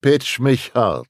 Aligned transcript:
Pitch 0.00 0.38
mich 0.38 0.70
hart. 0.76 1.08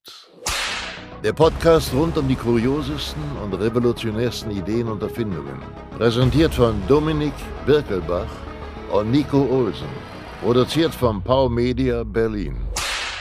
Der 1.22 1.34
Podcast 1.34 1.92
rund 1.92 2.16
um 2.16 2.26
die 2.26 2.36
kuriosesten 2.36 3.22
und 3.44 3.52
revolutionärsten 3.52 4.50
Ideen 4.50 4.88
und 4.88 5.02
Erfindungen. 5.02 5.60
Präsentiert 5.98 6.54
von 6.54 6.80
Dominik 6.88 7.34
Birkelbach 7.66 8.24
und 8.90 9.10
Nico 9.10 9.42
Olsen. 9.50 9.88
Produziert 10.42 10.94
von 10.94 11.22
Pau 11.22 11.50
Media 11.50 12.02
Berlin. 12.02 12.56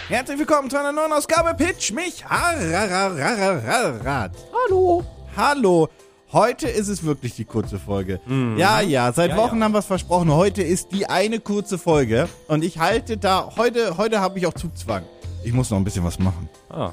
Herzlich 0.07 0.39
willkommen 0.39 0.69
zu 0.69 0.79
einer 0.79 0.93
neuen 0.93 1.11
Ausgabe 1.11 1.53
Pitch 1.53 1.91
mich 1.91 2.23
Harrat. 2.23 3.17
Hallo. 4.69 5.03
Hallo. 5.35 5.89
Heute 6.31 6.69
ist 6.69 6.87
es 6.87 7.03
wirklich 7.03 7.35
die 7.35 7.45
kurze 7.45 7.77
Folge. 7.77 8.21
Ja, 8.55 8.79
ja, 8.79 9.11
seit 9.11 9.31
Ja, 9.31 9.37
Wochen 9.37 9.57
ja. 9.57 9.65
haben 9.65 9.73
wir 9.73 9.79
es 9.79 9.85
versprochen. 9.85 10.31
Heute 10.31 10.61
ist 10.61 10.93
die 10.93 11.07
eine 11.09 11.41
kurze 11.41 11.77
Folge. 11.77 12.29
Und 12.47 12.63
ich 12.63 12.79
halte 12.79 13.17
da, 13.17 13.49
heute, 13.57 13.97
heute 13.97 14.21
habe 14.21 14.39
ich 14.39 14.47
auch 14.47 14.53
Zugzwang. 14.53 15.03
Ich 15.43 15.53
muss 15.53 15.69
noch 15.69 15.77
ein 15.77 15.83
bisschen 15.83 16.03
was 16.03 16.19
machen. 16.19 16.49
Ah. 16.69 16.91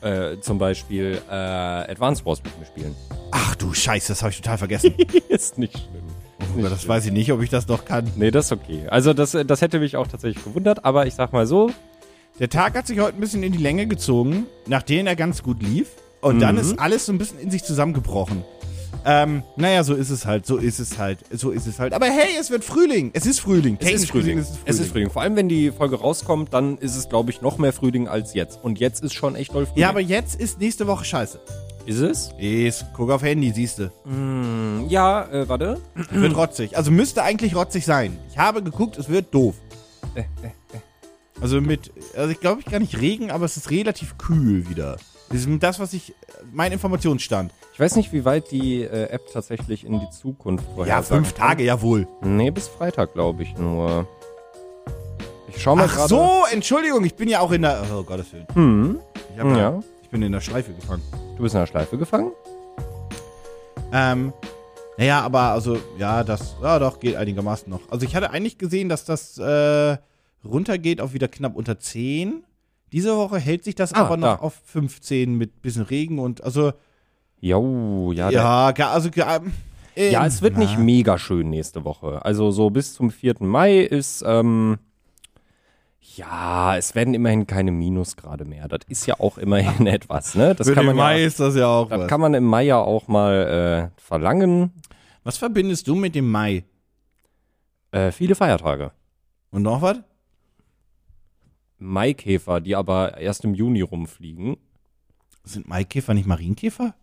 Äh, 0.00 0.40
zum 0.40 0.58
Beispiel 0.58 1.20
äh, 1.28 1.32
Advance 1.34 2.24
Wars 2.24 2.42
mit 2.42 2.58
mir 2.58 2.66
spielen. 2.66 2.94
Ach 3.32 3.54
du 3.56 3.72
Scheiße, 3.74 4.08
das 4.08 4.22
habe 4.22 4.30
ich 4.30 4.36
total 4.40 4.58
vergessen. 4.58 4.94
ist 5.28 5.58
nicht 5.58 5.72
schlimm. 5.76 6.56
Nicht 6.56 6.70
das 6.70 6.80
schlimm. 6.80 6.88
weiß 6.90 7.06
ich 7.06 7.12
nicht, 7.12 7.32
ob 7.32 7.42
ich 7.42 7.50
das 7.50 7.66
noch 7.68 7.84
kann. 7.84 8.10
Nee, 8.16 8.30
das 8.30 8.46
ist 8.46 8.52
okay. 8.52 8.86
Also 8.88 9.12
das, 9.12 9.36
das 9.46 9.60
hätte 9.62 9.78
mich 9.80 9.96
auch 9.96 10.06
tatsächlich 10.06 10.42
gewundert, 10.44 10.84
aber 10.84 11.06
ich 11.06 11.14
sag 11.14 11.32
mal 11.32 11.46
so, 11.46 11.70
Der 12.38 12.48
Tag 12.50 12.76
hat 12.76 12.86
sich 12.86 13.00
heute 13.00 13.16
ein 13.16 13.20
bisschen 13.20 13.42
in 13.42 13.52
die 13.52 13.58
Länge 13.58 13.86
gezogen, 13.86 14.46
nachdem 14.66 15.06
er 15.06 15.16
ganz 15.16 15.42
gut 15.42 15.62
lief. 15.62 15.88
Und 16.20 16.40
dann 16.40 16.56
Mhm. 16.56 16.60
ist 16.60 16.78
alles 16.78 17.06
so 17.06 17.12
ein 17.12 17.18
bisschen 17.18 17.38
in 17.38 17.50
sich 17.50 17.64
zusammengebrochen. 17.64 18.44
Ähm, 19.08 19.44
naja, 19.54 19.84
so 19.84 19.94
ist 19.94 20.10
es 20.10 20.26
halt, 20.26 20.46
so 20.46 20.56
ist 20.56 20.80
es 20.80 20.98
halt, 20.98 21.20
so 21.30 21.52
ist 21.52 21.68
es 21.68 21.78
halt. 21.78 21.94
Aber 21.94 22.06
hey, 22.06 22.30
es 22.40 22.50
wird 22.50 22.64
Frühling. 22.64 23.10
Es 23.12 23.24
ist 23.24 23.38
Frühling. 23.38 23.78
es 23.80 23.88
ist 23.88 24.10
Frühling. 24.10 24.38
gesehen 24.38 24.58
Es 24.64 24.80
ist 24.80 24.90
Frühling. 24.90 25.10
Vor 25.10 25.22
allem, 25.22 25.36
wenn 25.36 25.48
die 25.48 25.70
Folge 25.70 25.94
rauskommt, 25.94 26.52
dann 26.52 26.76
ist 26.78 26.96
es, 26.96 27.08
glaube 27.08 27.30
ich, 27.30 27.40
noch 27.40 27.56
mehr 27.56 27.72
Frühling 27.72 28.08
als 28.08 28.34
jetzt. 28.34 28.58
Und 28.64 28.80
jetzt 28.80 29.04
ist 29.04 29.14
schon 29.14 29.36
echt 29.36 29.54
doll 29.54 29.66
Frühling. 29.66 29.80
Ja, 29.80 29.90
aber 29.90 30.00
jetzt 30.00 30.40
ist 30.40 30.58
nächste 30.58 30.88
Woche 30.88 31.04
scheiße. 31.04 31.38
Ist 31.86 32.00
es? 32.00 32.30
Ist, 32.36 32.86
guck 32.94 33.12
auf 33.12 33.22
Handy, 33.22 33.52
siehst 33.52 33.78
du. 33.78 33.92
Hm, 34.06 34.86
ja, 34.88 35.22
äh, 35.30 35.48
warte. 35.48 35.80
Wird 36.10 36.36
rotzig. 36.36 36.76
Also 36.76 36.90
müsste 36.90 37.22
eigentlich 37.22 37.54
rotzig 37.54 37.86
sein. 37.86 38.18
Ich 38.32 38.38
habe 38.38 38.60
geguckt, 38.60 38.98
es 38.98 39.08
wird 39.08 39.32
doof. 39.32 39.54
Also 41.40 41.60
mit, 41.60 41.92
also 42.16 42.30
ich 42.30 42.40
glaube 42.40 42.62
ich 42.62 42.66
gar 42.66 42.80
nicht 42.80 42.98
Regen, 43.00 43.30
aber 43.30 43.44
es 43.44 43.56
ist 43.56 43.70
relativ 43.70 44.16
kühl 44.18 44.68
wieder. 44.68 44.96
Das 45.28 45.44
ist 45.44 45.62
das, 45.62 45.78
was 45.78 45.92
ich, 45.92 46.14
mein 46.52 46.72
Informationsstand. 46.72 47.52
Ich 47.76 47.80
weiß 47.80 47.96
nicht, 47.96 48.10
wie 48.14 48.24
weit 48.24 48.52
die 48.52 48.84
äh, 48.84 49.10
App 49.10 49.30
tatsächlich 49.30 49.84
in 49.84 50.00
die 50.00 50.08
Zukunft 50.08 50.64
Ja, 50.66 50.74
vorhersagen 50.76 51.24
fünf. 51.26 51.36
Tage, 51.36 51.62
jawohl. 51.62 52.08
Nee, 52.22 52.50
bis 52.50 52.68
Freitag, 52.68 53.12
glaube 53.12 53.42
ich 53.42 53.54
nur. 53.58 54.08
Ich 55.48 55.60
schau 55.60 55.76
mal 55.76 55.84
Ach 55.86 55.94
gerade. 55.94 56.08
so, 56.08 56.44
Entschuldigung, 56.50 57.04
ich 57.04 57.14
bin 57.14 57.28
ja 57.28 57.40
auch 57.40 57.52
in 57.52 57.60
der, 57.60 57.84
oh 57.94 58.02
Gottes 58.02 58.32
Willen. 58.32 58.46
Hm, 58.54 58.98
Ich, 59.34 59.38
hab 59.38 59.46
ja. 59.48 59.56
ja. 59.58 59.80
ich 60.02 60.08
bin 60.08 60.22
in 60.22 60.32
der 60.32 60.40
Schleife 60.40 60.72
gefangen. 60.72 61.02
Du 61.36 61.42
bist 61.42 61.54
in 61.54 61.60
der 61.60 61.66
Schleife 61.66 61.98
gefangen? 61.98 62.32
Ähm, 63.92 64.32
naja, 64.96 65.20
aber 65.20 65.40
also, 65.52 65.76
ja, 65.98 66.24
das, 66.24 66.56
ja 66.62 66.78
doch, 66.78 66.98
geht 66.98 67.16
einigermaßen 67.16 67.68
noch. 67.68 67.82
Also 67.90 68.06
ich 68.06 68.16
hatte 68.16 68.30
eigentlich 68.30 68.56
gesehen, 68.56 68.88
dass 68.88 69.04
das 69.04 69.36
äh, 69.36 69.98
runtergeht 70.42 71.02
auf 71.02 71.12
wieder 71.12 71.28
knapp 71.28 71.54
unter 71.54 71.78
10. 71.78 72.42
Diese 72.92 73.14
Woche 73.18 73.36
hält 73.38 73.64
sich 73.64 73.74
das 73.74 73.92
Ah, 73.92 74.04
aber 74.06 74.16
noch 74.16 74.38
da. 74.38 74.42
auf 74.42 74.54
15 74.64 75.34
mit 75.34 75.60
bisschen 75.60 75.82
Regen 75.82 76.18
und 76.18 76.42
also, 76.42 76.72
Jo, 77.46 78.12
ja. 78.12 78.30
ja, 78.30 78.72
also, 78.90 79.08
ähm, 79.14 79.52
ja, 79.94 80.26
es 80.26 80.42
wird 80.42 80.58
nicht 80.58 80.74
na, 80.76 80.84
mega 80.84 81.16
schön 81.16 81.48
nächste 81.50 81.84
Woche. 81.84 82.24
Also 82.24 82.50
so 82.50 82.70
bis 82.70 82.94
zum 82.94 83.10
4. 83.10 83.36
Mai 83.40 83.78
ist, 83.78 84.24
ähm, 84.26 84.78
ja, 86.16 86.76
es 86.76 86.94
werden 86.94 87.14
immerhin 87.14 87.46
keine 87.46 87.70
Minusgrade 87.72 88.44
mehr. 88.44 88.68
Das 88.68 88.80
ist 88.88 89.06
ja 89.06 89.20
auch 89.20 89.38
immerhin 89.38 89.86
etwas, 89.98 90.34
ne? 90.34 90.54
Das 90.54 90.66
Für 90.66 90.74
kann 90.74 90.86
man 90.86 90.96
Mai 90.96 91.20
ja, 91.20 91.26
ist 91.26 91.40
das 91.40 91.54
ja 91.54 91.68
auch 91.68 91.88
das 91.88 92.00
was. 92.00 92.08
kann 92.08 92.20
man 92.20 92.34
im 92.34 92.44
Mai 92.44 92.64
ja 92.64 92.78
auch 92.78 93.06
mal 93.08 93.90
äh, 93.94 94.00
verlangen. 94.00 94.72
Was 95.24 95.38
verbindest 95.38 95.86
du 95.88 95.94
mit 95.94 96.14
dem 96.14 96.30
Mai? 96.30 96.64
Äh, 97.92 98.12
viele 98.12 98.34
Feiertage. 98.34 98.92
Und 99.50 99.62
noch 99.62 99.82
was? 99.82 99.98
Maikäfer, 101.78 102.60
die 102.60 102.74
aber 102.74 103.18
erst 103.18 103.44
im 103.44 103.54
Juni 103.54 103.82
rumfliegen. 103.82 104.56
Sind 105.44 105.68
Maikäfer 105.68 106.12
nicht 106.12 106.26
Marienkäfer? 106.26 106.94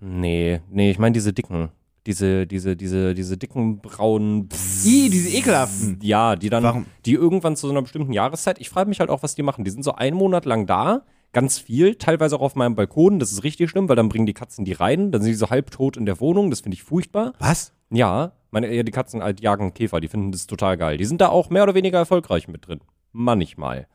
Nee, 0.00 0.60
nee, 0.70 0.90
ich 0.90 0.98
meine 0.98 1.12
diese 1.12 1.32
dicken. 1.32 1.70
Diese, 2.06 2.46
diese, 2.46 2.76
diese, 2.76 3.14
diese 3.14 3.38
dicken 3.38 3.78
braunen. 3.80 4.50
Ih, 4.84 5.08
diese 5.08 5.30
ekelhaften. 5.30 5.98
Ja, 6.02 6.36
die 6.36 6.50
dann, 6.50 6.62
Warum? 6.62 6.86
die 7.06 7.14
irgendwann 7.14 7.56
zu 7.56 7.66
so 7.66 7.72
einer 7.72 7.80
bestimmten 7.80 8.12
Jahreszeit, 8.12 8.60
ich 8.60 8.68
frage 8.68 8.88
mich 8.90 9.00
halt 9.00 9.08
auch, 9.08 9.22
was 9.22 9.34
die 9.34 9.42
machen. 9.42 9.64
Die 9.64 9.70
sind 9.70 9.82
so 9.82 9.94
einen 9.94 10.16
Monat 10.16 10.44
lang 10.44 10.66
da, 10.66 11.02
ganz 11.32 11.58
viel, 11.58 11.94
teilweise 11.94 12.36
auch 12.36 12.42
auf 12.42 12.56
meinem 12.56 12.74
Balkon, 12.74 13.18
das 13.18 13.32
ist 13.32 13.42
richtig 13.42 13.70
schlimm, 13.70 13.88
weil 13.88 13.96
dann 13.96 14.10
bringen 14.10 14.26
die 14.26 14.34
Katzen 14.34 14.66
die 14.66 14.72
rein, 14.72 15.12
dann 15.12 15.22
sind 15.22 15.30
die 15.30 15.36
so 15.36 15.48
halbtot 15.48 15.96
in 15.96 16.04
der 16.04 16.20
Wohnung, 16.20 16.50
das 16.50 16.60
finde 16.60 16.74
ich 16.74 16.82
furchtbar. 16.82 17.32
Was? 17.38 17.72
Ja, 17.90 18.32
meine, 18.54 18.72
ja, 18.72 18.82
die 18.82 18.92
Katzen 18.92 19.22
halt 19.22 19.40
jagen 19.40 19.74
Käfer, 19.74 20.00
die 20.00 20.08
finden 20.08 20.32
das 20.32 20.46
total 20.46 20.78
geil. 20.78 20.96
Die 20.96 21.04
sind 21.04 21.20
da 21.20 21.28
auch 21.28 21.50
mehr 21.50 21.64
oder 21.64 21.74
weniger 21.74 21.98
erfolgreich 21.98 22.48
mit 22.48 22.66
drin. 22.66 22.80
Manchmal. 23.12 23.86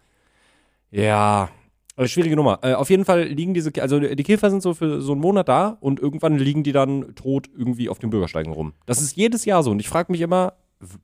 Ja, 0.91 1.49
äh, 1.99 2.07
schwierige 2.07 2.35
Nummer. 2.35 2.59
Äh, 2.61 2.73
auf 2.73 2.89
jeden 2.89 3.05
Fall 3.05 3.23
liegen 3.23 3.53
diese, 3.53 3.71
also 3.81 3.99
die 3.99 4.23
Käfer 4.23 4.49
sind 4.49 4.63
so 4.63 4.73
für 4.73 5.01
so 5.01 5.11
einen 5.11 5.21
Monat 5.21 5.49
da 5.49 5.77
und 5.81 5.99
irgendwann 5.99 6.37
liegen 6.37 6.63
die 6.63 6.71
dann 6.71 7.13
tot 7.15 7.49
irgendwie 7.55 7.89
auf 7.89 7.99
den 7.99 8.09
Bürgersteigen 8.09 8.53
rum. 8.53 8.73
Das 8.85 9.01
ist 9.01 9.15
jedes 9.15 9.45
Jahr 9.45 9.63
so 9.63 9.71
und 9.71 9.79
ich 9.79 9.89
frage 9.89 10.11
mich 10.11 10.21
immer, 10.21 10.53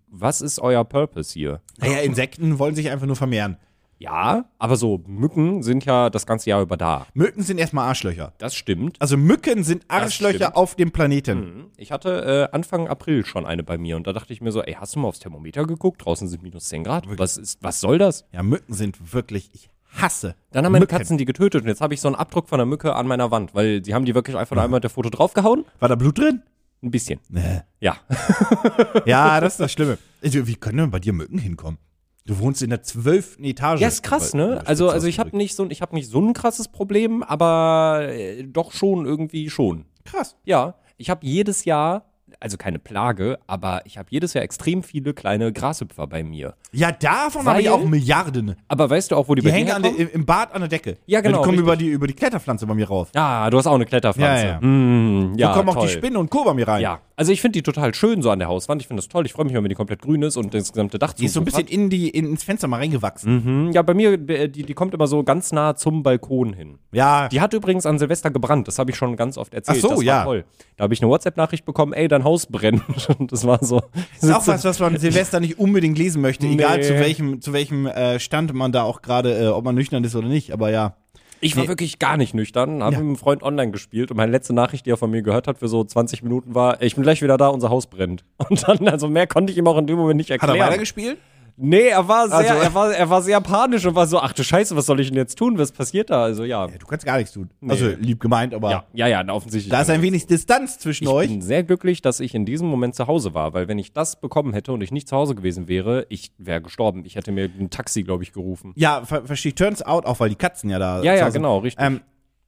was 0.08 0.42
ist 0.42 0.60
euer 0.60 0.86
Purpose 0.86 1.34
hier? 1.34 1.62
Naja, 1.80 2.00
Insekten 2.00 2.60
wollen 2.60 2.76
sich 2.76 2.90
einfach 2.90 3.08
nur 3.08 3.18
vermehren. 3.18 3.58
Ja, 3.98 4.46
aber 4.60 4.76
so 4.76 5.02
Mücken 5.08 5.64
sind 5.64 5.86
ja 5.86 6.10
das 6.10 6.26
ganze 6.26 6.50
Jahr 6.50 6.62
über 6.62 6.76
da. 6.76 7.08
Mücken 7.14 7.44
sind 7.44 7.58
erstmal 7.58 7.88
Arschlöcher. 7.88 8.34
Das 8.38 8.54
stimmt. 8.54 9.02
Also 9.02 9.16
Mücken 9.16 9.64
sind 9.64 9.86
Arschlöcher 9.88 10.58
auf 10.58 10.76
dem 10.76 10.92
Planeten. 10.92 11.40
Mhm. 11.40 11.66
Ich 11.78 11.92
hatte 11.92 12.50
äh, 12.52 12.56
Anfang 12.56 12.88
April 12.88 13.26
schon 13.26 13.46
eine 13.46 13.64
bei 13.64 13.78
mir 13.78 13.96
und 13.96 14.06
da 14.06 14.14
dachte 14.14 14.34
ich 14.34 14.42
mir 14.42 14.52
so, 14.52 14.62
ey, 14.62 14.74
hast 14.74 14.96
du 14.96 15.00
mal 15.00 15.08
aufs 15.08 15.20
Thermometer 15.20 15.66
geguckt? 15.66 16.06
Draußen 16.06 16.28
sind 16.28 16.44
minus 16.44 16.66
10 16.66 16.84
Grad. 16.84 17.06
Was, 17.18 17.38
ist, 17.38 17.64
was 17.64 17.80
soll 17.80 17.98
das? 17.98 18.26
Ja, 18.34 18.44
Mücken 18.44 18.74
sind 18.74 19.14
wirklich, 19.14 19.50
ich 19.54 19.70
hasse. 20.02 20.36
Dann 20.52 20.66
haben 20.66 20.72
meine 20.72 20.84
Mücken. 20.84 20.98
Katzen 20.98 21.18
die 21.18 21.26
getötet 21.26 21.64
und 21.64 21.68
jetzt 21.68 21.82
habe 21.82 21.94
ich 21.94 22.02
so 22.02 22.08
einen 22.08 22.16
Abdruck 22.16 22.50
von 22.50 22.60
einer 22.60 22.66
Mücke 22.66 22.96
an 22.96 23.08
meiner 23.08 23.32
Wand, 23.32 23.56
weil 23.56 23.82
die 23.82 23.94
haben 23.94 24.06
die 24.06 24.16
wirklich 24.16 24.36
einfach 24.36 24.56
nur 24.56 24.64
einmal 24.64 24.78
mit 24.78 24.84
der 24.84 24.92
Foto 24.92 25.10
draufgehauen. 25.10 25.66
War 25.80 25.90
da 25.90 25.96
Blut 25.96 26.18
drin? 26.18 26.42
Ein 26.84 26.92
bisschen. 26.92 27.20
Nee. 27.30 27.62
Ja. 27.80 27.98
Ja, 29.06 29.40
das 29.40 29.54
ist 29.54 29.60
das 29.60 29.72
Schlimme. 29.72 29.98
Also, 30.24 30.48
Wie 30.48 30.56
können 30.56 30.78
denn 30.78 30.92
bei 30.92 31.00
dir 31.00 31.14
Mücken 31.14 31.38
hinkommen? 31.38 31.78
Du 32.26 32.40
wohnst 32.40 32.64
in 32.64 32.72
der 32.72 32.82
zwölften 32.82 33.44
Etage. 33.44 33.82
Ja, 33.82 33.88
ist 33.88 34.02
krass, 34.02 34.34
ne? 34.34 34.62
Also, 34.66 34.90
also 34.90 35.06
ich 35.06 35.20
habe 35.20 35.38
nicht 35.38 35.56
so 35.56 35.70
ich 35.70 35.82
habe 35.82 35.94
nicht 35.94 36.10
so 36.10 36.20
ein 36.20 36.34
krasses 36.34 36.68
Problem, 36.68 37.22
aber 37.22 38.08
äh, 38.10 38.44
doch 38.44 38.72
schon 38.72 39.06
irgendwie 39.06 39.50
schon. 39.52 39.86
Krass. 40.06 40.36
Ja, 40.44 40.76
ich 40.98 41.10
habe 41.12 41.26
jedes 41.26 41.66
Jahr, 41.66 42.06
also 42.40 42.58
keine 42.58 42.80
Plage, 42.80 43.40
aber 43.48 43.82
ich 43.86 43.98
habe 43.98 44.08
jedes 44.12 44.34
Jahr 44.34 44.44
extrem 44.44 44.84
viele 44.84 45.14
kleine 45.14 45.52
Grashüpfer 45.52 46.08
bei 46.08 46.24
mir. 46.24 46.56
Ja, 46.72 46.92
davon 46.92 47.46
habe 47.46 47.62
ich 47.62 47.70
auch 47.70 47.84
Milliarden. 47.84 48.56
Aber 48.68 48.90
weißt 48.90 49.12
du 49.12 49.16
auch, 49.16 49.28
wo 49.28 49.36
die, 49.36 49.42
Die 49.42 49.48
bei 49.48 49.54
hängen 49.54 49.72
an 49.72 49.84
der, 49.84 50.14
im 50.14 50.26
Bad 50.26 50.54
an 50.54 50.62
der 50.62 50.70
Decke. 50.70 50.98
Ja, 51.06 51.22
genau, 51.22 51.38
Die 51.38 51.44
kommen 51.44 51.60
richtig. 51.60 51.64
über 51.64 51.76
die, 51.76 51.88
über 51.88 52.08
die 52.08 52.14
Kletterpflanze 52.14 52.66
bei 52.66 52.74
mir 52.74 52.88
rauf. 52.88 53.10
Ja, 53.16 53.50
du 53.50 53.58
hast 53.58 53.68
auch 53.68 53.76
eine 53.76 53.86
Kletterpflanze. 53.86 54.46
Ja, 54.46 54.52
ja. 54.54 54.62
Hm, 54.62 55.34
ja, 55.38 55.50
da 55.50 55.54
kommen 55.54 55.70
auch 55.70 55.76
toll. 55.76 55.88
die 55.88 55.94
Spinnen 55.94 56.18
und 56.18 56.30
Co. 56.30 56.44
bei 56.44 56.54
mir 56.54 56.68
rein. 56.68 56.82
Ja, 56.82 57.00
also 57.18 57.32
ich 57.32 57.42
finde 57.42 57.54
die 57.54 57.64
total 57.64 57.94
schön 57.94 58.22
so 58.22 58.30
an 58.30 58.40
der 58.40 58.48
Hauswand. 58.48 58.82
Ich 58.82 58.88
finde 58.88 59.02
das 59.02 59.08
toll. 59.08 59.26
Ich 59.26 59.34
freue 59.34 59.46
mich, 59.46 59.54
wenn 59.54 59.64
die 59.64 59.76
komplett 59.76 60.02
grün 60.02 60.22
ist 60.24 60.36
und 60.36 60.54
das 60.54 60.74
gesamte 60.74 61.00
Dach 61.00 61.14
Die 61.14 61.26
ist 61.26 61.34
so 61.34 61.40
ein 61.40 61.46
bisschen 61.46 61.68
in 61.68 61.90
die, 61.90 62.10
in, 62.10 62.26
ins 62.26 62.44
Fenster 62.44 62.68
mal 62.68 62.78
reingewachsen. 62.78 63.66
Mhm, 63.66 63.72
ja, 63.72 63.82
bei 63.82 63.94
mir, 63.94 64.14
äh, 64.14 64.50
die, 64.50 64.64
die 64.64 64.74
kommt 64.74 64.94
immer 64.94 65.08
so 65.08 65.24
ganz 65.24 65.52
nah 65.52 65.76
zum 65.76 66.04
Balkon 66.04 66.54
hin. 66.54 66.78
Ja. 66.92 67.30
Die 67.30 67.40
hat 67.40 67.54
übrigens 67.54 67.86
an 67.86 68.00
Silvester 68.00 68.32
gebrannt. 68.32 68.68
Das 68.68 68.80
habe 68.80 68.92
ich 68.92 68.98
schon 68.98 69.16
ganz 69.16 69.38
oft 69.38 69.54
erzählt. 69.54 69.78
Ach 69.78 69.82
so, 69.82 69.90
das 69.90 69.98
war 70.00 70.04
ja. 70.04 70.24
toll. 70.24 70.46
Da 70.78 70.84
habe 70.84 70.94
ich 70.94 71.02
eine 71.02 71.10
WhatsApp-Nachricht 71.10 71.66
bekommen, 71.66 71.94
ey, 71.94 72.08
dein 72.08 72.25
Haus 72.26 72.46
brennt. 72.48 72.82
Und 73.18 73.32
das 73.32 73.46
war 73.48 73.64
so. 73.64 73.82
ist 74.22 74.30
auch 74.34 74.46
was, 74.46 74.66
was 74.66 74.80
man 74.82 74.98
Silvester 75.00 75.40
nicht 75.40 75.58
unbedingt 75.58 75.98
lesen 75.98 76.22
möchte, 76.22 76.46
egal 76.48 76.80
Nee. 76.80 76.84
zu 76.84 76.94
welchem, 76.96 77.40
zu 77.42 77.54
welchem 77.54 77.86
äh, 77.88 78.20
Stand 78.20 78.54
man 78.54 78.74
da 78.74 78.84
auch 78.84 79.02
gerade, 79.02 79.34
äh, 79.46 79.48
ob 79.48 79.64
man 79.64 79.74
nüchtern 79.76 80.04
ist 80.04 80.16
oder 80.18 80.28
nicht, 80.28 80.52
aber 80.52 80.70
ja. 80.72 80.98
Ich 81.42 81.56
war 81.56 81.64
Nee. 81.64 81.70
wirklich 81.70 82.00
gar 82.00 82.18
nicht 82.18 82.34
nüchtern, 82.34 82.82
habe 82.82 82.94
Ja. 82.94 83.00
mit 83.00 83.08
einem 83.08 83.16
Freund 83.18 83.44
online 83.44 83.72
gespielt 83.72 84.10
und 84.12 84.18
meine 84.18 84.32
letzte 84.32 84.54
Nachricht, 84.54 84.86
die 84.86 84.90
er 84.90 84.98
von 84.98 85.12
mir 85.12 85.22
gehört 85.22 85.48
hat, 85.48 85.60
für 85.60 85.68
so 85.68 85.84
20 85.84 86.24
Minuten 86.24 86.56
war, 86.56 86.82
ich 86.82 86.96
bin 86.96 87.04
gleich 87.04 87.22
wieder 87.22 87.38
da, 87.38 87.48
unser 87.50 87.70
Haus 87.70 87.88
brennt. 87.88 88.24
Und 88.50 88.68
dann, 88.68 88.88
also 88.88 89.08
mehr 89.08 89.28
konnte 89.28 89.52
ich 89.52 89.58
ihm 89.58 89.68
auch 89.68 89.78
in 89.78 89.86
dem 89.88 89.98
Moment 89.98 90.18
nicht 90.18 90.32
Hat 90.32 90.42
erklären. 90.42 90.58
er 90.60 90.68
weitergespielt? 90.68 91.18
Nee, 91.58 91.88
er 91.88 92.06
war 92.08 92.28
sehr, 92.28 92.38
Also- 92.38 92.54
er 92.54 92.74
war, 92.74 92.92
er 92.94 93.10
war 93.10 93.22
sehr 93.22 93.40
panisch 93.40 93.86
und 93.86 93.96
war 93.96 94.08
so, 94.08 94.20
ach 94.20 94.34
du 94.34 94.44
Scheiße, 94.44 94.76
was 94.76 94.86
soll 94.86 95.00
ich 95.00 95.08
denn 95.08 95.16
jetzt 95.18 95.38
tun? 95.38 95.58
Was 95.58 95.72
passiert 95.72 96.10
da? 96.10 96.24
Also 96.24 96.44
ja. 96.44 96.66
Ja, 96.68 96.78
du 96.78 96.86
kannst 96.86 97.06
gar 97.06 97.18
nichts 97.18 97.32
tun. 97.32 97.50
Also 97.68 97.88
lieb 97.98 98.20
gemeint, 98.20 98.54
aber 98.54 98.72
Ja, 98.72 98.84
ja, 98.94 99.08
ja, 99.08 99.34
offensichtlich. 99.34 99.72
da 99.72 99.82
ist 99.82 99.90
ein 99.90 100.02
wenig 100.02 100.26
Distanz 100.28 100.80
zwischen 100.80 101.06
ich 101.06 101.10
euch. 101.10 101.30
bin 101.30 101.42
sehr 101.42 101.64
glücklich, 101.64 102.02
dass 102.02 102.20
ich 102.20 102.36
in 102.36 102.46
diesem 102.46 102.68
Moment 102.68 102.96
zu 102.96 103.08
Hause 103.08 103.34
war, 103.34 103.54
weil 103.54 103.68
wenn 103.70 103.80
ich 103.80 103.94
das 103.94 104.20
bekommen 104.20 104.52
hätte 104.54 104.74
und 104.74 104.82
ich 104.82 104.92
nicht 104.92 105.08
zu 105.08 105.16
Hause 105.16 105.34
gewesen 105.34 105.70
wäre, 105.70 106.06
ich 106.10 106.34
wäre 106.38 106.62
gestorben. 106.62 107.04
Ich 107.06 107.16
hätte 107.16 107.32
mir 107.32 107.46
ein 107.58 107.70
Taxi, 107.70 108.04
glaube 108.04 108.24
ich, 108.24 108.34
gerufen. 108.34 108.74
Ja, 108.76 109.06
ver 109.06 109.26
verstehe 109.26 109.50
ich. 109.52 109.56
Turns 109.56 109.82
out, 109.82 110.06
auch 110.06 110.20
weil 110.20 110.28
die 110.30 110.36
Katzen 110.36 110.70
ja 110.70 110.78
da 110.80 111.02
Ja, 111.04 111.14
ja, 111.16 111.26
Hause 111.26 111.38
genau, 111.38 111.60
richtig. 111.60 111.82
Ähm, 111.86 112.02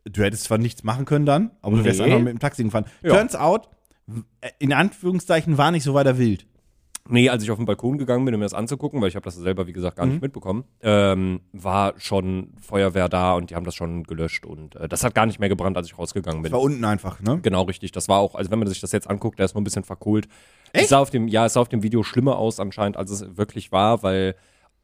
du 0.04 0.22
hättest 0.22 0.44
zwar 0.44 0.58
nichts 0.58 0.84
machen 0.84 1.06
können 1.06 1.26
dann, 1.26 1.52
aber 1.62 1.78
du 1.78 1.84
wärst 1.86 2.00
Nee. 2.00 2.06
einfach 2.08 2.20
mit 2.20 2.34
dem 2.34 2.40
Taxi 2.40 2.64
gefahren. 2.64 2.86
Ja. 3.04 3.14
Turns 3.14 3.36
out, 3.36 3.70
äh, 4.42 4.50
in 4.60 4.74
Anführungszeichen, 4.74 5.58
war 5.58 5.72
nicht 5.72 5.84
so 5.84 5.94
weiter 5.94 6.18
wild. 6.18 6.46
Nee, 7.10 7.30
als 7.30 7.44
ich 7.44 7.52
auf 7.52 7.58
den 7.58 7.66
Balkon 7.66 7.98
gegangen 7.98 8.26
bin, 8.26 8.34
um 8.34 8.40
mir 8.40 8.46
das 8.46 8.54
anzugucken, 8.54 9.02
weil 9.02 9.10
ich 9.10 9.16
habe 9.16 9.24
das 9.24 9.36
selber, 9.36 9.68
wie 9.68 9.74
gesagt, 9.74 9.98
gar 9.98 10.06
Mhm. 10.06 10.14
nicht 10.14 10.22
mitbekommen, 10.22 10.64
ähm, 10.82 11.42
war 11.54 11.94
schon 11.98 12.54
Feuerwehr 12.62 13.10
da 13.10 13.34
und 13.34 13.50
die 13.50 13.56
haben 13.56 13.66
das 13.66 13.76
schon 13.76 14.04
gelöscht 14.04 14.46
und 14.46 14.76
äh, 14.76 14.88
das 14.88 15.04
hat 15.04 15.16
gar 15.16 15.26
nicht 15.26 15.40
mehr 15.40 15.50
gebrannt, 15.50 15.78
als 15.78 15.88
ich 15.88 15.98
rausgegangen 15.98 16.42
bin. 16.42 16.52
War 16.52 16.62
unten 16.62 16.84
einfach, 16.86 17.22
ne? 17.22 17.40
Genau, 17.42 17.64
richtig. 17.64 17.92
Das 17.92 18.08
war 18.10 18.20
auch, 18.20 18.36
also 18.36 18.52
wenn 18.52 18.60
man 18.60 18.68
sich 18.68 18.80
das 18.82 18.92
jetzt 18.92 19.10
anguckt, 19.10 19.40
der 19.40 19.46
ist 19.46 19.54
nur 19.54 19.62
ein 19.62 19.64
bisschen 19.66 19.84
verkohlt. 19.84 20.28
Es 20.74 20.90
sah 20.90 21.00
auf 21.00 21.10
dem, 21.10 21.28
ja, 21.28 21.46
es 21.46 21.54
sah 21.54 21.62
auf 21.62 21.70
dem 21.70 21.84
Video 21.84 22.04
schlimmer 22.04 22.38
aus 22.38 22.60
anscheinend, 22.60 22.98
als 22.98 23.10
es 23.12 23.38
wirklich 23.38 23.72
war, 23.72 24.04
weil 24.04 24.36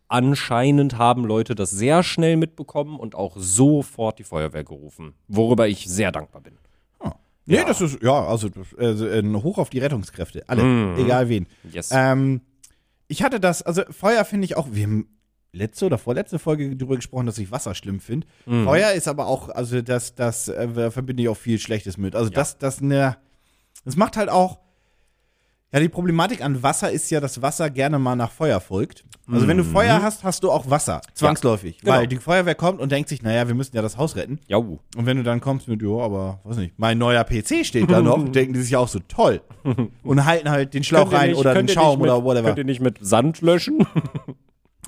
anscheinend 0.08 0.98
haben 0.98 1.26
Leute 1.26 1.56
das 1.56 1.72
sehr 1.72 2.04
schnell 2.04 2.38
mitbekommen 2.38 3.00
und 3.00 3.16
auch 3.16 3.36
sofort 3.38 4.20
die 4.20 4.24
Feuerwehr 4.24 4.64
gerufen, 4.64 5.14
worüber 5.28 5.68
ich 5.68 5.88
sehr 5.90 6.12
dankbar 6.12 6.42
bin. 6.42 6.54
Nee, 7.46 7.64
das 7.66 7.82
ist, 7.82 8.02
ja, 8.02 8.26
also 8.26 8.50
das, 8.50 9.02
äh, 9.02 9.24
Hoch 9.34 9.58
auf 9.58 9.70
die 9.70 9.80
Rettungskräfte. 9.80 10.44
Alle, 10.48 10.96
egal 10.98 11.30
wen. 11.30 11.48
Yes. 11.72 11.90
Ähm, 11.92 12.42
ich 13.08 13.22
hatte 13.24 13.40
das, 13.40 13.62
also 13.62 13.84
Feuer 13.90 14.24
finde 14.26 14.46
ich 14.46 14.56
auch, 14.56 14.68
wir 14.72 14.84
haben 14.84 15.08
letzte 15.52 15.86
oder 15.86 15.98
vorletzte 15.98 16.40
Folge 16.40 16.76
darüber 16.76 16.96
gesprochen, 16.96 17.26
dass 17.26 17.38
ich 17.38 17.52
Wasser 17.52 17.76
schlimm 17.76 18.00
finde. 18.00 18.26
Feuer 18.46 18.92
ist 18.94 19.08
aber 19.08 19.28
auch, 19.28 19.50
also 19.50 19.82
das, 19.82 20.16
das 20.16 20.48
äh, 20.48 20.90
verbinde 20.92 21.24
ich 21.24 21.30
auch 21.30 21.38
viel 21.38 21.60
Schlechtes 21.60 21.98
mit. 21.98 22.16
Also 22.16 22.30
das, 22.30 22.58
das, 22.58 22.82
ne, 22.82 23.18
das 23.86 23.96
macht 23.96 24.18
halt 24.18 24.30
auch, 24.30 24.60
ja, 25.74 25.80
die 25.80 25.90
Problematik 25.90 26.44
an 26.44 26.62
Wasser 26.64 26.92
ist 26.92 27.10
ja, 27.10 27.20
dass 27.20 27.42
Wasser 27.42 27.70
gerne 27.70 28.00
mal 28.00 28.16
nach 28.16 28.32
Feuer 28.32 28.60
folgt. 28.62 29.04
Also 29.32 29.48
wenn 29.48 29.56
du 29.56 29.64
Feuer 29.64 30.02
hast, 30.04 30.26
hast 30.26 30.44
du 30.44 30.52
auch 30.52 30.70
Wasser, 30.70 31.00
zwangsläufig. 31.14 31.80
genau. 31.80 31.94
Weil 31.94 32.08
die 32.08 32.18
Feuerwehr 32.18 32.56
kommt 32.56 32.82
und 32.82 32.92
denkt 32.92 33.08
sich, 33.08 33.22
naja, 33.22 33.48
wir 33.48 33.56
müssen 33.56 33.74
ja 33.74 33.82
das 33.82 33.98
Haus 33.98 34.18
retten. 34.18 34.38
Jau. 34.48 34.80
Und 34.98 35.06
wenn 35.06 35.16
du 35.16 35.24
dann 35.24 35.40
kommst 35.40 35.70
mit, 35.70 35.82
ja, 35.82 35.88
aber 35.98 36.42
weiß 36.44 36.58
nicht, 36.58 36.74
mein 36.78 36.98
neuer 36.98 37.24
PC 37.24 37.66
steht 37.66 37.90
da 37.90 38.02
noch, 38.02 38.28
denken 38.32 38.54
die 38.54 38.62
sich 38.62 38.76
auch 38.76 38.90
so 38.90 39.00
toll. 39.08 39.40
Und 40.04 40.26
halten 40.26 40.50
halt 40.50 40.74
den 40.74 40.84
Schlauch 40.84 41.10
Könnt 41.10 41.14
rein 41.22 41.30
nicht- 41.30 41.40
oder 41.40 41.54
den 41.54 41.70
Schaum 41.70 42.00
mit, 42.02 42.10
oder 42.10 42.22
whatever. 42.22 42.48
Könnt 42.48 42.58
ihr 42.58 42.66
nicht 42.66 42.82
mit 42.82 42.98
Sand 43.00 43.40
löschen? 43.42 43.88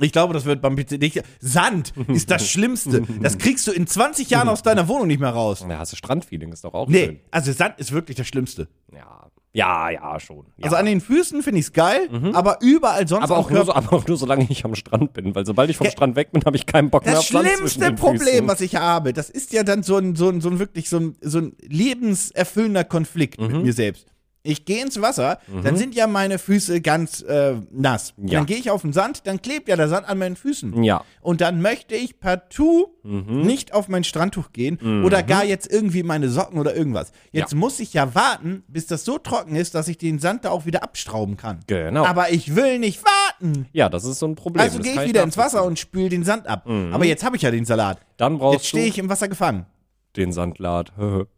Ich 0.01 0.11
glaube, 0.11 0.33
das 0.33 0.45
wird 0.45 0.61
beim 0.61 0.75
PC 0.75 0.99
nicht. 0.99 1.21
Sand 1.39 1.93
ist 2.09 2.29
das 2.29 2.47
Schlimmste. 2.49 3.03
Das 3.21 3.37
kriegst 3.37 3.65
du 3.67 3.71
in 3.71 3.87
20 3.87 4.29
Jahren 4.29 4.49
aus 4.49 4.61
deiner 4.63 4.87
Wohnung 4.87 5.07
nicht 5.07 5.19
mehr 5.19 5.29
raus. 5.29 5.65
ja, 5.69 5.79
hast 5.79 5.91
du 5.93 5.95
Strandfeeling, 5.95 6.51
ist 6.51 6.63
doch 6.65 6.73
auch 6.73 6.87
Nee, 6.89 7.05
schön. 7.05 7.19
also 7.31 7.51
Sand 7.53 7.75
ist 7.79 7.91
wirklich 7.91 8.17
das 8.17 8.27
Schlimmste. 8.27 8.67
Ja, 8.93 9.27
ja, 9.53 9.89
ja, 9.89 10.19
schon. 10.19 10.45
Ja. 10.57 10.65
Also 10.65 10.75
an 10.75 10.85
den 10.85 10.99
Füßen 10.99 11.41
finde 11.41 11.59
ich 11.61 11.67
es 11.67 11.71
geil, 11.73 12.09
aber 12.33 12.57
überall 12.61 13.07
sonst 13.07 13.23
aber 13.23 13.37
auch, 13.37 13.49
nur 13.49 13.63
so, 13.63 13.73
aber 13.75 13.93
auch 13.93 14.05
nur, 14.05 14.17
solange 14.17 14.45
ich 14.49 14.65
am 14.65 14.75
Strand 14.75 15.13
bin, 15.13 15.33
weil 15.33 15.45
sobald 15.45 15.69
ich 15.69 15.77
vom 15.77 15.85
Ge- 15.85 15.91
Strand 15.93 16.17
weg 16.17 16.33
bin, 16.33 16.43
habe 16.45 16.57
ich 16.57 16.65
keinen 16.65 16.89
Bock 16.89 17.05
mehr 17.05 17.13
Das 17.13 17.21
auf 17.21 17.27
Sand 17.29 17.47
zwischen 17.47 17.69
schlimmste 17.81 17.93
Problem, 17.93 18.19
Füßen. 18.19 18.47
was 18.49 18.59
ich 18.59 18.75
habe, 18.75 19.13
das 19.13 19.29
ist 19.29 19.53
ja 19.53 19.63
dann 19.63 19.81
so 19.81 19.95
ein, 19.95 20.17
so 20.17 20.27
ein, 20.27 20.41
so 20.41 20.49
ein 20.49 20.59
wirklich 20.59 20.89
so 20.89 20.97
ein, 20.99 21.15
so 21.21 21.37
ein 21.39 21.53
lebenserfüllender 21.61 22.83
Konflikt 22.83 23.39
Mhm. 23.39 23.47
mit 23.47 23.63
mir 23.63 23.73
selbst. 23.73 24.07
Ich 24.45 24.65
gehe 24.65 24.81
ins 24.83 25.01
Wasser, 25.01 25.39
dann 25.63 25.75
sind 25.75 25.95
ja 25.95 26.07
meine 26.07 26.37
Füße 26.39 26.81
ganz 26.81 27.21
äh, 27.21 27.55
nass. 27.71 28.13
Ja. 28.17 28.39
Dann 28.39 28.45
gehe 28.45 28.57
ich 28.57 28.69
auf 28.71 28.81
den 28.83 28.93
Sand, 28.93 29.25
dann 29.27 29.41
klebt 29.41 29.67
ja 29.67 29.75
der 29.75 29.87
Sand 29.89 30.07
an 30.07 30.17
meinen 30.19 30.35
Füßen. 30.35 30.83
Ja. 30.83 31.03
Und 31.21 31.41
dann 31.41 31.61
möchte 31.61 31.95
ich 31.95 32.19
partout 32.19 32.91
Mhm. 33.03 33.41
nicht 33.41 33.71
auf 33.71 33.87
mein 33.87 34.03
Strandtuch 34.03 34.51
gehen 34.51 35.03
oder 35.05 35.21
gar 35.21 35.45
jetzt 35.45 35.71
irgendwie 35.71 36.01
meine 36.01 36.27
Socken 36.27 36.57
oder 36.57 36.75
irgendwas. 36.75 37.11
Jetzt 37.31 37.51
Ja. 37.51 37.57
muss 37.59 37.79
ich 37.79 37.93
ja 37.93 38.15
warten, 38.15 38.63
bis 38.67 38.87
das 38.87 39.05
so 39.05 39.19
trocken 39.19 39.55
ist, 39.55 39.75
dass 39.75 39.87
ich 39.87 39.99
den 39.99 40.17
Sand 40.17 40.43
da 40.43 40.49
auch 40.49 40.65
wieder 40.65 40.81
abstrauben 40.81 41.37
kann. 41.37 41.59
Genau. 41.67 42.03
Aber 42.03 42.31
ich 42.31 42.55
will 42.55 42.79
nicht 42.79 43.03
warten. 43.03 43.67
Ja, 43.73 43.89
das 43.89 44.05
ist 44.05 44.17
so 44.17 44.25
ein 44.27 44.33
Problem. 44.33 44.63
Also 44.63 44.79
gehe 44.79 44.93
ich 44.99 45.07
wieder 45.07 45.21
ins 45.21 45.37
Wasser 45.37 45.63
und 45.65 45.77
spül 45.77 46.09
den 46.09 46.23
Sand 46.23 46.47
ab. 46.47 46.67
Aber 46.67 47.05
jetzt 47.05 47.23
habe 47.23 47.35
ich 47.35 47.43
ja 47.43 47.51
den 47.51 47.65
Salat. 47.65 47.99
Dann 48.17 48.39
brauchst 48.39 48.55
Jetzt 48.61 48.67
stehe 48.69 48.87
ich 48.87 48.97
im 48.97 49.07
Wasser 49.07 49.27
gefangen. 49.27 49.67
den 50.15 50.31
Sandlad. 50.31 50.91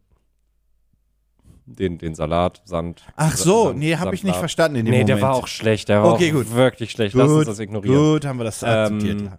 den, 1.68 1.98
den 1.98 2.16
Salat, 2.16 2.62
Sand. 2.66 3.04
Ach 3.16 3.36
so, 3.38 3.66
Sand- 3.68 3.80
nee, 3.80 3.96
habe 3.98 4.16
ich 4.16 4.24
nicht 4.24 4.36
verstanden 4.38 4.78
in 4.80 4.86
dem 4.86 4.92
Nee, 4.92 4.98
Moment. 5.02 5.10
der 5.10 5.22
war 5.22 5.36
auch 5.36 5.48
schlecht. 5.48 5.90
Der 5.90 6.02
war 6.02 6.14
Okay, 6.14 6.32
auch 6.32 6.38
gut. 6.38 6.54
wirklich 6.54 6.92
schlecht. 6.92 7.14
Lass 7.16 7.30
uns 7.30 7.46
das 7.46 7.60
ignorieren. 7.60 7.96
Gut, 8.14 8.26
haben 8.26 8.38
wir 8.40 8.46
das 8.46 8.64
akzeptiert. 8.64 9.22
Ähm, 9.22 9.30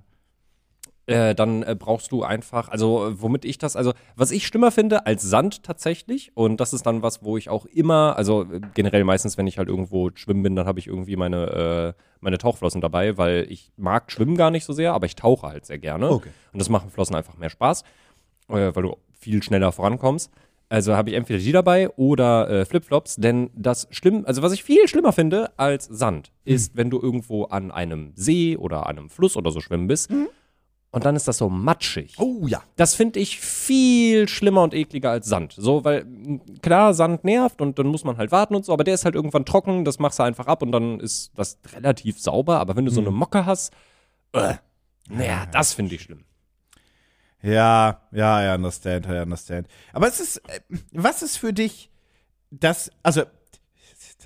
Äh, 1.06 1.34
dann 1.34 1.62
äh, 1.62 1.74
brauchst 1.74 2.12
du 2.12 2.22
einfach, 2.22 2.68
also 2.68 3.06
äh, 3.08 3.22
womit 3.22 3.46
ich 3.46 3.56
das, 3.56 3.76
also 3.76 3.94
was 4.14 4.30
ich 4.30 4.46
schlimmer 4.46 4.70
finde 4.70 5.06
als 5.06 5.22
Sand 5.22 5.62
tatsächlich 5.62 6.32
und 6.34 6.60
das 6.60 6.74
ist 6.74 6.84
dann 6.84 7.00
was, 7.00 7.22
wo 7.22 7.38
ich 7.38 7.48
auch 7.48 7.64
immer, 7.64 8.14
also 8.18 8.42
äh, 8.42 8.60
generell 8.74 9.04
meistens, 9.04 9.38
wenn 9.38 9.46
ich 9.46 9.56
halt 9.56 9.70
irgendwo 9.70 10.10
schwimmen 10.14 10.42
bin, 10.42 10.54
dann 10.54 10.66
habe 10.66 10.78
ich 10.80 10.86
irgendwie 10.86 11.16
meine, 11.16 11.94
äh, 11.96 12.02
meine 12.20 12.36
Tauchflossen 12.36 12.82
dabei, 12.82 13.16
weil 13.16 13.46
ich 13.48 13.72
mag 13.78 14.12
Schwimmen 14.12 14.36
gar 14.36 14.50
nicht 14.50 14.66
so 14.66 14.74
sehr, 14.74 14.92
aber 14.92 15.06
ich 15.06 15.16
tauche 15.16 15.46
halt 15.48 15.64
sehr 15.64 15.78
gerne 15.78 16.10
Okay. 16.10 16.28
und 16.52 16.58
das 16.58 16.68
machen 16.68 16.90
Flossen 16.90 17.16
einfach 17.16 17.38
mehr 17.38 17.48
Spaß, 17.48 17.84
äh, 18.50 18.70
weil 18.74 18.82
du 18.82 18.94
viel 19.18 19.42
schneller 19.42 19.72
vorankommst. 19.72 20.30
Also 20.70 20.94
habe 20.94 21.10
ich 21.10 21.16
entweder 21.16 21.38
die 21.38 21.52
dabei 21.52 21.88
oder 21.96 22.50
äh, 22.50 22.64
Flipflops, 22.66 23.16
denn 23.16 23.50
das 23.54 23.88
schlimm, 23.90 24.24
also 24.26 24.42
was 24.42 24.52
ich 24.52 24.62
viel 24.62 24.86
schlimmer 24.86 25.12
finde 25.12 25.50
als 25.58 25.86
Sand, 25.86 26.30
ist, 26.44 26.76
wenn 26.76 26.90
du 26.90 27.00
irgendwo 27.00 27.44
an 27.44 27.70
einem 27.70 28.12
See 28.16 28.56
oder 28.56 28.86
an 28.86 28.98
einem 28.98 29.10
Fluss 29.10 29.36
oder 29.36 29.50
so 29.50 29.60
schwimmen 29.60 29.86
bist 29.86 30.10
und 30.90 31.04
dann 31.04 31.16
ist 31.16 31.28
das 31.28 31.38
so 31.38 31.48
matschig. 31.48 32.14
Oh 32.18 32.46
ja. 32.46 32.62
Das 32.76 32.94
finde 32.94 33.20
ich 33.20 33.40
viel 33.40 34.28
schlimmer 34.28 34.62
und 34.62 34.74
ekliger 34.74 35.10
als 35.10 35.26
Sand. 35.26 35.54
So, 35.56 35.84
weil 35.84 36.00
m, 36.00 36.40
klar, 36.62 36.94
Sand 36.94 37.24
nervt 37.24 37.60
und 37.60 37.78
dann 37.78 37.86
muss 37.86 38.04
man 38.04 38.16
halt 38.16 38.32
warten 38.32 38.54
und 38.54 38.64
so, 38.64 38.72
aber 38.72 38.84
der 38.84 38.94
ist 38.94 39.04
halt 39.04 39.14
irgendwann 39.14 39.44
trocken, 39.44 39.84
das 39.84 39.98
machst 39.98 40.18
du 40.18 40.22
einfach 40.22 40.46
ab 40.46 40.62
und 40.62 40.72
dann 40.72 41.00
ist 41.00 41.32
das 41.34 41.58
relativ 41.74 42.20
sauber. 42.20 42.60
Aber 42.60 42.76
wenn 42.76 42.84
du 42.84 42.90
so 42.90 43.00
eine 43.00 43.10
Mocke 43.10 43.44
hast, 43.44 43.72
äh, 44.32 44.54
naja, 45.10 45.46
das 45.52 45.74
finde 45.74 45.94
ich 45.94 46.02
schlimm. 46.02 46.24
Ja, 47.42 48.00
ja, 48.12 48.52
I 48.52 48.56
understand, 48.56 49.06
I 49.06 49.20
understand. 49.20 49.68
Aber 49.92 50.08
es 50.08 50.20
ist, 50.20 50.36
äh, 50.48 50.60
was 50.92 51.22
ist 51.22 51.36
für 51.36 51.52
dich 51.52 51.90
das, 52.50 52.90
also, 53.02 53.22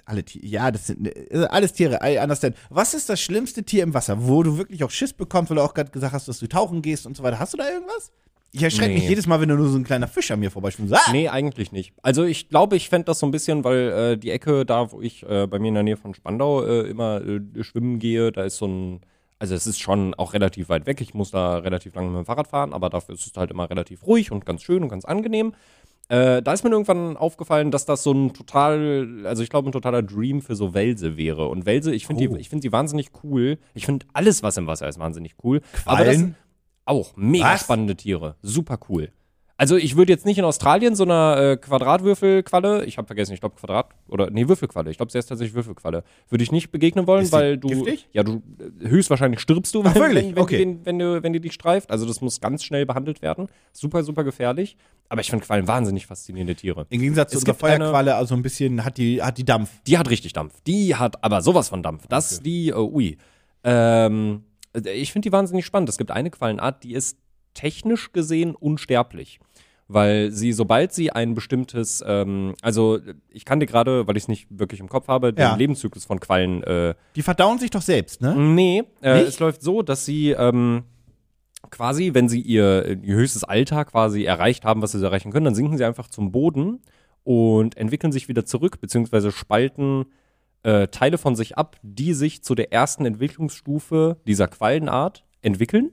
alle 0.07 0.25
Tiere, 0.25 0.47
ja, 0.47 0.71
das 0.71 0.87
sind 0.87 1.07
äh, 1.07 1.47
alles 1.51 1.75
Tiere, 1.75 1.99
I 2.03 2.19
understand. 2.19 2.57
Was 2.71 2.95
ist 2.95 3.09
das 3.09 3.21
schlimmste 3.21 3.63
Tier 3.65 3.83
im 3.83 3.93
Wasser, 3.93 4.27
wo 4.27 4.43
du 4.43 4.57
wirklich 4.57 4.83
auch 4.85 4.91
Schiss 4.91 5.13
bekommst, 5.13 5.51
weil 5.51 5.57
du 5.57 5.63
auch 5.63 5.75
gerade 5.75 5.91
gesagt 5.91 6.15
hast, 6.15 6.29
dass 6.29 6.39
du 6.39 6.47
tauchen 6.49 6.81
gehst 6.81 7.07
und 7.07 7.17
so 7.17 7.23
weiter? 7.23 7.39
Hast 7.39 7.53
du 7.53 7.59
da 7.59 7.69
irgendwas? 7.71 8.11
Ich 8.55 8.63
erschrecke 8.63 8.93
mich 8.93 9.05
Nee. 9.05 9.09
jedes 9.09 9.27
Mal, 9.27 9.41
wenn 9.41 9.49
du 9.49 9.57
nur 9.57 9.69
so 9.69 9.79
ein 9.79 9.85
kleiner 9.85 10.09
Fisch 10.09 10.31
an 10.31 10.41
mir 10.41 10.51
vorbeischwimmst. 10.51 10.93
Ah! 10.95 11.11
Nee, 11.11 11.29
eigentlich 11.29 11.73
nicht. 11.73 11.95
Also 12.03 12.25
ich 12.25 12.51
glaube, 12.51 12.77
ich 12.77 12.91
fände 12.91 13.07
das 13.07 13.19
so 13.19 13.27
ein 13.27 13.31
bisschen, 13.31 13.65
weil 13.65 13.79
äh, 14.13 14.19
die 14.19 14.31
Ecke 14.31 14.67
da, 14.67 14.93
wo 14.93 15.01
ich 15.01 15.23
äh, 15.23 15.47
bei 15.47 15.59
mir 15.59 15.69
in 15.69 15.75
der 15.75 15.83
Nähe 15.83 15.97
von 15.97 16.13
Spandau 16.15 16.63
äh, 16.63 16.81
immer 16.83 17.23
äh, 17.23 17.41
schwimmen 17.65 17.99
gehe, 17.99 18.31
da 18.31 18.45
ist 18.45 18.59
so 18.59 18.67
ein, 18.67 19.01
also 19.43 19.57
es 19.57 19.67
ist 19.67 19.81
schon 19.81 20.15
auch 20.15 20.35
relativ 20.35 20.69
weit 20.69 20.87
weg. 20.87 21.01
Ich 21.01 21.15
muss 21.15 21.33
da 21.33 21.57
relativ 21.59 21.93
lange 21.97 22.11
mit 22.11 22.19
dem 22.19 22.27
Fahrrad 22.27 22.47
fahren, 22.47 22.73
aber 22.73 22.89
dafür 22.91 23.17
ist 23.17 23.27
es 23.27 23.37
halt 23.37 23.51
immer 23.51 23.69
relativ 23.69 24.07
ruhig 24.07 24.31
und 24.31 24.47
ganz 24.47 24.63
schön 24.63 24.85
und 24.85 24.89
ganz 24.89 25.05
angenehm. 25.05 25.53
Äh, 26.09 26.43
da 26.43 26.53
ist 26.53 26.63
mir 26.63 26.71
irgendwann 26.71 27.17
aufgefallen, 27.17 27.73
dass 27.73 27.85
das 27.85 28.05
so 28.05 28.13
ein 28.13 28.35
total, 28.35 29.25
also 29.25 29.43
ich 29.43 29.51
glaube, 29.51 29.69
ein 29.69 29.73
totaler 29.73 30.01
Dream 30.05 30.43
für 30.43 30.55
so 30.55 30.75
Welse 30.75 31.17
wäre. 31.17 31.49
Und 31.49 31.67
Welse, 31.67 31.93
ich 31.93 32.07
finde 32.07 32.25
Oh. 32.29 32.35
die, 32.35 32.41
ich 32.41 32.51
finde 32.51 32.63
die 32.63 32.71
wahnsinnig 32.71 33.11
cool. 33.25 33.59
Ich 33.75 33.85
finde 33.85 34.07
alles, 34.13 34.45
was 34.45 34.57
im 34.59 34.69
Wasser 34.69 34.87
ist, 34.89 35.01
wahnsinnig 35.01 35.35
cool. 35.43 35.61
Quallen? 35.73 36.37
auch 36.85 37.17
mega 37.17 37.55
Was? 37.55 37.63
spannende 37.63 37.97
Tiere. 37.97 38.37
Super 38.43 38.79
cool. 38.89 39.11
Also 39.63 39.77
ich 39.77 39.95
würde 39.97 40.13
jetzt 40.13 40.27
nicht 40.27 40.39
in 40.39 40.45
Australien 40.45 40.97
so 40.97 41.05
einer 41.05 41.37
äh, 41.53 41.57
Quadratwürfelqualle, 41.57 42.85
ich 42.85 42.99
habe 42.99 43.07
vergessen, 43.07 43.33
ich 43.33 43.39
glaube 43.39 43.55
Quadrat 43.55 43.91
oder 44.09 44.29
nee 44.29 44.49
Würfelqualle, 44.49 44.91
ich 44.91 44.97
glaube, 44.97 45.13
sie 45.13 45.19
ist 45.19 45.27
tatsächlich 45.27 45.55
Würfelqualle, 45.55 46.03
würde 46.29 46.43
ich 46.43 46.51
nicht 46.51 46.73
begegnen 46.73 47.07
wollen, 47.07 47.31
weil 47.31 47.59
du 47.59 47.69
giftig? 47.69 48.09
ja 48.13 48.25
du 48.25 48.43
äh, 48.83 48.89
höchstwahrscheinlich 48.89 49.39
stirbst 49.39 49.73
du, 49.77 49.85
Ach, 49.85 49.95
wenn, 49.95 50.03
wirklich? 50.03 50.25
wenn, 50.27 50.35
wenn, 50.37 50.43
Okay. 50.43 50.59
die 50.59 50.65
den, 50.65 50.85
wenn, 50.85 50.99
du, 50.99 51.23
wenn 51.23 51.33
die 51.33 51.39
dich 51.39 51.53
streift. 51.53 51.93
Also 51.93 52.07
das 52.07 52.21
muss 52.21 52.41
ganz 52.41 52.65
schnell 52.65 52.87
behandelt 52.87 53.23
werden. 53.23 53.47
Super, 53.73 54.03
super 54.03 54.25
gefährlich. 54.25 54.77
Aber 55.09 55.21
ich 55.21 55.31
finde 55.31 55.47
Quallen 55.47 55.69
wahnsinnig 55.69 56.07
faszinierende 56.07 56.57
Tiere. 56.57 56.87
Im 56.91 57.01
Gegensatz 57.01 57.31
zu 57.31 57.39
Es 57.39 57.45
gibt 57.45 57.63
eine- 57.63 57.85
Feuerqualle, 57.85 58.17
also 58.17 58.35
ein 58.35 58.43
bisschen, 58.43 58.85
hat 58.85 58.97
die, 58.99 59.23
hat 59.23 59.39
die 59.39 59.45
Dampf. 59.45 59.71
Die 59.87 59.97
hat 59.97 60.11
richtig 60.11 60.33
Dampf. 60.33 60.55
Die 60.67 60.97
hat 60.97 61.23
aber 61.23 61.41
sowas 61.41 61.69
von 61.69 61.85
Dampf. 61.85 62.09
Das, 62.09 62.41
die, 62.41 62.71
äh, 62.71 62.75
ui. 62.75 63.17
Ähm, 63.63 64.43
ich 64.93 65.13
finde 65.13 65.29
die 65.29 65.33
wahnsinnig 65.33 65.65
spannend. 65.67 65.89
Es 65.89 65.99
gibt 65.99 66.11
eine 66.11 66.31
Quallenart, 66.31 66.83
die 66.83 66.95
ist 66.95 67.17
technisch 67.55 68.13
gesehen 68.13 68.55
unsterblich. 68.55 69.39
Weil 69.93 70.31
sie, 70.31 70.53
sobald 70.53 70.93
sie 70.93 71.11
ein 71.11 71.35
bestimmtes, 71.35 72.03
ähm, 72.07 72.55
also 72.63 72.99
ich 73.29 73.45
kann 73.45 73.61
dir 73.61 73.67
gerade, 73.67 74.07
weil 74.07 74.17
ich 74.17 74.25
es 74.25 74.29
nicht 74.29 74.47
wirklich 74.51 74.81
im 74.81 74.89
Kopf 74.89 75.09
habe, 75.09 75.33
den 75.33 75.43
Ja. 75.43 75.55
Lebenszyklus 75.57 76.05
von 76.05 76.19
Quallen 76.21 76.63
äh, 76.63 76.95
Die 77.17 77.23
verdauen 77.23 77.59
sich 77.59 77.71
doch 77.71 77.83
selbst, 77.83 78.21
ne? 78.21 78.35
Nee, 78.35 78.85
äh, 79.03 79.21
es 79.23 79.39
läuft 79.39 79.63
so, 79.63 79.83
dass 79.83 80.05
sie 80.07 80.31
ähm, 80.31 80.85
quasi, 81.71 82.15
wenn 82.15 82.29
sie 82.29 82.41
ihr, 82.41 82.99
ihr 83.03 83.15
höchstes 83.17 83.45
Alter 83.45 83.85
quasi 83.85 84.25
erreicht 84.25 84.65
haben, 84.65 84.83
was 84.83 84.93
sie 84.93 85.03
erreichen 85.03 85.33
können, 85.33 85.45
dann 85.45 85.55
sinken 85.55 85.77
sie 85.77 85.85
einfach 85.85 86.09
zum 86.09 86.33
Boden 86.33 86.81
und 87.25 87.77
entwickeln 87.77 88.13
sich 88.13 88.29
wieder 88.29 88.45
zurück, 88.45 88.81
beziehungsweise 88.81 89.31
spalten 89.33 90.07
äh, 90.63 90.89
Teile 90.89 91.19
von 91.19 91.35
sich 91.37 91.57
ab, 91.59 91.77
die 91.83 92.15
sich 92.15 92.43
zu 92.43 92.55
der 92.55 92.73
ersten 92.73 93.05
Entwicklungsstufe 93.05 94.17
dieser 94.27 94.49
Quallenart 94.49 95.25
entwickeln. 95.41 95.93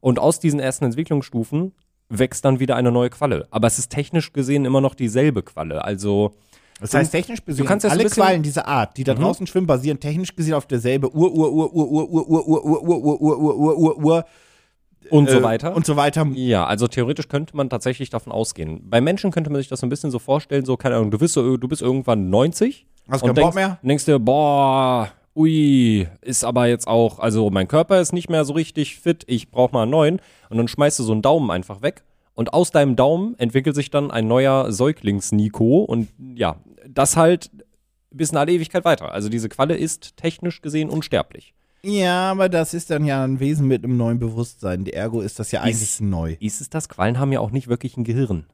Und 0.00 0.18
aus 0.18 0.38
diesen 0.38 0.60
ersten 0.60 0.84
Entwicklungsstufen 0.84 1.72
wächst 2.08 2.44
dann 2.44 2.60
wieder 2.60 2.76
eine 2.76 2.92
neue 2.92 3.10
Qualle. 3.10 3.46
Aber 3.50 3.66
es 3.66 3.78
ist 3.78 3.90
technisch 3.90 4.32
gesehen 4.32 4.64
immer 4.64 4.80
noch 4.80 4.94
dieselbe 4.94 5.42
Qualle. 5.42 5.84
Also 5.84 6.34
Das 6.80 6.94
heißt, 6.94 7.12
technisch 7.12 7.44
gesehen, 7.44 7.66
kannst 7.66 7.84
so 7.84 7.88
ein 7.88 7.98
alle 7.98 8.08
Quallen 8.08 8.42
dieser 8.42 8.66
Art, 8.66 8.96
die 8.96 9.04
da 9.04 9.14
draußen 9.14 9.46
schwimmen, 9.46 9.66
basieren 9.66 10.00
technisch 10.00 10.34
gesehen 10.36 10.54
auf 10.54 10.66
derselbe 10.66 11.14
Ur, 11.14 11.32
Ur, 11.32 11.52
Ur, 11.52 11.74
Ur, 11.74 11.92
Ur, 11.92 12.10
Ur, 12.10 12.28
Ur, 12.28 12.46
Ur, 12.48 13.04
Ur, 13.04 13.04
Ur, 13.04 13.20
Ur, 13.20 13.40
Ur, 13.40 13.58
Ur, 13.58 13.78
Ur, 13.78 14.04
Ur, 14.04 14.24
und 15.10 15.30
so 15.30 15.38
äh, 15.38 15.42
weiter. 15.42 15.74
Und 15.74 15.86
so 15.86 15.96
weiter. 15.96 16.26
Ja, 16.34 16.66
also 16.66 16.88
theoretisch 16.88 17.28
könnte 17.28 17.56
man 17.56 17.68
tatsächlich 17.68 18.10
davon 18.10 18.32
ausgehen. 18.32 18.88
Bei 18.88 19.00
Menschen 19.00 19.30
könnte 19.30 19.50
man 19.50 19.60
sich 19.60 19.68
das 19.68 19.80
so 19.80 19.86
ein 19.86 19.90
bisschen 19.90 20.10
so 20.10 20.18
vorstellen, 20.18 20.64
so, 20.64 20.76
keine 20.76 20.96
Ahnung, 20.96 21.10
du 21.10 21.18
bist, 21.18 21.34
so, 21.34 21.56
du 21.56 21.68
bist 21.68 21.82
irgendwann 21.82 22.30
90. 22.30 22.86
Hast 23.10 23.22
und 23.22 23.34
keinen 23.34 23.44
Bock 23.44 23.54
mehr? 23.54 23.78
denkst 23.82 24.06
dir, 24.06 24.18
boah, 24.18 25.10
ui, 25.36 26.06
ist 26.20 26.44
aber 26.44 26.66
jetzt 26.66 26.86
auch, 26.86 27.18
also 27.18 27.50
mein 27.50 27.68
Körper 27.68 28.00
ist 28.00 28.12
nicht 28.12 28.28
mehr 28.30 28.44
so 28.44 28.52
richtig 28.52 28.96
fit, 28.98 29.24
ich 29.26 29.50
brauche 29.50 29.72
mal 29.72 29.82
einen 29.82 29.90
neuen. 29.90 30.20
Und 30.50 30.56
dann 30.58 30.68
schmeißt 30.68 30.98
du 30.98 31.02
so 31.02 31.12
einen 31.12 31.22
Daumen 31.22 31.50
einfach 31.50 31.82
weg. 31.82 32.02
Und 32.34 32.52
aus 32.52 32.70
deinem 32.72 32.96
Daumen 32.96 33.38
entwickelt 33.38 33.76
sich 33.76 33.90
dann 33.90 34.10
ein 34.10 34.26
neuer 34.26 34.72
Säuglings-Nico. 34.72 35.84
Und 35.84 36.08
ja, 36.34 36.56
das 36.88 37.16
halt 37.16 37.50
bis 38.10 38.30
in 38.30 38.36
alle 38.36 38.52
Ewigkeit 38.52 38.84
weiter. 38.84 39.12
Also 39.12 39.28
diese 39.28 39.48
Qualle 39.48 39.76
ist 39.76 40.16
technisch 40.16 40.60
gesehen 40.62 40.88
unsterblich. 40.90 41.54
Ja, 41.82 42.30
aber 42.30 42.48
das 42.48 42.72
ist 42.72 42.90
dann 42.90 43.04
ja 43.04 43.22
ein 43.24 43.40
Wesen 43.40 43.68
mit 43.68 43.84
einem 43.84 43.96
neuen 43.96 44.18
Bewusstsein. 44.18 44.86
Ergo 44.86 45.20
ist 45.20 45.38
das 45.38 45.52
ja 45.52 45.60
eigentlich 45.60 45.82
Ist- 45.82 46.00
neu. 46.00 46.36
Ist 46.40 46.60
es 46.60 46.70
das? 46.70 46.88
Quallen 46.88 47.18
haben 47.18 47.30
ja 47.32 47.40
auch 47.40 47.50
nicht 47.50 47.68
wirklich 47.68 47.96
ein 47.96 48.04
Gehirn. 48.04 48.46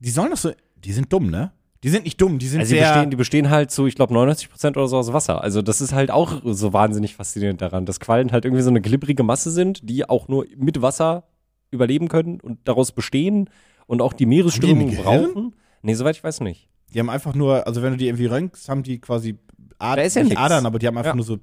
Die 0.00 0.10
sollen 0.10 0.30
doch 0.30 0.36
so. 0.38 0.52
Die 0.76 0.92
sind 0.92 1.12
dumm, 1.12 1.28
ne? 1.30 1.52
Die 1.84 1.90
sind 1.90 2.04
nicht 2.04 2.20
dumm, 2.20 2.38
die 2.38 2.48
sind 2.48 2.60
Also 2.60 2.72
die 2.74 2.80
sehr. 2.80 2.92
bestehen, 2.92 3.10
die 3.10 3.16
bestehen 3.16 3.50
halt 3.50 3.70
zu, 3.70 3.86
ich 3.86 3.94
glaube, 3.94 4.12
99 4.12 4.50
Prozent 4.50 4.76
oder 4.76 4.88
so 4.88 4.96
aus 4.98 5.12
Wasser. 5.12 5.42
Also 5.42 5.62
das 5.62 5.80
ist 5.80 5.92
halt 5.92 6.10
auch 6.10 6.40
so 6.44 6.72
wahnsinnig 6.72 7.14
faszinierend 7.14 7.60
daran, 7.62 7.86
dass 7.86 8.00
Quallen 8.00 8.32
halt 8.32 8.44
irgendwie 8.44 8.62
so 8.62 8.70
eine 8.70 8.80
glibbrige 8.80 9.22
Masse 9.22 9.50
sind, 9.52 9.88
die 9.88 10.08
auch 10.08 10.26
nur 10.28 10.44
mit 10.56 10.82
Wasser 10.82 11.24
überleben 11.70 12.08
können 12.08 12.40
und 12.40 12.58
daraus 12.64 12.90
bestehen 12.92 13.48
und 13.86 14.02
auch 14.02 14.12
die 14.12 14.26
Meeresströmung 14.26 14.94
brauchen. 14.96 15.54
Nee, 15.82 15.94
soweit 15.94 16.16
ich 16.16 16.24
weiß 16.24 16.40
nicht. 16.40 16.68
die 16.92 16.98
haben 16.98 17.10
einfach 17.10 17.34
nur, 17.34 17.66
also 17.66 17.82
wenn 17.82 17.92
du 17.92 17.96
die 17.98 18.06
irgendwie 18.08 18.26
röntgst, 18.26 18.68
haben 18.68 18.82
die 18.82 18.98
quasi 19.00 19.36
Ad 19.78 20.00
Da 20.00 20.02
ist 20.06 20.16
ja. 20.16 20.24
Adern, 20.36 20.66
aber 20.66 20.80
die 20.80 20.86
haben 20.88 20.96
einfach 20.98 21.10
Ja. 21.12 21.14
nur 21.16 21.24
so. 21.24 21.38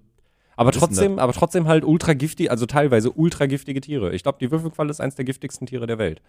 Aber 0.58 0.72
trotzdem, 0.72 1.20
aber 1.20 1.32
trotzdem 1.34 1.68
halt 1.68 1.86
ultra 1.86 2.13
giftig, 2.13 2.50
also 2.51 2.65
teilweise 2.65 3.12
ultra 3.12 3.46
giftige 3.46 3.80
Tiere. 3.82 4.13
Ich 4.15 4.24
glaube, 4.24 4.38
die 4.42 4.50
Würfelqualle 4.51 4.89
ist 4.89 5.00
eins 5.01 5.15
der 5.15 5.24
giftigsten 5.25 5.68
Tiere 5.68 5.86
der 5.88 5.98
Welt. 5.98 6.22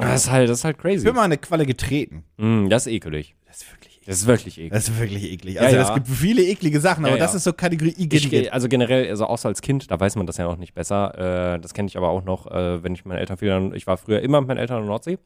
Das 0.00 0.24
ist 0.24 0.30
halt, 0.30 0.48
das 0.48 0.58
ist 0.58 0.64
halt 0.64 0.76
Ich 0.76 0.82
crazy. 0.82 1.04
bin 1.04 1.14
mal 1.14 1.22
eine 1.22 1.38
Qualle 1.38 1.66
getreten. 1.66 2.24
Mm, 2.36 2.68
das 2.68 2.86
ist 2.86 2.92
ekelig. 2.92 3.34
Das 3.46 3.58
ist 3.58 3.70
wirklich 3.72 3.90
eklig. 3.96 4.06
Das 4.06 4.16
ist 4.18 4.26
wirklich 4.26 4.58
eklig. 4.58 4.70
Das 4.72 4.88
ist 4.88 4.98
wirklich 5.00 5.32
eklig. 5.32 5.54
Ja, 5.56 5.60
Also 5.62 5.76
ja. 5.76 5.82
es 5.88 5.94
gibt 5.94 6.08
viele 6.08 6.42
eklige 6.42 6.80
Sachen, 6.80 7.04
aber 7.04 7.14
Ja, 7.14 7.18
ja. 7.18 7.24
das 7.24 7.34
ist 7.34 7.44
so 7.44 7.52
Kategorie 7.52 7.94
Ich, 7.98 8.52
also 8.52 8.68
generell, 8.68 9.08
also 9.08 9.26
außer 9.26 9.48
als 9.48 9.60
Kind, 9.62 9.90
da 9.90 9.98
weiß 10.00 10.16
man 10.16 10.26
das 10.26 10.36
ja 10.38 10.44
noch 10.44 10.56
nicht 10.56 10.74
besser. 10.74 11.54
Äh, 11.54 11.60
das 11.60 11.74
kenne 11.74 11.88
ich 11.88 11.96
aber 11.96 12.08
auch 12.08 12.24
noch, 12.24 12.46
äh, 12.50 12.82
wenn 12.82 12.94
ich 12.94 13.04
meine 13.04 13.20
Eltern 13.20 13.36
viel, 13.36 13.72
ich 13.74 13.86
war 13.86 13.96
früher 13.98 14.20
immer 14.20 14.40
mit 14.40 14.48
meinen 14.48 14.58
Eltern 14.58 14.78
an 14.78 14.82
der 14.84 14.88
Nordsee. 14.90 15.18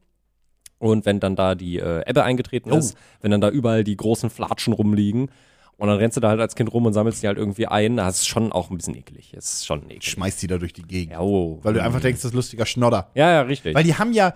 Und 0.79 1.07
wenn 1.07 1.21
dann 1.21 1.37
da 1.37 1.55
die 1.55 1.79
äh, 1.79 2.03
Ebbe 2.09 2.25
eingetreten 2.25 2.73
Oh. 2.73 2.77
ist, 2.77 2.97
wenn 3.21 3.31
dann 3.31 3.41
da 3.41 3.49
überall 3.49 3.85
die 3.85 3.97
großen 3.97 4.29
Flatschen 4.29 4.73
rumliegen 4.75 5.31
und 5.77 5.89
dann 5.89 5.97
rennst 5.99 6.17
du 6.17 6.21
da 6.21 6.29
halt 6.29 6.41
als 6.41 6.57
Kind 6.57 6.73
rum 6.73 6.85
und 6.87 6.93
sammelst 6.93 7.23
die 7.23 7.27
halt 7.27 7.39
irgendwie 7.39 7.67
ein, 7.67 7.97
das 7.97 8.19
ist 8.21 8.29
schon 8.29 8.53
auch 8.53 8.71
ein 8.71 8.77
bisschen 8.77 8.97
eklig. 8.97 9.33
Das 9.35 9.53
ist 9.55 9.67
schon 9.67 9.85
eklig. 9.85 10.05
Schmeißt 10.05 10.43
die 10.43 10.47
da 10.47 10.59
durch 10.59 10.73
die 10.73 10.83
Gegend. 10.83 11.13
Ja, 11.13 11.21
oh. 11.21 11.59
Weil 11.63 11.75
du 11.75 11.83
einfach 11.83 12.01
denkst, 12.01 12.21
das 12.23 12.33
ist 12.33 12.35
lustiger 12.35 12.67
Schnodder. 12.67 13.11
Ja, 13.15 13.31
ja, 13.33 13.43
richtig. 13.43 13.75
Weil 13.75 13.85
die 13.85 13.95
haben 13.95 14.13
ja, 14.13 14.35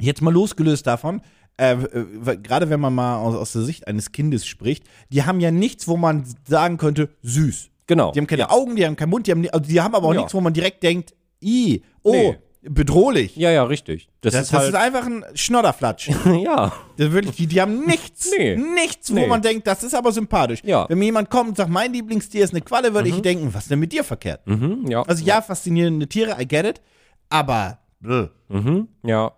jetzt 0.00 0.22
mal 0.22 0.32
losgelöst 0.32 0.86
davon, 0.86 1.20
äh, 1.56 1.72
äh, 1.74 2.36
gerade 2.42 2.68
wenn 2.70 2.80
man 2.80 2.94
mal 2.94 3.16
aus, 3.18 3.34
aus 3.36 3.52
der 3.52 3.62
Sicht 3.62 3.86
eines 3.86 4.10
Kindes 4.12 4.44
spricht, 4.46 4.84
die 5.10 5.22
haben 5.24 5.38
ja 5.40 5.50
nichts, 5.50 5.86
wo 5.86 5.96
man 5.96 6.24
sagen 6.48 6.78
könnte, 6.78 7.10
süß. 7.22 7.70
genau. 7.86 8.10
Die 8.12 8.18
haben 8.18 8.26
keine 8.26 8.42
ja. 8.42 8.50
Augen, 8.50 8.74
die 8.76 8.84
haben 8.84 8.96
keinen 8.96 9.10
Mund, 9.10 9.26
die 9.26 9.30
haben, 9.30 9.48
also 9.50 9.68
die 9.70 9.80
haben 9.80 9.94
aber 9.94 10.08
auch 10.08 10.14
Ja. 10.14 10.20
nichts, 10.20 10.34
wo 10.34 10.40
man 10.40 10.52
direkt 10.52 10.82
denkt, 10.82 11.14
i, 11.42 11.82
oh, 12.02 12.10
Nee. 12.12 12.38
bedrohlich. 12.62 13.36
Ja, 13.36 13.50
ja, 13.52 13.62
richtig. 13.64 14.08
Das, 14.22 14.32
Das, 14.32 14.42
ist 14.44 14.52
das 14.52 14.58
halt. 14.60 14.68
ist 14.70 14.74
einfach 14.74 15.06
ein 15.06 15.24
Schnodderflatsch. 15.34 16.08
ja. 16.42 16.72
Das 16.96 17.12
wirklich, 17.12 17.36
die, 17.36 17.46
die 17.46 17.60
haben 17.60 17.84
nichts, 17.86 18.30
Nee. 18.36 18.56
nichts, 18.56 19.10
wo 19.12 19.14
Nee. 19.14 19.26
man 19.28 19.40
denkt, 19.42 19.66
das 19.68 19.84
ist 19.84 19.94
aber 19.94 20.10
sympathisch. 20.10 20.60
Ja. 20.64 20.88
Wenn 20.88 20.98
mir 20.98 21.04
jemand 21.04 21.30
kommt 21.30 21.50
und 21.50 21.56
sagt, 21.56 21.70
mein 21.70 21.92
Lieblingstier 21.92 22.42
ist 22.42 22.50
eine 22.52 22.62
Qualle, 22.62 22.94
würde 22.94 23.10
ich 23.10 23.20
denken, 23.22 23.52
was 23.54 23.64
ist 23.64 23.70
denn 23.70 23.78
mit 23.80 23.92
dir 23.92 24.02
verkehrt? 24.02 24.44
Mhm, 24.46 24.86
ja. 24.88 25.02
Also 25.02 25.24
ja, 25.24 25.40
faszinierende 25.40 26.08
Tiere, 26.08 26.36
I 26.40 26.48
get 26.48 26.64
it, 26.66 26.80
aber. 27.28 27.78
Mhm, 28.00 28.88
ja. 29.04 29.32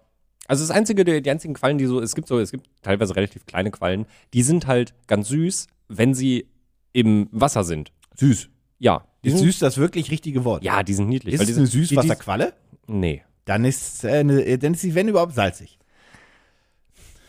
Also 0.49 0.63
das 0.65 0.71
einzige, 0.71 1.05
die, 1.05 1.31
einzigen 1.31 1.55
Quallen, 1.55 1.79
die 1.79 1.87
so, 1.87 2.01
es 2.01 2.15
gibt 2.15 2.29
so, 2.29 2.39
es 2.39 2.51
gibt 2.53 2.69
teilweise 2.83 3.17
relativ 3.17 3.47
kleine 3.47 3.71
Quallen, 3.71 4.07
die 4.35 4.43
sind 4.43 4.67
halt 4.67 4.95
ganz 5.07 5.29
süß, 5.29 5.67
wenn 5.89 6.15
sie 6.15 6.47
im 6.93 7.29
Wasser 7.33 7.65
sind. 7.65 7.93
süß. 8.15 8.49
Ja. 8.79 9.05
Die 9.25 9.31
Ist 9.31 9.39
süß 9.39 9.59
das 9.59 9.77
wirklich 9.79 10.11
richtige 10.11 10.45
Wort? 10.45 10.63
Ja, 10.63 10.83
die 10.83 10.95
sind 10.95 11.09
niedlich. 11.09 11.35
Ist 11.35 11.41
weil 11.41 11.51
es 11.51 11.57
eine 11.57 11.67
Süßwasserqualle? 11.67 12.53
Nee. 12.87 13.23
Dann 13.45 13.65
ist, 13.65 14.05
äh, 14.05 14.19
eine, 14.19 14.59
dann 14.59 14.75
ist 14.75 14.81
sie, 14.81 14.95
wenn 14.95 15.09
überhaupt, 15.09 15.35
salzig. 15.35 15.79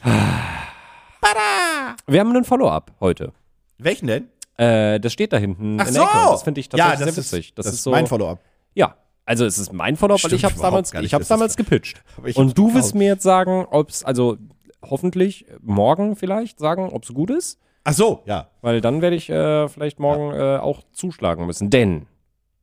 Wir 2.07 2.19
haben 2.19 2.29
einen 2.29 2.45
Follow-up 2.45 2.93
heute. 2.99 3.33
Welchen 3.77 4.07
denn? 4.07 4.27
Äh, 4.57 4.99
das 4.99 5.13
steht 5.13 5.33
da 5.33 5.37
hinten 5.37 5.79
Ach 5.79 5.87
in 5.87 5.93
so! 5.93 6.01
Ecke. 6.01 6.11
Das 6.31 6.43
finde 6.43 6.59
ich 6.61 6.69
tatsächlich 6.69 6.99
ja, 6.99 7.05
das 7.05 7.15
sehr 7.15 7.23
ist, 7.23 7.31
witzig. 7.33 7.53
Das, 7.55 7.65
Das, 7.65 7.75
ist 7.75 7.83
so. 7.83 7.91
mein 7.91 8.07
Follow-up. 8.07 8.39
Ja. 8.73 8.95
Also 9.27 9.45
es 9.45 9.57
ist 9.59 9.73
mein 9.73 9.95
Follow-up, 9.97 10.23
weil 10.23 10.29
Stimmt 10.31 10.39
ich 10.39 10.45
habe 10.45 10.55
damals, 10.59 10.89
ich 10.93 10.95
habe 11.13 11.21
das 11.21 11.21
ist 11.21 11.31
damals 11.31 11.57
gepitcht. 11.57 12.01
Aber 12.17 12.27
ich 12.29 12.35
hab's 12.37 12.41
Und 12.47 12.57
du 12.57 12.73
willst 12.73 12.95
mir 12.95 13.07
jetzt 13.07 13.23
sagen, 13.23 13.65
ob 13.69 13.89
es, 13.89 14.03
also 14.03 14.37
hoffentlich 14.81 15.45
morgen 15.61 16.15
vielleicht 16.15 16.57
sagen, 16.59 16.89
ob 16.89 17.03
es 17.03 17.13
gut 17.13 17.29
ist. 17.29 17.59
Ach 17.83 17.93
so, 17.93 18.23
ja. 18.25 18.49
Weil 18.61 18.81
dann 18.81 19.01
werde 19.01 19.15
ich 19.15 19.29
äh, 19.29 19.67
vielleicht 19.67 19.99
morgen 19.99 20.33
äh, 20.33 20.57
auch 20.57 20.83
zuschlagen 20.93 21.45
müssen. 21.45 21.69
Denn, 21.69 22.07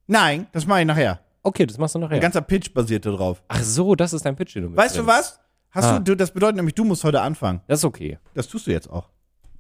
Nein, 0.06 0.46
das 0.52 0.66
mache 0.66 0.80
ich 0.80 0.86
nachher. 0.86 1.20
okay, 1.42 1.66
das 1.66 1.78
machst 1.78 1.94
du 1.94 1.98
nachher. 1.98 2.14
Ein 2.16 2.20
ganzer 2.20 2.40
Pitch 2.42 2.72
basiert 2.74 3.04
darauf. 3.06 3.42
Ach 3.48 3.62
so, 3.62 3.94
das 3.94 4.12
ist 4.14 4.24
dein 4.24 4.34
Pitch, 4.36 4.54
den 4.54 4.62
du 4.70 4.76
Weißt 4.76 4.96
du 4.96 5.06
was? 5.06 5.38
Hast 5.70 5.84
Ah. 5.86 5.98
du, 5.98 6.04
du, 6.12 6.16
das 6.16 6.30
bedeutet 6.30 6.56
nämlich, 6.56 6.74
du 6.74 6.84
musst 6.84 7.04
heute 7.04 7.20
anfangen. 7.20 7.60
Das 7.66 7.80
ist 7.80 7.84
okay. 7.84 8.18
Das 8.34 8.48
tust 8.48 8.66
du 8.66 8.70
jetzt 8.70 8.88
auch. 8.88 9.08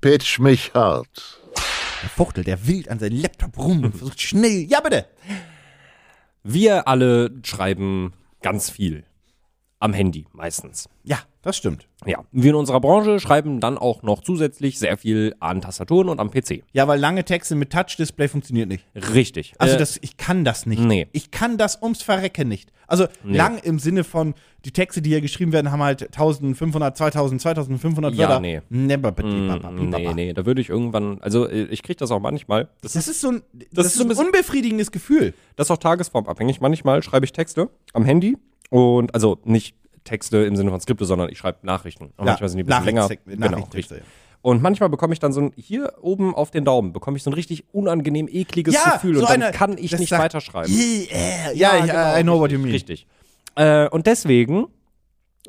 Pitch 0.00 0.38
mich 0.38 0.72
hart. 0.72 1.40
Der 2.02 2.08
Fuchtel, 2.10 2.44
der 2.44 2.66
wild 2.66 2.88
an 2.88 2.98
seinem 2.98 3.20
Laptop 3.20 3.58
rum 3.58 3.84
und 3.84 3.94
versucht 3.96 4.20
schnell. 4.20 4.64
Ja, 4.70 4.80
bitte. 4.80 5.06
Wir 6.46 6.86
alle 6.88 7.30
schreiben 7.42 8.12
ganz 8.42 8.68
viel. 8.68 9.04
Am 9.78 9.94
Handy 9.94 10.26
meistens. 10.32 10.90
Ja, 11.02 11.20
das 11.44 11.56
stimmt. 11.56 11.86
Ja. 12.06 12.24
Wir 12.32 12.50
in 12.50 12.56
unserer 12.56 12.80
Branche 12.80 13.20
schreiben 13.20 13.60
dann 13.60 13.78
auch 13.78 14.02
noch 14.02 14.22
zusätzlich 14.22 14.78
sehr 14.78 14.96
viel 14.98 15.34
an 15.40 15.60
Tastaturen 15.60 16.08
und 16.08 16.18
am 16.20 16.30
PC. 16.30 16.64
Ja, 16.72 16.88
weil 16.88 16.98
lange 16.98 17.24
Texte 17.24 17.54
mit 17.54 17.70
Touch-Display 17.70 18.28
funktioniert 18.28 18.68
nicht. 18.68 18.84
Richtig. 19.14 19.54
Also 19.58 19.76
Äh, 19.76 19.78
das, 19.78 19.98
ich 20.02 20.16
kann 20.16 20.44
das 20.44 20.66
nicht. 20.66 20.82
nee. 20.82 21.06
Ich 21.12 21.30
kann 21.30 21.56
das 21.58 21.80
ums 21.82 22.02
Verrecken 22.02 22.48
nicht. 22.48 22.70
Also 22.86 23.06
lang 23.24 23.58
im 23.58 23.78
Sinne 23.78 24.04
von, 24.04 24.34
die 24.66 24.70
Texte, 24.70 25.00
die 25.00 25.08
hier 25.10 25.22
geschrieben 25.22 25.52
werden, 25.52 25.70
haben 25.72 25.82
halt 25.82 26.02
1500, 26.02 26.96
2000, 26.96 27.40
2500 27.40 28.14
Ja, 28.14 28.28
Wörter. 28.28 28.40
nee. 28.40 28.60
Never, 28.68 29.10
mm, 29.12 29.88
nee, 29.90 30.12
nee, 30.14 30.32
da 30.34 30.44
würde 30.44 30.60
ich 30.60 30.68
irgendwann, 30.68 31.18
also 31.20 31.48
äh, 31.48 31.64
ich 31.64 31.82
kriege 31.82 31.96
das 31.96 32.10
auch 32.10 32.20
manchmal. 32.20 32.68
Das, 32.82 32.92
Das 32.92 33.08
ist 33.08 33.20
so 33.22 33.30
ein, 33.30 33.42
das, 33.72 33.86
ist 33.86 33.92
ist 33.92 33.98
so 33.98 34.02
ein 34.02 34.06
ein 34.06 34.08
bisschen- 34.10 34.26
unbefriedigendes 34.26 34.90
Gefühl. 34.92 35.32
das 35.56 35.68
ist 35.68 35.70
auch 35.70 35.78
tagesformabhängig. 35.78 36.60
Manchmal 36.60 37.02
schreibe 37.02 37.24
ich 37.24 37.32
Texte 37.32 37.70
am 37.94 38.04
Handy 38.04 38.36
und 38.70 39.14
also 39.14 39.38
nicht 39.44 39.76
Texte 40.04 40.38
im 40.44 40.56
Sinne 40.56 40.70
von 40.70 40.80
Skripte, 40.80 41.04
sondern 41.04 41.28
ich 41.30 41.38
schreibe 41.38 41.58
Nachrichten. 41.62 42.12
Und 42.16 42.24
manchmal 42.26 42.48
sind 42.48 42.58
die 42.58 42.64
ein 42.64 42.66
bisschen 42.66 42.84
länger. 42.84 43.08
Genau, 43.26 43.68
richtig. 43.74 44.02
Und 44.42 44.60
manchmal 44.62 44.90
bekomme 44.90 45.14
ich 45.14 45.20
dann 45.20 45.32
so 45.32 45.40
ein, 45.40 45.52
hier 45.56 45.94
oben 46.02 46.34
auf 46.34 46.50
den 46.50 46.66
Daumen, 46.66 46.92
bekomme 46.92 47.16
ich 47.16 47.22
so 47.22 47.30
ein 47.30 47.32
richtig 47.34 47.64
unangenehm 47.72 48.28
ekliges 48.30 48.74
Ja, 48.74 48.92
Gefühl 48.94 49.14
so 49.14 49.22
und 49.22 49.30
dann 49.30 49.42
eine- 49.42 49.52
kann 49.52 49.78
ich 49.78 49.98
nicht 49.98 50.10
sagt, 50.10 50.22
weiterschreiben. 50.22 50.70
Yeah, 50.70 51.52
ja, 51.54 51.76
ich, 51.78 51.90
genau, 51.90 52.16
I 52.18 52.22
know 52.22 52.38
what 52.38 52.52
you 52.52 52.58
mean. 52.58 52.70
Richtig. 52.72 53.06
Äh, 53.56 53.88
und 53.88 54.06
deswegen, 54.06 54.66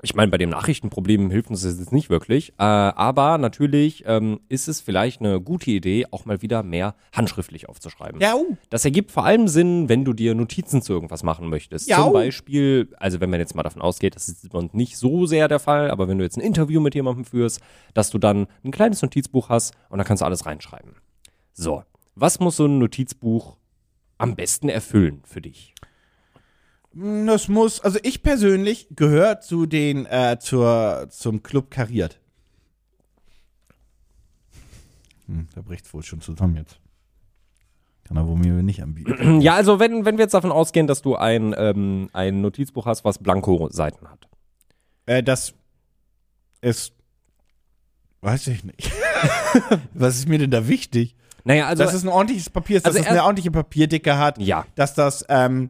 ich 0.01 0.13
meine, 0.13 0.29
bei 0.29 0.37
dem 0.37 0.49
Nachrichtenproblem 0.49 1.31
hilft 1.31 1.49
uns 1.49 1.63
das 1.63 1.79
jetzt 1.79 1.93
nicht 1.93 2.09
wirklich, 2.09 2.49
äh, 2.59 2.63
aber 2.63 3.37
natürlich 3.37 4.03
ähm, 4.05 4.41
ist 4.49 4.67
es 4.67 4.81
vielleicht 4.81 5.21
eine 5.21 5.39
gute 5.39 5.71
Idee, 5.71 6.05
auch 6.11 6.25
mal 6.25 6.41
wieder 6.41 6.63
mehr 6.63 6.95
handschriftlich 7.13 7.69
aufzuschreiben. 7.69 8.19
Ja, 8.19 8.35
uh. 8.35 8.57
Das 8.69 8.83
ergibt 8.83 9.11
vor 9.11 9.25
allem 9.25 9.47
Sinn, 9.47 9.87
wenn 9.87 10.03
du 10.03 10.13
dir 10.13 10.35
Notizen 10.35 10.81
zu 10.81 10.93
irgendwas 10.93 11.23
machen 11.23 11.49
möchtest. 11.49 11.87
Ja. 11.87 12.03
Zum 12.03 12.13
Beispiel, 12.13 12.93
also 12.97 13.21
wenn 13.21 13.29
man 13.29 13.39
jetzt 13.39 13.55
mal 13.55 13.63
davon 13.63 13.81
ausgeht, 13.81 14.15
das 14.15 14.27
ist 14.27 14.53
uns 14.53 14.73
nicht 14.73 14.97
so 14.97 15.25
sehr 15.25 15.47
der 15.47 15.59
Fall, 15.59 15.89
aber 15.89 16.07
wenn 16.07 16.17
du 16.17 16.23
jetzt 16.23 16.37
ein 16.37 16.41
Interview 16.41 16.81
mit 16.81 16.93
jemandem 16.93 17.23
führst, 17.23 17.61
dass 17.93 18.09
du 18.09 18.17
dann 18.17 18.47
ein 18.63 18.71
kleines 18.71 19.01
Notizbuch 19.01 19.49
hast 19.49 19.73
und 19.89 19.97
da 19.97 20.03
kannst 20.03 20.21
du 20.21 20.25
alles 20.25 20.45
reinschreiben. 20.45 20.91
So, 21.53 21.83
was 22.15 22.39
muss 22.39 22.57
so 22.57 22.65
ein 22.65 22.79
Notizbuch 22.79 23.57
am 24.17 24.35
besten 24.35 24.67
erfüllen 24.67 25.21
für 25.25 25.41
dich? 25.41 25.73
Das 26.97 27.49
muss, 27.49 27.81
also 27.81 27.99
ich 28.03 28.23
persönlich 28.23 28.87
gehöre 28.91 29.41
zu 29.41 29.65
den, 29.65 30.05
äh, 30.05 30.37
zur, 30.39 31.07
zum 31.09 31.43
Club 31.43 31.69
kariert. 31.69 32.21
Hm, 35.27 35.49
da 35.53 35.61
bricht's 35.61 35.93
wohl 35.93 36.03
schon 36.03 36.21
zusammen 36.21 36.55
jetzt. 36.55 36.79
Kann 38.05 38.15
er 38.15 38.25
wohl 38.27 38.37
mir 38.37 38.63
nicht 38.63 38.81
anbieten. 38.81 39.41
Ja, 39.41 39.55
also 39.55 39.79
wenn, 39.79 40.05
wenn 40.05 40.17
wir 40.17 40.23
jetzt 40.23 40.33
davon 40.33 40.53
ausgehen, 40.53 40.87
dass 40.87 41.01
du 41.01 41.17
ein, 41.17 41.53
ähm, 41.57 42.09
ein 42.13 42.39
Notizbuch 42.39 42.85
hast, 42.85 43.03
was 43.03 43.17
Blanko-Seiten 43.17 44.07
hat. 44.09 44.29
äh, 45.05 45.21
das 45.21 45.53
ist, 46.61 46.93
weiß 48.21 48.47
ich 48.47 48.63
nicht. 48.63 48.91
Was 49.93 50.17
ist 50.17 50.27
mir 50.27 50.39
denn 50.39 50.51
da 50.51 50.67
wichtig? 50.67 51.15
Naja, 51.43 51.67
also. 51.67 51.83
dass 51.83 51.93
es 51.93 52.03
ein 52.03 52.09
ordentliches 52.09 52.49
Papier 52.49 52.77
ist, 52.77 52.85
dass 52.85 52.95
also 52.95 53.05
es 53.05 53.09
eine 53.09 53.23
ordentliche 53.23 53.51
Papierdicke 53.51 54.17
hat, 54.17 54.39
ja. 54.39 54.65
dass 54.75 54.93
das, 54.93 55.25
ähm, 55.29 55.69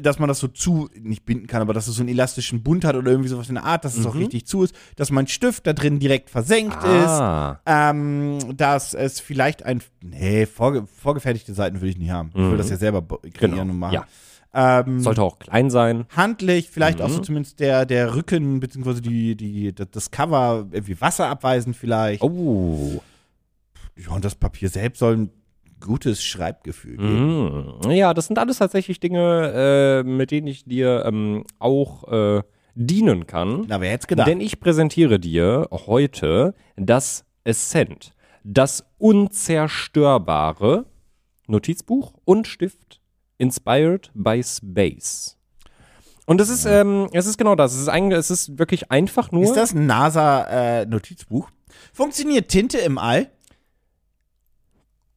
dass 0.00 0.18
man 0.18 0.28
das 0.28 0.38
so 0.38 0.48
zu, 0.48 0.88
nicht 0.98 1.24
binden 1.26 1.46
kann, 1.46 1.60
aber 1.62 1.74
dass 1.74 1.86
es 1.88 1.96
so 1.96 2.02
einen 2.02 2.08
elastischen 2.08 2.62
Bund 2.62 2.84
hat 2.84 2.96
oder 2.96 3.10
irgendwie 3.10 3.28
sowas 3.28 3.48
in 3.48 3.56
der 3.56 3.64
Art, 3.64 3.84
dass 3.84 3.96
es 3.96 4.06
auch 4.06 4.14
Mhm. 4.14 4.20
richtig 4.22 4.46
zu 4.46 4.62
ist, 4.62 4.74
dass 4.96 5.10
mein 5.10 5.26
Stift 5.26 5.66
da 5.66 5.72
drin 5.74 5.98
direkt 5.98 6.30
versenkt 6.30 6.76
ist, 6.82 6.86
Ah. 6.86 7.60
ähm, 7.66 8.38
dass 8.56 8.94
es 8.94 9.20
vielleicht 9.20 9.62
ein, 9.64 9.82
nee, 10.02 10.46
vorge 10.46 10.86
vorgefertigte 10.86 11.52
Seiten 11.54 11.80
will 11.80 11.90
ich 11.90 11.98
nicht 11.98 12.10
haben. 12.10 12.28
Ich 12.30 12.36
will 12.36 12.52
Mhm. 12.52 12.58
das 12.58 12.70
ja 12.70 12.76
selber 12.76 13.02
kreieren 13.02 13.32
Genau. 13.58 13.62
und 13.62 13.78
machen. 13.78 13.94
Ja. 13.94 14.06
Ähm, 14.58 15.00
Sollte 15.00 15.20
auch 15.22 15.38
klein 15.38 15.68
sein. 15.68 16.06
handlich, 16.16 16.70
vielleicht 16.70 17.02
auch 17.02 17.10
so 17.10 17.18
Mhm. 17.18 17.24
zumindest 17.24 17.60
der, 17.60 17.84
der 17.84 18.14
Rücken, 18.14 18.58
beziehungsweise 18.60 19.02
die, 19.02 19.36
die, 19.36 19.74
das- 19.74 19.88
das 19.90 20.10
Cover 20.10 20.66
irgendwie 20.72 20.98
wasserabweisend 20.98 21.76
vielleicht. 21.76 22.22
Oh. 22.22 23.02
Ja, 23.96 24.12
und 24.12 24.24
das 24.24 24.34
Papier 24.34 24.70
selbst 24.70 25.00
soll 25.00 25.28
gutes 25.80 26.22
Schreibgefühl 26.24 26.96
geben. 26.96 27.78
Mhm. 27.84 27.90
Ja, 27.90 28.14
das 28.14 28.26
sind 28.26 28.38
alles 28.38 28.58
tatsächlich 28.58 29.00
Dinge, 29.00 29.52
äh, 29.54 30.08
mit 30.08 30.30
denen 30.30 30.46
ich 30.46 30.64
dir 30.64 31.04
ähm, 31.06 31.44
auch 31.58 32.10
äh, 32.12 32.42
dienen 32.74 33.26
kann. 33.26 33.64
Na, 33.68 33.80
wer 33.80 33.90
hätte 33.90 34.06
gedacht? 34.06 34.28
Denn 34.28 34.40
ich 34.40 34.60
präsentiere 34.60 35.18
dir 35.18 35.68
heute 35.70 36.54
das 36.76 37.24
Ascent, 37.44 38.14
das 38.44 38.84
unzerstörbare 38.98 40.86
Notizbuch 41.46 42.14
und 42.24 42.46
Stift 42.46 43.00
inspired 43.38 44.10
by 44.14 44.42
Space. 44.42 45.36
Und 46.26 46.40
es 46.40 46.48
ist, 46.48 46.64
ähm, 46.64 47.08
es 47.12 47.26
ist 47.26 47.38
genau 47.38 47.54
das. 47.54 47.72
Es 47.74 47.82
ist, 47.82 47.88
ein, 47.88 48.10
es 48.10 48.30
ist 48.30 48.58
wirklich 48.58 48.90
einfach 48.90 49.30
nur. 49.30 49.44
Ist 49.44 49.54
das 49.54 49.72
ein 49.72 49.86
NASA-Notizbuch? 49.86 51.48
Funktioniert 51.92 52.48
Tinte 52.48 52.78
im 52.78 52.98
All? 52.98 53.30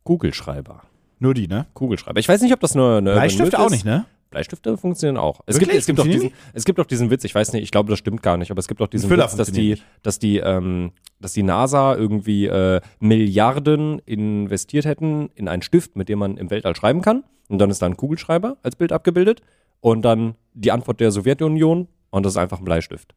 Kugelschreiber. 0.10 0.82
Nur 1.20 1.36
die, 1.36 1.48
ne? 1.48 1.68
Kugelschreiber. 1.76 2.20
Ich 2.20 2.28
weiß 2.28 2.42
nicht, 2.42 2.52
ob 2.52 2.60
das 2.62 2.74
nur 2.74 2.98
eine 2.98 3.12
Bleistifte 3.12 3.60
auch 3.60 3.70
nicht, 3.70 3.86
ne? 3.86 4.08
Bleistifte 4.32 4.76
funktionieren 4.76 5.18
auch. 5.18 5.42
Es 5.46 5.58
Wirklich? 5.60 5.70
gibt, 5.70 5.80
es 5.82 5.86
gibt, 5.86 6.00
auch 6.00 6.04
diesen, 6.06 6.32
es 6.54 6.66
gibt 6.66 6.80
auch 6.80 6.86
diesen 6.88 7.12
Witz, 7.12 7.26
ich 7.26 7.36
weiß 7.36 7.54
nicht, 7.54 7.62
ich 7.62 7.70
glaube, 7.70 7.92
das 7.92 8.00
stimmt 8.00 8.24
gar 8.24 8.36
nicht, 8.36 8.50
aber 8.50 8.58
es 8.58 8.68
gibt 8.68 8.82
auch 8.82 8.88
diesen 8.88 9.08
Füller 9.08 9.26
Witz, 9.26 9.36
dass 9.36 9.52
die, 9.52 9.78
dass 10.02 10.18
die, 10.18 10.38
ähm, 10.38 10.94
dass 11.20 11.34
die 11.34 11.44
NASA 11.44 11.96
irgendwie 11.96 12.48
äh, 12.48 12.82
Milliarden 13.00 14.00
investiert 14.00 14.86
hätten 14.86 15.30
in 15.36 15.48
einen 15.48 15.62
Stift, 15.62 15.96
mit 15.96 16.10
dem 16.10 16.18
man 16.18 16.38
im 16.38 16.50
Weltall 16.50 16.76
schreiben 16.76 17.04
kann. 17.04 17.24
Und 17.48 17.60
dann 17.60 17.70
ist 17.70 17.84
da 17.84 17.86
ein 17.86 17.96
Kugelschreiber 17.96 18.58
als 18.64 18.76
Bild 18.76 18.92
abgebildet. 18.92 19.42
Und 19.80 20.02
dann 20.02 20.34
die 20.56 20.72
Antwort 20.72 21.00
der 21.02 21.12
Sowjetunion 21.12 21.88
und 22.10 22.26
das 22.26 22.34
ist 22.34 22.38
einfach 22.38 22.58
ein 22.58 22.66
Bleistift. 22.66 23.14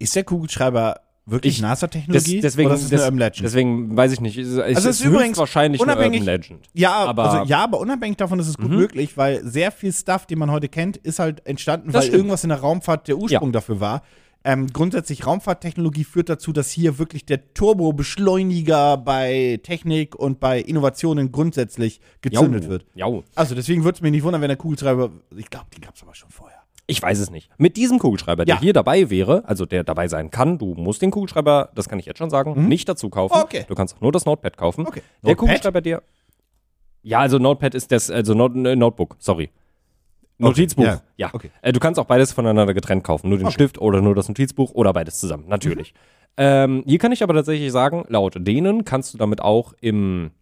Ist 0.00 0.16
der 0.16 0.24
Kugelschreiber 0.24 1.02
wirklich 1.26 1.56
Ich- 1.56 1.62
NASA-Technologie? 1.62 2.34
Des, 2.34 2.42
deswegen, 2.42 2.66
Oder 2.66 2.76
ist 2.76 2.82
es 2.84 2.88
des, 2.90 3.00
eine 3.00 3.06
Urban 3.06 3.18
Legend? 3.18 3.44
deswegen 3.44 3.96
weiß 3.96 4.12
ich 4.12 4.20
nicht. 4.20 4.36
Es 4.38 4.58
Also 4.58 4.88
es 4.90 5.00
ist 5.00 5.04
übrigens 5.04 5.38
wahrscheinlich 5.38 5.80
eine 5.82 5.92
unabhängig- 5.92 6.20
Urban 6.20 6.34
Legend. 6.34 6.68
Ja, 6.74 6.92
Aber- 6.92 7.30
also, 7.30 7.44
ja, 7.50 7.64
aber 7.64 7.80
unabhängig 7.80 8.16
davon 8.18 8.38
ist 8.38 8.48
es 8.48 8.56
gut 8.56 8.70
Mhm. 8.70 8.76
möglich, 8.76 9.16
weil 9.16 9.42
sehr 9.44 9.72
viel 9.72 9.92
Stuff, 9.92 10.26
den 10.26 10.38
man 10.38 10.50
heute 10.50 10.68
kennt, 10.68 10.96
ist 10.98 11.18
halt 11.18 11.46
entstanden, 11.46 11.86
Das 11.88 11.94
weil 11.94 12.02
stimmt. 12.02 12.16
irgendwas 12.16 12.42
in 12.44 12.48
der 12.50 12.58
Raumfahrt 12.60 13.08
der 13.08 13.16
Ursprung 13.18 13.52
dafür 13.52 13.80
war. 13.80 14.02
Ähm, 14.46 14.66
grundsätzlich 14.66 15.26
Raumfahrttechnologie 15.26 16.04
führt 16.04 16.28
dazu, 16.28 16.52
dass 16.52 16.70
hier 16.70 16.98
wirklich 16.98 17.24
der 17.24 17.54
Turbo-Beschleuniger 17.54 18.98
bei 18.98 19.58
Technik 19.62 20.14
und 20.14 20.38
bei 20.38 20.60
Innovationen 20.60 21.32
grundsätzlich 21.32 22.00
gezündet 22.20 22.64
Jau. 22.64 22.70
wird. 22.70 22.86
Jau. 22.94 23.24
Also 23.34 23.54
deswegen 23.54 23.84
würde 23.84 23.96
es 23.96 24.02
mich 24.02 24.10
nicht 24.12 24.22
wundern, 24.22 24.42
wenn 24.42 24.48
der 24.48 24.58
Kugelschreiber, 24.58 25.10
ich 25.34 25.48
glaube, 25.48 25.66
den 25.74 25.80
gab 25.80 25.94
es 25.96 26.02
aber 26.02 26.14
schon 26.14 26.28
vorher. 26.30 26.58
Ich 26.86 27.00
weiß 27.00 27.18
es 27.18 27.30
nicht. 27.30 27.50
Mit 27.56 27.76
diesem 27.78 27.98
Kugelschreiber, 27.98 28.44
der 28.44 28.56
Ja. 28.56 28.60
hier 28.60 28.72
dabei 28.74 29.08
wäre, 29.08 29.42
also 29.48 29.64
der 29.64 29.84
dabei 29.84 30.06
sein 30.08 30.30
kann, 30.30 30.58
du 30.58 30.74
musst 30.74 31.00
den 31.00 31.10
Kugelschreiber, 31.10 31.70
das 31.74 31.88
kann 31.88 31.98
ich 31.98 32.04
jetzt 32.06 32.18
schon 32.18 32.28
sagen, 32.30 32.68
nicht 32.68 32.88
dazu 32.88 33.08
kaufen. 33.08 33.36
Okay. 33.42 33.64
Du 33.68 33.74
kannst 33.74 33.96
auch 33.96 34.00
nur 34.02 34.12
das 34.12 34.26
Notepad 34.26 34.56
kaufen. 34.58 34.86
Okay. 34.86 35.00
Der 35.22 35.30
Notepad? 35.30 35.38
Kugelschreiber, 35.38 35.80
der. 35.80 36.02
Ja, 37.02 37.20
also 37.20 37.38
Notepad 37.38 37.74
ist 37.74 37.90
das, 37.92 38.10
also 38.10 38.34
Not, 38.34 38.54
äh, 38.56 38.76
Notebook, 38.76 39.16
sorry. 39.18 39.50
Notizbuch. 40.38 40.84
ja. 40.84 41.00
Ja. 41.16 41.30
Okay. 41.32 41.50
Äh, 41.62 41.72
du 41.72 41.80
kannst 41.80 41.98
auch 42.00 42.06
beides 42.06 42.32
voneinander 42.32 42.74
getrennt 42.74 43.04
kaufen. 43.04 43.28
Nur 43.28 43.38
den 43.38 43.50
Stift 43.50 43.78
oder 43.78 44.00
nur 44.02 44.14
das 44.14 44.28
Notizbuch 44.28 44.72
oder 44.72 44.92
beides 44.92 45.18
zusammen. 45.20 45.44
Natürlich. 45.48 45.94
Mhm. 45.94 45.98
Ähm, 46.36 46.82
hier 46.86 46.98
kann 46.98 47.12
ich 47.12 47.22
aber 47.22 47.32
tatsächlich 47.34 47.70
sagen, 47.70 48.04
laut 48.08 48.34
denen 48.38 48.84
kannst 48.84 49.14
du 49.14 49.18
damit 49.18 49.40
auch 49.40 49.72
im, 49.80 50.32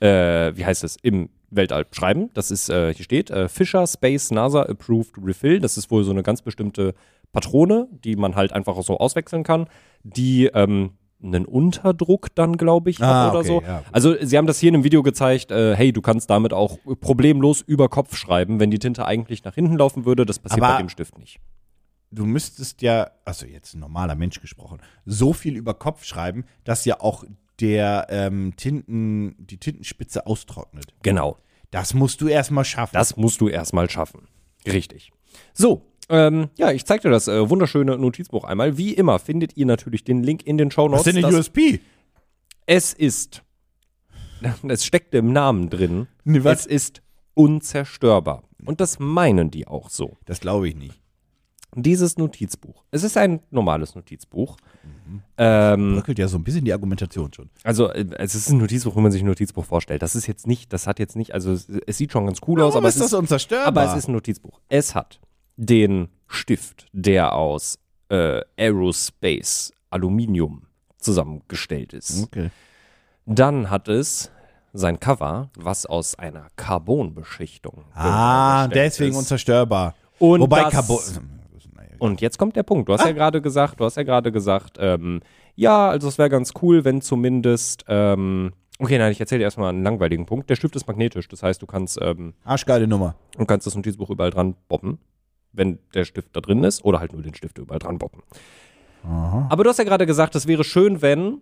äh, 0.00 0.52
wie 0.56 0.64
heißt 0.64 0.84
es, 0.84 0.96
im 1.02 1.28
Weltall 1.50 1.86
schreiben. 1.92 2.30
Das 2.34 2.50
ist, 2.50 2.68
äh, 2.68 2.92
hier 2.94 3.04
steht, 3.04 3.30
äh, 3.30 3.48
Fisher 3.48 3.86
Space 3.86 4.30
NASA 4.30 4.62
Approved 4.62 5.14
Refill. 5.22 5.60
Das 5.60 5.76
ist 5.78 5.90
wohl 5.90 6.04
so 6.04 6.10
eine 6.10 6.22
ganz 6.22 6.42
bestimmte 6.42 6.94
Patrone, 7.32 7.88
die 8.04 8.16
man 8.16 8.34
halt 8.36 8.52
einfach 8.52 8.76
auch 8.76 8.82
so 8.84 8.98
auswechseln 8.98 9.42
kann, 9.44 9.68
die 10.02 10.46
ähm, 10.46 10.92
einen 11.22 11.46
Unterdruck 11.46 12.28
dann, 12.36 12.56
glaube 12.56 12.90
ich, 12.90 13.00
hat 13.00 13.08
Ah, 13.08 13.30
oder 13.30 13.38
okay, 13.40 13.48
so. 13.48 13.62
ja, 13.62 13.82
also 13.90 14.14
sie 14.20 14.38
haben 14.38 14.46
das 14.46 14.60
hier 14.60 14.68
in 14.68 14.76
einem 14.76 14.84
Video 14.84 15.02
gezeigt, 15.02 15.50
äh, 15.50 15.74
hey, 15.74 15.92
du 15.92 16.00
kannst 16.00 16.30
damit 16.30 16.52
auch 16.52 16.78
problemlos 17.00 17.60
über 17.60 17.88
Kopf 17.88 18.14
schreiben, 18.16 18.60
wenn 18.60 18.70
die 18.70 18.78
Tinte 18.78 19.04
eigentlich 19.04 19.42
nach 19.44 19.54
hinten 19.54 19.76
laufen 19.76 20.04
würde. 20.04 20.24
Das 20.26 20.38
passiert 20.38 20.62
Aber- 20.62 20.74
bei 20.74 20.82
dem 20.82 20.88
Stift 20.88 21.18
nicht. 21.18 21.40
Du 22.10 22.24
müsstest 22.24 22.80
ja, 22.82 23.10
also 23.26 23.44
jetzt 23.46 23.74
ein 23.74 23.80
normaler 23.80 24.14
Mensch 24.14 24.40
gesprochen, 24.40 24.78
so 25.04 25.34
viel 25.34 25.56
über 25.56 25.74
Kopf 25.74 26.04
schreiben, 26.04 26.44
dass 26.64 26.84
ja 26.86 27.00
auch 27.00 27.24
der 27.60 28.06
ähm, 28.10 28.54
Tinten, 28.56 29.34
die 29.38 29.58
Tintenspitze 29.58 30.26
austrocknet. 30.26 30.94
Genau. 31.02 31.36
Das 31.70 31.92
musst 31.94 32.20
du 32.20 32.28
erstmal 32.28 32.64
schaffen. 32.64 32.94
Das 32.94 33.16
musst 33.16 33.40
du 33.40 33.48
erstmal 33.48 33.90
schaffen. 33.90 34.28
Richtig. 34.66 35.12
So, 35.52 35.82
ähm, 36.08 36.48
ja, 36.56 36.70
ich 36.72 36.84
zeig 36.86 37.02
dir 37.02 37.10
das 37.10 37.28
äh, 37.28 37.50
wunderschöne 37.50 37.98
Notizbuch 37.98 38.44
einmal. 38.44 38.78
Wie 38.78 38.94
immer 38.94 39.18
findet 39.18 39.56
ihr 39.56 39.66
natürlich 39.66 40.04
den 40.04 40.22
Link 40.22 40.46
in 40.46 40.56
den 40.56 40.70
Show 40.70 40.84
Was 40.84 40.90
Notes. 40.90 41.06
ist 41.08 41.16
denn 41.16 41.24
eine 41.24 41.36
USP? 41.36 41.80
Es 42.66 42.92
ist, 42.94 43.42
es 44.68 44.84
steckt 44.84 45.14
im 45.14 45.32
Namen 45.32 45.68
drin, 45.68 46.06
Nee, 46.24 46.44
was? 46.44 46.60
es 46.60 46.66
ist 46.66 47.02
unzerstörbar. 47.34 48.44
Und 48.64 48.80
das 48.80 48.98
meinen 48.98 49.50
die 49.50 49.66
auch 49.66 49.90
so. 49.90 50.16
Das 50.24 50.40
glaube 50.40 50.68
ich 50.68 50.76
nicht. 50.76 50.97
Dieses 51.74 52.16
Notizbuch. 52.16 52.82
Es 52.90 53.02
ist 53.02 53.16
ein 53.16 53.40
normales 53.50 53.94
Notizbuch. 53.94 54.56
Ähm, 55.36 55.94
Bröckelt 55.96 56.18
ja 56.18 56.26
so 56.28 56.38
ein 56.38 56.44
bisschen 56.44 56.64
die 56.64 56.72
Argumentation 56.72 57.32
schon. 57.32 57.50
also 57.62 57.90
äh, 57.90 58.06
es 58.18 58.34
ist 58.34 58.50
ein 58.50 58.58
Notizbuch, 58.58 58.96
wenn 58.96 59.02
man 59.02 59.12
sich 59.12 59.22
ein 59.22 59.26
Notizbuch 59.26 59.64
vorstellt. 59.64 60.02
Das 60.02 60.14
ist 60.16 60.26
jetzt 60.26 60.46
nicht, 60.46 60.72
das 60.72 60.86
hat 60.86 60.98
jetzt 60.98 61.14
nicht, 61.16 61.32
also 61.34 61.52
es, 61.52 61.68
es 61.86 61.98
sieht 61.98 62.12
schon 62.12 62.26
ganz 62.26 62.40
cool 62.46 62.60
aus, 62.62 62.72
Warum 62.72 62.78
aber 62.84 62.88
ist 62.88 62.96
es 62.96 63.00
das 63.02 63.12
ist, 63.12 63.18
unzerstörbar? 63.18 63.66
aber 63.68 63.84
es 63.92 63.98
ist 63.98 64.08
ein 64.08 64.12
Notizbuch. 64.12 64.60
Es 64.68 64.94
hat 64.94 65.20
den 65.56 66.08
Stift, 66.26 66.86
der 66.92 67.34
aus 67.34 67.78
äh, 68.08 68.40
Aerospace 68.56 69.72
Aluminium 69.90 70.62
zusammengestellt 70.98 71.92
ist. 71.92 72.24
Okay. 72.24 72.50
Dann 73.26 73.70
hat 73.70 73.88
es 73.88 74.30
sein 74.72 75.00
Cover, 75.00 75.50
was 75.56 75.86
aus 75.86 76.14
einer 76.14 76.48
Carbonbeschichtung 76.56 77.84
Ah, 77.94 78.68
deswegen 78.68 79.12
ist. 79.12 79.18
unzerstörbar. 79.18 79.94
Und 80.18 80.40
Wobei 80.40 80.62
das- 80.64 80.72
Carbon. 80.72 80.98
Und 81.98 82.20
jetzt 82.20 82.38
kommt 82.38 82.56
der 82.56 82.62
Punkt. 82.62 82.88
Du 82.88 82.92
hast 82.92 83.04
ja 83.04 83.12
gerade 83.12 83.40
gesagt, 83.40 83.80
du 83.80 83.84
hast 83.84 83.96
ja 83.96 84.02
gerade 84.02 84.32
gesagt, 84.32 84.76
ähm, 84.80 85.20
ja, 85.54 85.88
also 85.88 86.08
es 86.08 86.18
wäre 86.18 86.30
ganz 86.30 86.52
cool, 86.62 86.84
wenn 86.84 87.00
zumindest, 87.00 87.84
ähm, 87.88 88.52
okay, 88.78 88.98
nein, 88.98 89.12
ich 89.12 89.20
erzähle 89.20 89.40
dir 89.40 89.44
erstmal 89.44 89.70
einen 89.70 89.82
langweiligen 89.82 90.26
Punkt. 90.26 90.50
Der 90.50 90.56
Stift 90.56 90.76
ist 90.76 90.86
magnetisch, 90.86 91.28
das 91.28 91.42
heißt, 91.42 91.60
du 91.60 91.66
kannst, 91.66 91.98
ähm, 92.00 92.34
Arschgeile 92.44 92.86
Nummer. 92.86 93.14
du 93.36 93.44
kannst 93.44 93.66
das 93.66 93.74
Notizbuch 93.74 94.10
überall 94.10 94.30
dran 94.30 94.54
boppen, 94.68 94.98
wenn 95.52 95.78
der 95.94 96.04
Stift 96.04 96.34
da 96.34 96.40
drin 96.40 96.62
ist, 96.64 96.84
oder 96.84 97.00
halt 97.00 97.12
nur 97.12 97.22
den 97.22 97.34
Stift 97.34 97.58
überall 97.58 97.78
dran 97.78 97.98
boppen. 97.98 98.22
Aber 99.48 99.64
du 99.64 99.70
hast 99.70 99.78
ja 99.78 99.84
gerade 99.84 100.06
gesagt, 100.06 100.34
es 100.34 100.46
wäre 100.46 100.64
schön, 100.64 101.00
wenn 101.02 101.40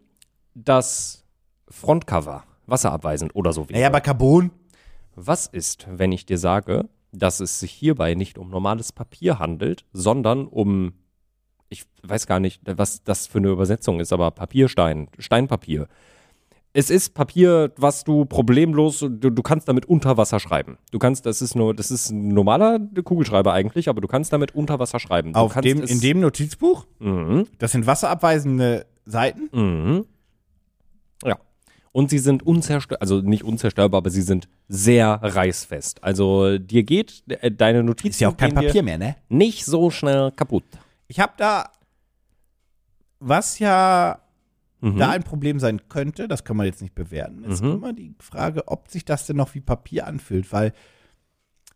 das 0.55 1.25
Frontcover 1.68 2.44
wasserabweisend 2.66 3.35
oder 3.35 3.53
so 3.53 3.68
wäre. 3.68 3.79
Naja, 3.79 3.88
aber 3.88 4.01
Carbon. 4.01 4.51
Was 5.14 5.46
ist, 5.46 5.87
wenn 5.90 6.12
ich 6.12 6.27
dir 6.27 6.38
sage, 6.38 6.88
dass 7.18 7.40
es 7.40 7.61
sich 7.61 7.72
hierbei 7.72 8.14
nicht 8.14 8.38
um 8.38 8.50
normales 8.50 8.92
Papier 8.92 9.38
handelt, 9.38 9.85
sondern 9.92 10.46
um, 10.46 10.92
ich 11.68 11.85
weiß 12.02 12.26
gar 12.26 12.40
nicht, 12.40 12.62
was 12.64 13.02
das 13.05 13.26
für 13.26 13.38
eine 13.38 13.48
Übersetzung 13.48 14.00
ist, 14.00 14.12
aber 14.12 14.31
Papierstein, 14.31 15.09
Steinpapier. 15.18 15.88
Es 16.72 16.90
ist 16.90 17.14
Papier, 17.14 17.72
was 17.79 18.05
du 18.05 18.26
problemlos, 18.26 18.98
du, 18.98 19.09
du 19.31 19.42
kannst 19.42 19.66
damit 19.66 19.87
unter 19.87 20.18
Wasser 20.18 20.38
schreiben. 20.38 20.76
Du 20.92 20.98
kannst, 20.98 21.24
das 21.24 21.40
ist 21.40 21.55
nur, 21.55 21.72
das 21.74 21.90
ist 21.90 22.11
ein 22.11 22.29
normaler 22.29 22.79
Kugelschreiber 23.02 23.55
eigentlich, 23.55 23.88
aber 23.88 24.02
du 24.02 24.09
kannst 24.09 24.31
damit 24.35 24.55
unter 24.55 24.79
Wasser 24.79 25.00
schreiben. 25.00 25.33
Du 25.33 25.38
Auf 25.38 25.55
dem, 25.61 25.83
in 25.83 26.00
dem 26.00 26.20
Notizbuch, 26.20 26.87
Mhm, 26.98 27.46
das 27.59 27.72
sind 27.72 27.87
wasserabweisende 27.87 28.85
Seiten. 29.07 29.48
mhm. 29.52 30.05
Und 31.96 32.11
sie 32.11 32.18
sind 32.18 32.42
unzerstörbar, 32.42 33.00
also 33.00 33.22
nicht 33.22 33.42
unzerstörbar, 33.42 33.96
aber 33.98 34.11
sie 34.11 34.20
sind 34.20 34.48
sehr 34.68 35.09
reißfest. 35.22 36.04
Also 36.04 36.59
dir 36.59 36.82
geht 36.82 37.22
äh, 37.28 37.50
deine 37.50 37.82
Notizen 37.82 38.09
Ist 38.11 38.20
ja 38.20 38.28
auch 38.28 38.37
kein 38.37 38.52
Papier 38.54 38.82
mehr, 38.82 38.98
ne? 38.98 39.16
nicht 39.30 39.64
so 39.64 39.90
schnell 39.90 40.30
kaputt. 40.32 40.64
Ich 41.09 41.20
habe 41.20 41.32
da, 41.38 41.70
was 43.18 43.59
ja 43.59 44.20
Mhm. 44.82 44.98
da 44.98 45.09
ein 45.09 45.22
Problem 45.22 45.59
sein 45.59 45.88
könnte, 45.88 46.28
das 46.28 46.44
kann 46.44 46.59
man 46.59 46.66
jetzt 46.66 46.82
nicht 46.82 46.94
bewerten, 46.94 47.44
ist 47.44 47.62
Mhm. 47.62 47.72
immer 47.72 47.92
die 47.94 48.14
Frage, 48.20 48.68
ob 48.68 48.90
sich 48.90 49.06
das 49.06 49.24
denn 49.26 49.37
noch 49.38 49.54
wie 49.54 49.61
Papier 49.62 50.06
anfühlt, 50.06 50.52
weil 50.52 50.74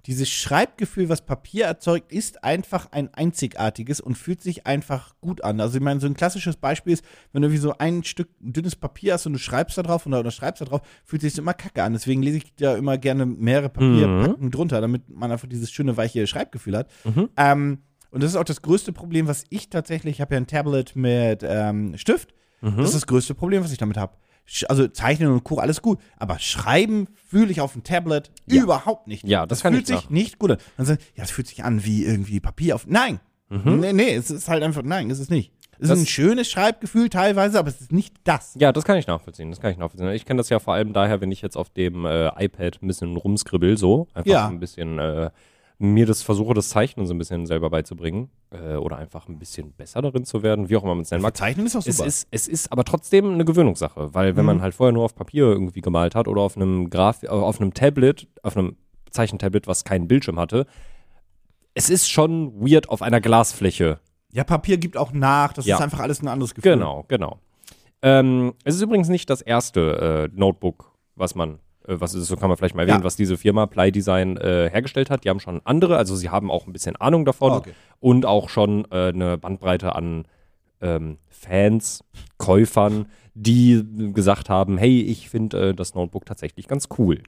dieses 0.07 0.29
Schreibgefühl, 0.29 1.09
was 1.09 1.25
Papier 1.25 1.67
erzeugt, 1.67 2.13
ist 2.13 2.45
einfach 2.45 2.89
ein 2.93 3.13
einzigartiges 3.13 4.01
und 4.01 4.17
fühlt 4.17 4.43
sich 4.43 4.67
einfach 4.67 5.15
gut 5.21 5.45
an. 5.45 5.61
Also 5.61 5.79
ich 5.79 5.83
meine, 5.83 6.01
so 6.01 6.07
ein 6.07 6.15
klassisches 6.15 6.57
Beispiel 6.57 6.95
ist, 6.95 7.05
wenn 7.33 7.43
du 7.43 7.53
wie 7.53 7.59
so 7.59 7.77
ein 7.79 8.05
Stück 8.05 8.29
dünnes 8.41 8.77
Papier 8.77 9.15
hast 9.15 9.27
und 9.27 9.35
du 9.35 9.39
schreibst 9.39 9.77
da 9.79 9.83
drauf 9.83 10.07
oder, 10.07 10.21
oder 10.21 10.31
schreibst 10.31 10.61
da 10.61 10.65
drauf, 10.65 10.81
fühlt 11.05 11.23
sich 11.23 11.33
das 11.33 11.39
immer 11.39 11.55
kacke 11.55 11.83
an. 11.83 11.93
Deswegen 11.93 12.23
lese 12.23 12.39
ich 12.39 12.55
da 12.57 12.77
immer 12.77 12.99
gerne 12.99 13.27
mehrere 13.27 13.69
Papierpacken 13.69 14.51
drunter, 14.51 14.81
damit 14.81 15.09
man 15.09 15.31
einfach 15.31 15.49
dieses 15.49 15.71
schöne, 15.71 15.97
weiche 15.97 16.27
Schreibgefühl 16.27 16.77
hat. 16.77 16.91
Ähm, 17.37 17.79
und 18.11 18.23
das 18.23 18.31
ist 18.31 18.37
auch 18.37 18.45
das 18.45 18.63
größte 18.63 18.93
Problem, 18.93 19.27
was 19.29 19.45
ich 19.51 19.71
tatsächlich, 19.71 20.17
ich 20.17 20.21
habe 20.21 20.35
ja 20.35 20.41
ein 20.41 20.47
Tablet 20.47 20.97
mit 20.97 21.45
ähm, 21.45 21.97
Stift. 21.97 22.35
Mhm. 22.61 22.77
Das 22.79 22.87
ist 22.87 22.95
das 22.95 23.07
größte 23.07 23.35
Problem, 23.35 23.63
was 23.63 23.73
ich 23.73 23.79
damit 23.79 23.97
habe. 23.97 24.15
Also 24.69 24.89
zeichnen 24.89 25.31
und 25.31 25.45
Co. 25.45 25.59
alles 25.59 25.81
gut, 25.81 26.01
aber 26.17 26.39
schreiben 26.41 27.07
fühle 27.29 27.53
ich 27.53 27.61
auf 27.61 27.73
dem 27.75 27.85
Tablet 27.85 28.31
Ja. 28.47 28.63
überhaupt 28.65 29.07
nicht. 29.07 29.25
Ja, 29.25 29.47
das 29.47 29.63
kann 29.63 29.73
fühlt 29.73 29.89
ich 29.89 29.95
sich 29.95 30.05
nach- 30.05 30.11
nicht 30.11 30.39
gut 30.41 30.51
an. 30.53 30.59
Dann 30.77 30.87
sagen, 30.87 31.01
ja, 31.15 31.23
es 31.25 31.31
fühlt 31.31 31.47
sich 31.47 31.63
an 31.63 31.85
wie 31.85 32.05
irgendwie 32.05 32.41
Papier 32.41 32.75
auf. 32.75 32.87
Nein, 32.89 33.21
Mhm. 33.49 33.81
nee, 33.81 33.93
nee, 33.93 34.15
es 34.15 34.31
ist 34.31 34.49
halt 34.49 34.63
einfach, 34.65 34.83
nein, 34.83 35.09
ist 35.11 35.21
es 35.21 35.31
nicht. 35.31 35.53
Es 35.73 35.85
ist 35.85 35.91
Das- 35.91 35.99
ein 36.01 36.07
schönes 36.07 36.51
Schreibgefühl 36.51 37.09
teilweise, 37.09 37.59
aber 37.59 37.69
es 37.69 37.81
ist 37.81 37.93
nicht 37.93 38.15
das. 38.25 38.55
Ja, 38.59 38.71
das 38.73 38.85
kann 38.85 38.99
ich 38.99 39.07
nachvollziehen. 39.07 39.51
Das 39.51 39.61
kann 39.61 39.71
ich 39.71 39.79
nachvollziehen. 39.79 40.11
Ich 40.11 40.27
kenne 40.27 40.39
das 40.39 40.49
ja 40.51 40.59
vor 40.59 40.75
allem 40.75 40.93
daher, 40.93 41.21
wenn 41.21 41.31
ich 41.33 41.41
jetzt 41.43 41.57
auf 41.57 41.71
dem 41.71 42.05
äh, 42.05 42.27
iPad 42.45 42.83
ein 42.83 42.87
bisschen 42.87 43.17
rumskribbel, 43.17 43.79
so. 43.79 44.09
Einfach 44.13 44.31
Ja. 44.31 44.49
ein 44.49 44.61
bisschen 44.61 44.99
äh, 44.99 45.31
mir 45.83 46.05
das 46.05 46.23
versuche, 46.23 46.53
das 46.53 46.69
Zeichnen 46.69 47.07
so 47.07 47.15
ein 47.15 47.19
bisschen 47.19 47.47
selber 47.47 47.71
beizubringen. 47.71 48.29
Äh, 48.51 48.75
oder 48.77 48.99
einfach 48.99 49.29
ein 49.29 49.39
bisschen 49.39 49.73
besser 49.73 50.03
darin 50.03 50.25
zu 50.25 50.43
werden, 50.43 50.69
wie 50.69 50.77
auch 50.77 50.83
immer 50.83 50.95
man 50.95 51.03
es 51.03 51.11
nennen 51.11 51.23
mag. 51.23 51.37
Zeichnen 51.37 51.65
ist 51.67 51.75
auch 51.75 51.87
Es 51.87 51.97
super. 51.97 52.07
ist, 52.07 52.29
es 52.31 52.49
ist 52.49 52.71
aber 52.71 52.85
trotzdem 52.85 53.33
eine 53.33 53.45
Gewöhnungssache, 53.47 54.13
weil 54.15 54.37
wenn 54.37 54.43
Mhm. 54.45 54.47
man 54.47 54.63
halt 54.63 54.75
vorher 54.75 54.93
nur 54.93 55.05
auf 55.05 55.15
Papier 55.15 55.45
irgendwie 55.45 55.81
gemalt 55.81 56.15
hat 56.15 56.29
oder 56.29 56.43
auf 56.43 56.57
einem 56.57 56.91
Graf, 56.91 57.23
äh, 57.23 57.29
auf 57.29 57.61
einem 57.61 57.73
Tablet, 57.73 58.29
auf 58.43 58.57
einem 58.57 58.77
Zeichentablet, 59.11 59.67
was 59.67 59.85
keinen 59.85 60.07
Bildschirm 60.07 60.39
hatte, 60.39 60.67
es 61.75 61.89
ist 61.89 62.11
schon 62.11 62.53
weird 62.61 62.89
auf 62.89 63.03
einer 63.03 63.21
Glasfläche 63.21 63.99
ja, 64.33 64.45
Papier 64.45 64.79
gibt 64.79 64.97
auch 64.97 65.13
nach. 65.13 65.53
Das 65.55 65.67
Ja. 65.67 65.75
ist 65.77 65.83
einfach 65.83 65.99
alles 65.99 66.23
ein 66.23 66.29
anderes 66.29 66.55
Gefühl. 66.55 66.75
Genau, 66.75 67.05
genau. 67.09 67.41
Ähm, 68.01 68.55
es 68.63 68.77
ist 68.77 68.81
übrigens 68.83 69.09
nicht 69.09 69.29
das 69.29 69.43
erste 69.43 70.29
äh, 70.33 70.39
Notebook, 70.39 70.93
was 71.17 71.35
man, 71.35 71.59
was 71.87 72.15
ist, 72.15 72.27
so 72.27 72.37
kann 72.37 72.49
man 72.49 72.57
vielleicht 72.57 72.75
mal 72.75 72.83
erwähnen, 72.83 73.01
Ja. 73.01 73.05
was 73.05 73.17
diese 73.17 73.37
Firma 73.37 73.67
Play 73.67 73.91
Design 73.91 74.37
äh, 74.37 74.69
hergestellt 74.71 75.11
hat. 75.11 75.25
Die 75.25 75.31
haben 75.31 75.41
schon 75.41 75.61
andere, 75.65 75.97
also 75.97 76.15
sie 76.17 76.29
haben 76.31 76.51
auch 76.51 76.67
ein 76.67 76.73
bisschen 76.73 76.97
Ahnung 76.97 77.25
davon 77.25 77.53
okay. 77.53 77.73
und 77.99 78.27
auch 78.27 78.49
schon 78.49 78.85
äh, 78.91 79.09
eine 79.09 79.39
Bandbreite 79.39 79.95
an 79.95 80.25
ähm, 80.81 81.19
Fans, 81.29 82.05
Käufern, 82.39 83.07
die 83.35 83.83
gesagt 84.13 84.49
haben, 84.49 84.79
hey, 84.79 85.01
ich 85.03 85.29
finde 85.31 85.71
äh, 85.71 85.75
das 85.75 85.95
Notebook 85.95 86.27
tatsächlich 86.27 86.69
ganz 86.69 86.89
cool. 86.99 87.23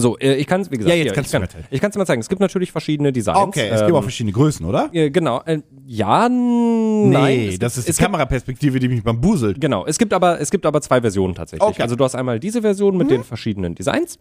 So, 0.00 0.18
äh, 0.18 0.34
ich 0.34 0.46
kann 0.46 0.60
es, 0.60 0.70
wie 0.70 0.76
gesagt. 0.76 0.90
Ja, 0.90 0.94
jetzt 0.96 1.04
hier, 1.06 1.12
kannst 1.14 1.28
ich 1.28 1.32
kann 1.32 1.80
kann's 1.80 1.92
dir 1.94 1.98
mal 1.98 2.06
zeigen. 2.06 2.20
Es 2.20 2.28
gibt 2.28 2.40
natürlich 2.40 2.72
verschiedene 2.72 3.12
Designs. 3.12 3.38
Okay, 3.38 3.68
es 3.68 3.78
gibt 3.80 3.90
Ähm, 3.90 3.96
auch 3.96 4.02
verschiedene 4.02 4.32
Größen, 4.32 4.64
oder? 4.66 4.88
äh, 4.92 5.10
genau, 5.10 5.42
äh, 5.44 5.58
ja, 5.86 6.26
n- 6.26 7.10
nein. 7.10 7.36
nee, 7.36 7.48
es 7.48 7.58
das 7.58 7.74
gibt- 7.74 7.78
ist 7.78 7.86
die 7.86 7.90
es 7.90 7.96
gibt, 7.98 8.06
Kameraperspektive, 8.06 8.78
die 8.78 8.88
mich 8.88 9.02
bambuselt. 9.02 9.60
Genau, 9.60 9.86
es 9.86 9.98
gibt 9.98 10.12
aber, 10.12 10.40
es 10.40 10.50
gibt 10.50 10.66
aber 10.66 10.80
zwei 10.80 11.00
Versionen 11.00 11.34
tatsächlich. 11.34 11.66
Okay. 11.68 11.76
Mhm. 11.78 11.82
Also 11.82 11.96
du 11.96 12.04
hast 12.04 12.14
einmal 12.14 12.38
diese 12.40 12.62
Version 12.62 12.96
mit 12.96 13.10
den 13.10 13.24
verschiedenen 13.24 13.74
Designs. 13.74 14.18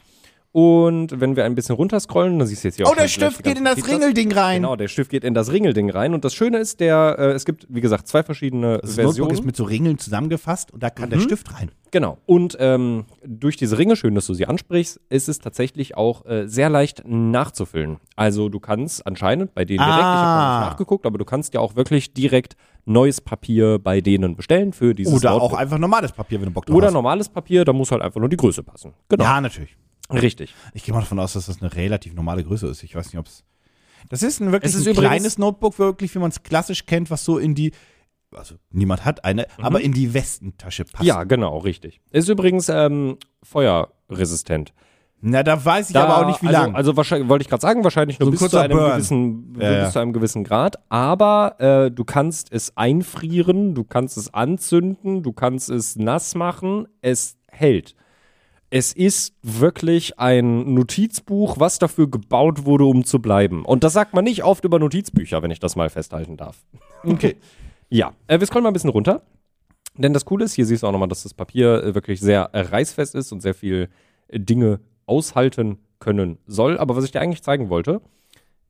Und 0.53 1.19
wenn 1.19 1.35
wir 1.35 1.45
ein 1.45 1.53
bisschen 1.53 1.75
runterscrollen, 1.75 2.39
dann 2.39 2.47
siehst 2.47 2.63
du 2.63 2.69
jetzt 2.69 2.77
hier 2.77 2.87
Oh, 2.87 2.89
auch 2.89 2.95
der 2.95 3.07
schon 3.07 3.19
gleich 3.21 3.33
Stift 3.33 3.43
geht 3.43 3.57
in 3.59 3.65
das 3.65 3.75
Features. 3.75 3.93
Ringelding 3.93 4.31
rein. 4.31 4.61
Genau, 4.61 4.75
der 4.75 4.87
Stift 4.87 5.11
geht 5.11 5.23
in 5.23 5.33
das 5.35 5.51
Ringelding 5.51 5.91
rein. 5.91 6.13
Und 6.15 6.25
das 6.25 6.33
Schöne 6.33 6.57
ist, 6.57 6.79
der, 6.79 7.15
äh, 7.19 7.23
es 7.33 7.45
gibt, 7.45 7.67
wie 7.69 7.81
gesagt, 7.81 8.07
zwei 8.07 8.23
verschiedene 8.23 8.79
Das 8.79 8.91
Notebook 8.91 9.03
Versionen. 9.05 9.31
ist 9.33 9.45
mit 9.45 9.55
so 9.55 9.65
Ringeln 9.65 9.97
zusammengefasst 9.99 10.71
und 10.73 10.81
da 10.81 10.89
kann 10.89 11.09
Mhm. 11.09 11.13
der 11.13 11.19
Stift 11.19 11.53
rein. 11.53 11.69
Genau. 11.91 12.17
Und 12.25 12.57
ähm, 12.59 13.05
durch 13.25 13.55
diese 13.57 13.77
Ringe, 13.77 13.95
schön, 13.95 14.15
dass 14.15 14.25
du 14.25 14.33
sie 14.33 14.45
ansprichst, 14.47 14.99
ist 15.09 15.29
es 15.29 15.39
tatsächlich 15.39 15.95
auch 15.95 16.25
äh, 16.25 16.47
sehr 16.47 16.69
leicht 16.69 17.03
nachzufüllen. 17.05 17.97
Also 18.15 18.49
du 18.49 18.59
kannst 18.59 19.05
anscheinend 19.05 19.53
bei 19.53 19.63
denen 19.63 19.79
direkt, 19.79 19.97
ich 19.99 20.03
habe 20.03 20.15
noch 20.15 20.27
Ah. 20.27 20.59
nicht 20.61 20.69
nachgeguckt, 20.71 21.05
aber 21.05 21.17
du 21.17 21.25
kannst 21.25 21.53
ja 21.53 21.59
auch 21.59 21.75
wirklich 21.75 22.13
direkt 22.13 22.55
neues 22.85 23.21
Papier 23.21 23.79
bei 23.79 24.01
denen 24.01 24.35
bestellen 24.35 24.73
für 24.73 24.95
dieses 24.95 25.13
Oder 25.13 25.33
auch 25.33 25.41
Notebook. 25.41 25.59
einfach 25.59 25.77
normales 25.77 26.11
Papier, 26.13 26.39
wenn 26.39 26.47
du 26.47 26.53
Bock 26.53 26.65
drauf 26.65 26.75
Oder 26.75 26.87
hast. 26.87 26.93
normales 26.93 27.29
Papier, 27.29 27.63
da 27.63 27.73
muss 27.73 27.91
halt 27.91 28.01
einfach 28.01 28.19
nur 28.19 28.29
die 28.29 28.37
Größe 28.37 28.63
passen. 28.63 28.93
Genau. 29.09 29.23
Ja, 29.23 29.39
natürlich. 29.41 29.75
Richtig. 30.11 30.53
Ich 30.73 30.83
gehe 30.83 30.93
mal 30.93 31.01
davon 31.01 31.19
aus, 31.19 31.33
dass 31.33 31.47
das 31.47 31.61
eine 31.61 31.73
relativ 31.75 32.13
normale 32.13 32.43
Größe 32.43 32.67
ist. 32.67 32.83
Ich 32.83 32.95
weiß 32.95 33.07
nicht, 33.07 33.17
ob 33.19 33.27
es. 33.27 33.43
Das 34.09 34.23
ist 34.23 34.39
ein 34.39 34.51
wirklich 34.51 34.73
Es 34.73 34.79
ist 34.79 34.87
ein 34.87 34.95
kleines 34.95 35.37
Notebook, 35.37 35.79
wirklich, 35.79 36.13
wie 36.15 36.19
man 36.19 36.29
es 36.29 36.43
klassisch 36.43 36.85
kennt, 36.85 37.09
was 37.11 37.25
so 37.25 37.37
in 37.37 37.55
die. 37.55 37.71
Also 38.31 38.55
niemand 38.71 39.05
hat 39.05 39.23
eine, 39.25 39.47
aber 39.57 39.81
in 39.81 39.93
die 39.93 40.13
Westentasche 40.13 40.83
passt. 40.85 41.01
Mhm. 41.01 41.07
Ja, 41.07 41.23
genau, 41.23 41.57
richtig. 41.59 42.01
Ist 42.11 42.27
übrigens 42.29 42.69
ähm, 42.69 43.17
feuerresistent. 43.43 44.73
Na, 45.19 45.41
da 45.43 45.63
weiß 45.63 45.89
ich 45.89 45.93
Da- 45.93 46.03
aber 46.05 46.17
auch 46.19 46.27
nicht, 46.27 46.43
wie 46.43 46.47
also, 46.47 46.59
lang. 46.61 46.75
Also 46.75 46.95
wahrscheinlich, 46.95 47.27
wollte 47.27 47.41
ich 47.41 47.49
gerade 47.49 47.61
sagen, 47.61 47.83
wahrscheinlich 47.83 48.19
nur 48.19 48.27
So 48.27 48.31
bis, 48.31 48.51
zu 48.51 48.57
einem, 48.57 48.77
Burn. 48.77 48.91
gewissen, 48.91 49.57
ja. 49.59 49.83
bis 49.85 49.93
zu 49.93 49.99
einem 49.99 50.13
gewissen 50.13 50.43
Grad. 50.43 50.75
Aber 50.89 51.55
äh, 51.59 51.89
du 51.91 52.03
kannst 52.05 52.51
es 52.51 52.75
einfrieren, 52.77 53.73
du 53.73 53.83
kannst 53.83 54.17
es 54.17 54.33
anzünden, 54.33 55.23
du 55.23 55.33
kannst 55.33 55.69
es 55.69 55.95
nass 55.95 56.35
machen. 56.35 56.87
Es 57.01 57.37
hält. 57.49 57.95
Es 58.69 58.91
ist 58.91 59.33
wirklich 59.43 60.19
ein 60.19 60.73
Notizbuch, 60.73 61.57
was 61.59 61.79
dafür 61.79 62.09
gebaut 62.09 62.65
wurde, 62.65 62.83
um 62.85 63.05
zu 63.05 63.21
bleiben. 63.21 63.63
Und 63.63 63.83
das 63.83 63.93
sagt 63.93 64.13
man 64.13 64.25
nicht 64.25 64.43
oft 64.43 64.65
über 64.65 64.77
Notizbücher, 64.77 65.41
wenn 65.41 65.51
ich 65.51 65.59
das 65.59 65.75
mal 65.75 65.89
festhalten 65.89 66.37
darf. 66.37 66.57
okay. 67.03 67.35
Ja, 67.89 68.11
äh, 68.27 68.37
wir 68.41 68.45
scrollen 68.47 68.63
mal 68.63 68.71
ein 68.71 68.73
bisschen 68.73 68.89
runter. 68.89 69.21
Denn 69.95 70.11
das 70.11 70.25
Coole 70.25 70.43
ist, 70.43 70.53
hier 70.55 70.65
siehst 70.65 70.83
du 70.83 70.87
auch 70.87 70.91
nochmal, 70.91 71.07
dass 71.07 71.23
das 71.23 71.33
Papier 71.33 71.81
äh, 71.81 71.95
wirklich 71.95 72.19
sehr 72.19 72.49
äh, 72.51 72.59
reißfest 72.59 73.15
ist 73.15 73.31
und 73.31 73.39
sehr 73.39 73.53
viel 73.53 73.87
äh, 74.27 74.41
Dinge 74.41 74.81
aushalten 75.05 75.77
können 75.99 76.37
soll. 76.47 76.77
Aber 76.77 76.97
was 76.97 77.05
ich 77.05 77.11
dir 77.11 77.21
eigentlich 77.21 77.43
zeigen 77.43 77.69
wollte, 77.69 78.01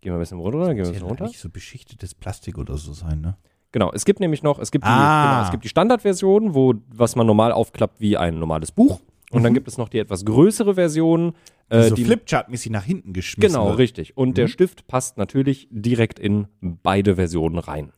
gehen 0.01 0.11
wir 0.11 0.17
ein 0.17 0.19
bisschen 0.19 0.37
runter, 0.39 0.67
gehen 0.67 0.77
wir 0.77 0.85
ein 0.85 0.91
bisschen 0.93 1.07
runter. 1.07 1.23
nicht 1.25 1.39
so 1.39 1.49
beschichtetes 1.49 2.13
Plastik 2.13 2.59
oder 2.59 2.77
so 2.77 2.93
sein, 2.93 3.21
ne? 3.21 3.37
Genau, 3.71 3.91
es 3.91 4.05
gibt 4.05 4.19
nämlich 4.19 4.43
noch, 4.43 4.59
es 4.59 4.69
gibt, 4.69 4.85
die, 4.85 4.89
Ah. 4.89 5.31
genau, 5.33 5.45
es 5.45 5.51
gibt 5.51 5.63
die 5.63 5.69
Standardversion, 5.69 6.53
wo, 6.53 6.75
was 6.89 7.15
man 7.15 7.25
normal 7.25 7.51
aufklappt 7.51 7.99
wie 7.99 8.17
ein 8.17 8.37
normales 8.37 8.71
Buch. 8.71 9.01
Und 9.31 9.43
dann 9.43 9.53
gibt 9.53 9.67
es 9.67 9.77
noch 9.77 9.89
die 9.89 9.99
etwas 9.99 10.23
größere 10.25 10.75
Version. 10.75 11.33
Äh, 11.69 11.79
Mhm. 11.79 11.89
so 11.89 11.95
die, 11.95 12.05
Flipchart-mäßig 12.05 12.71
nach 12.71 12.83
hinten 12.85 13.11
geschmissen. 13.11 13.53
genau, 13.53 13.67
wird. 13.69 13.79
richtig. 13.79 14.15
Und 14.15 14.29
Mhm. 14.29 14.33
der 14.35 14.47
Stift 14.47 14.87
passt 14.87 15.17
natürlich 15.17 15.67
direkt 15.69 16.17
in 16.17 16.47
beide 16.61 17.15
Versionen 17.15 17.57
rein. 17.59 17.91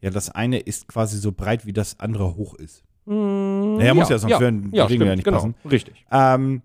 Ja, 0.00 0.08
das 0.10 0.30
eine 0.30 0.58
ist 0.60 0.88
quasi 0.88 1.18
so 1.18 1.32
breit, 1.32 1.66
wie 1.66 1.72
das 1.74 2.00
andere 2.00 2.36
hoch 2.36 2.54
ist. 2.54 2.84
Mm, 3.04 3.74
Naja, 3.76 3.92
muss 3.94 4.08
ja, 4.08 4.16
sonst 4.18 4.40
würden 4.40 4.70
die 4.70 4.76
ja, 4.78 4.84
Ringe 4.86 4.96
stimmt, 4.96 5.08
ja 5.08 5.14
nicht 5.16 5.24
genau, 5.24 5.36
passen. 5.36 5.54
Richtig. 5.70 6.04
Ähm, 6.10 6.62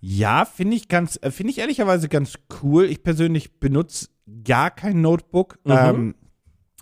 ja, 0.00 0.44
finde 0.44 0.76
ich 0.76 0.88
ganz, 0.88 1.18
äh, 1.22 1.30
finde 1.30 1.52
ich 1.52 1.58
ehrlicherweise 1.58 2.08
ganz 2.08 2.34
cool. 2.62 2.84
Ich 2.86 3.02
persönlich 3.04 3.60
benutze 3.60 4.08
gar 4.44 4.70
kein 4.70 5.00
Notebook, 5.00 5.58
Mhm. 5.64 5.72
ähm, 5.72 6.14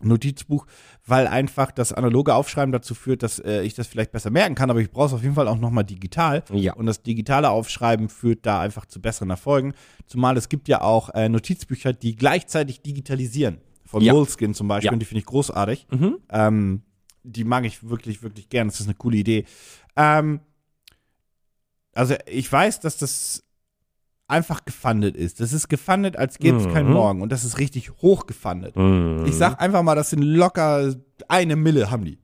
Notizbuch, 0.03 0.67
weil 1.07 1.27
einfach 1.27 1.71
das 1.71 1.93
analoge 1.93 2.35
Aufschreiben 2.35 2.73
dazu 2.73 2.95
führt, 2.95 3.23
dass 3.23 3.39
äh, 3.39 3.63
ich 3.63 3.75
das 3.75 3.87
vielleicht 3.87 4.13
besser 4.13 4.31
merken 4.31 4.55
kann, 4.55 4.71
aber 4.71 4.81
ich 4.81 4.91
brauche 4.91 5.07
es 5.07 5.13
auf 5.13 5.23
jeden 5.23 5.35
Fall 5.35 5.49
auch 5.49 5.59
nochmal 5.59 5.85
digital. 5.85 6.43
Ja. 6.53 6.75
Und 6.75 6.87
das 6.87 7.03
digitale 7.03 7.51
Aufschreiben 7.51 8.09
führt 8.09 8.47
da 8.47 8.61
einfach 8.61 8.87
zu 8.87 9.01
besseren 9.01 9.31
Erfolgen. 9.31 9.75
Zumal 10.07 10.37
es 10.37 10.49
gibt 10.49 10.69
ja 10.69 10.81
auch 10.81 11.11
äh, 11.15 11.29
Notizbücher, 11.29 11.93
die 11.93 12.17
gleichzeitig 12.17 12.83
digitalisieren. 12.83 13.59
Von 13.85 14.03
Ja. 14.03 14.13
Moleskine 14.13 14.55
zum 14.55 14.69
Beispiel, 14.69 14.87
Ja. 14.87 14.93
und 14.93 15.01
die 15.01 15.07
finde 15.07 15.21
ich 15.21 15.27
großartig. 15.27 15.87
Mhm. 15.91 16.19
Ähm, 16.31 16.83
die 17.23 17.45
mag 17.45 17.65
ich 17.65 17.89
wirklich, 17.89 18.23
wirklich 18.23 18.49
gern. 18.49 18.69
Das 18.69 18.81
ist 18.81 18.87
eine 18.87 18.95
coole 18.95 19.17
Idee. 19.19 19.45
Ähm, 19.97 20.41
also 21.93 22.15
ich 22.27 22.51
weiß, 22.51 22.81
dass 22.81 22.99
das 22.99 23.43
einfach 24.31 24.65
gefundet 24.65 25.17
ist. 25.17 25.41
Das 25.41 25.53
ist 25.53 25.69
gefundet, 25.69 26.17
als 26.17 26.39
gäbe 26.39 26.59
es 26.59 26.69
keinen 26.73 26.89
Mhm. 26.89 26.95
Morgen. 26.95 27.23
Und 27.23 27.31
das 27.33 27.45
ist 27.45 27.59
richtig 27.59 27.91
hoch 28.03 28.27
gefundet. 28.27 28.77
Mhm. 28.77 29.25
Ich 29.27 29.35
sag 29.35 29.61
einfach 29.61 29.83
mal, 29.83 29.95
das 29.95 30.11
sind 30.11 30.23
locker 30.23 30.95
eine 31.29 31.57
Mille 31.57 31.91
haben 31.91 32.05
die. 32.05 32.19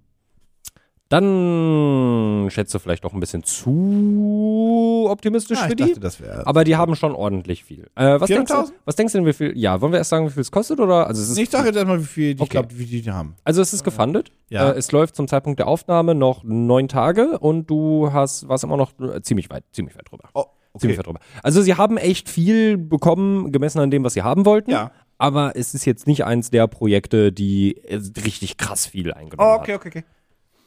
Dann 1.08 2.48
schätzt 2.50 2.74
du 2.74 2.80
vielleicht 2.80 3.04
auch 3.04 3.12
ein 3.14 3.20
bisschen 3.20 3.44
zu 3.44 5.06
optimistisch 5.08 5.58
Ah, 5.60 5.66
für 5.66 5.70
ich 5.70 5.76
die. 5.76 5.82
dachte, 5.94 6.00
das. 6.00 6.20
Aber 6.44 6.64
die 6.64 6.74
haben 6.76 6.96
schon 6.96 7.12
ordentlich 7.14 7.62
viel. 7.64 7.88
Äh, 7.94 8.20
was, 8.20 8.28
denkst 8.28 8.50
du, 8.50 8.58
400.000? 8.58 8.72
was 8.84 8.96
denkst 8.96 9.12
du 9.12 9.18
denn, 9.18 9.26
wie 9.26 9.32
viel? 9.32 9.52
Ja, 9.56 9.80
wollen 9.80 9.92
wir 9.92 9.98
erst 9.98 10.10
sagen, 10.10 10.26
wie 10.26 10.30
viel 10.32 10.40
es 10.40 10.50
kostet? 10.50 10.80
Oder? 10.80 11.06
Also, 11.06 11.22
es 11.22 11.30
ist, 11.30 11.38
Ich 11.38 11.48
sage 11.48 11.66
jetzt 11.68 11.76
erstmal, 11.76 12.00
wie 12.00 12.04
viel 12.06 12.30
ich 12.34 12.40
Okay. 12.40 12.50
glaube, 12.50 12.68
wie 12.76 12.86
die 12.86 13.02
die 13.02 13.10
haben. 13.12 13.36
also 13.44 13.62
es 13.62 13.72
ist 13.72 13.84
gefundet. 13.84 14.32
Ja. 14.48 14.70
Äh, 14.70 14.78
es 14.78 14.90
läuft 14.90 15.14
zum 15.14 15.28
Zeitpunkt 15.28 15.60
der 15.60 15.68
Aufnahme 15.68 16.14
noch 16.16 16.42
neun 16.44 16.88
Tage 16.88 17.38
und 17.38 17.70
du 17.70 18.12
hast, 18.12 18.48
warst 18.48 18.64
immer 18.64 18.76
noch 18.76 18.92
äh, 19.00 19.22
ziemlich 19.22 19.48
weit, 19.50 19.64
ziemlich 19.72 19.96
weit 19.96 20.10
drüber. 20.10 20.28
Oh, 20.34 20.46
okay. 20.76 20.98
Also 21.42 21.62
sie 21.62 21.74
haben 21.74 21.96
echt 21.96 22.28
viel 22.28 22.76
bekommen, 22.78 23.52
gemessen 23.52 23.80
an 23.80 23.90
dem, 23.90 24.04
was 24.04 24.14
sie 24.14 24.22
haben 24.22 24.44
wollten. 24.46 24.70
Ja. 24.70 24.92
Aber 25.18 25.56
es 25.56 25.74
ist 25.74 25.84
jetzt 25.86 26.06
nicht 26.06 26.24
eins 26.24 26.50
der 26.50 26.66
Projekte, 26.66 27.32
die 27.32 27.76
äh, 27.84 28.00
richtig 28.22 28.56
krass 28.58 28.86
viel 28.86 29.12
eingenommen 29.12 29.50
Oh, 29.50 29.60
okay, 29.60 29.74
okay, 29.74 29.88
okay. 29.88 30.04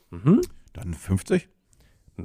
Mhm. 0.09 0.41
Dann 0.73 0.93
50? 0.93 1.43
hat. 1.43 1.49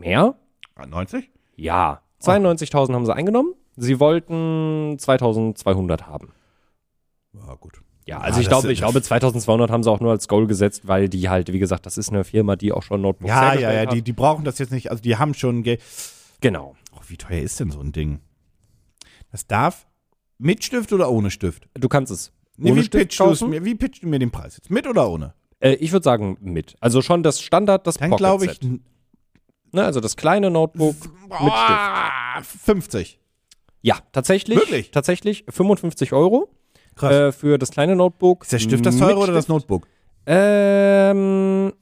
Mehr? 0.00 0.34
Ah, 0.74 0.86
90? 0.86 1.30
Ja. 1.56 2.00
92.000 2.22 2.94
haben 2.94 3.04
sie 3.06 3.14
eingenommen. 3.14 3.54
Sie 3.76 4.00
wollten 4.00 4.96
2.200 4.98 6.02
haben. 6.02 6.32
Ja, 7.34 7.54
gut. 7.54 7.74
Ja, 8.06 8.18
Ja, 8.18 8.20
also 8.22 8.40
ich 8.40 8.46
das 8.48 8.60
glaube, 8.60 8.72
ich 8.72 8.78
glaube 8.78 8.98
2.200 9.00 9.70
haben 9.70 9.82
sie 9.82 9.90
auch 9.90 10.00
nur 10.00 10.10
als 10.12 10.28
Goal 10.28 10.46
gesetzt, 10.46 10.86
weil 10.88 11.08
die 11.08 11.28
halt, 11.28 11.52
wie 11.52 11.58
gesagt, 11.58 11.84
das 11.86 11.98
ist 11.98 12.10
eine 12.10 12.24
Firma, 12.24 12.56
die 12.56 12.72
auch 12.72 12.82
schon 12.82 13.02
Notebooks 13.02 13.28
Ja, 13.30 13.54
ja, 13.54 13.72
ja, 13.72 13.80
hat. 13.82 13.92
die, 13.92 14.02
die 14.02 14.12
brauchen 14.12 14.44
das 14.44 14.58
jetzt 14.58 14.72
nicht. 14.72 14.90
Also 14.90 15.02
die 15.02 15.16
haben 15.16 15.34
schon 15.34 15.62
Geld. 15.62 15.82
Genau. 16.40 16.74
Oh, 17.04 17.10
wie 17.10 17.16
teuer 17.16 17.42
ist 17.42 17.60
denn 17.60 17.70
so 17.70 17.80
ein 17.80 17.92
Ding? 17.92 18.20
Das 19.30 19.46
darf 19.46 19.86
mit 20.38 20.64
Stift 20.64 20.92
oder 20.92 21.10
ohne 21.10 21.30
Stift? 21.30 21.68
Du 21.74 21.88
kannst 21.88 22.12
es. 22.12 22.32
Nee, 22.56 22.70
ohne 22.70 22.80
wie, 22.80 22.84
Stift 22.84 23.18
pitchst 23.18 23.42
mir, 23.42 23.64
wie 23.64 23.74
pitchst 23.74 24.02
du 24.02 24.08
mir 24.08 24.18
den 24.18 24.30
Preis 24.30 24.56
jetzt? 24.56 24.70
Mit 24.70 24.86
oder 24.86 25.08
ohne? 25.08 25.34
Äh, 25.60 25.74
ich 25.74 25.92
würde 25.92 26.04
sagen 26.04 26.36
mit. 26.40 26.76
Also 26.80 27.02
schon 27.02 27.22
das 27.22 27.40
Standard, 27.40 27.86
das 27.86 27.96
Dann 27.96 28.12
glaube 28.12 28.46
ich. 28.46 28.60
Ne, 29.72 29.84
also 29.84 30.00
das 30.00 30.16
kleine 30.16 30.50
Notebook 30.50 30.94
mit 30.94 31.02
Stift. 31.02 31.40
boah, 31.40 32.42
50. 32.42 33.18
Ja, 33.82 33.98
tatsächlich. 34.12 34.56
Wirklich? 34.56 34.90
Tatsächlich 34.92 35.44
55 35.48 36.12
Euro 36.12 36.48
Krass. 36.94 37.12
äh, 37.12 37.32
für 37.32 37.58
das 37.58 37.70
kleine 37.70 37.96
Notebook. 37.96 38.44
ist 38.44 38.52
der 38.52 38.60
Stift 38.60 38.86
das 38.86 38.96
teure 38.98 39.18
oder 39.18 39.32
das. 39.32 39.48
Notebook? 39.48 39.88
Ähm, 40.26 41.72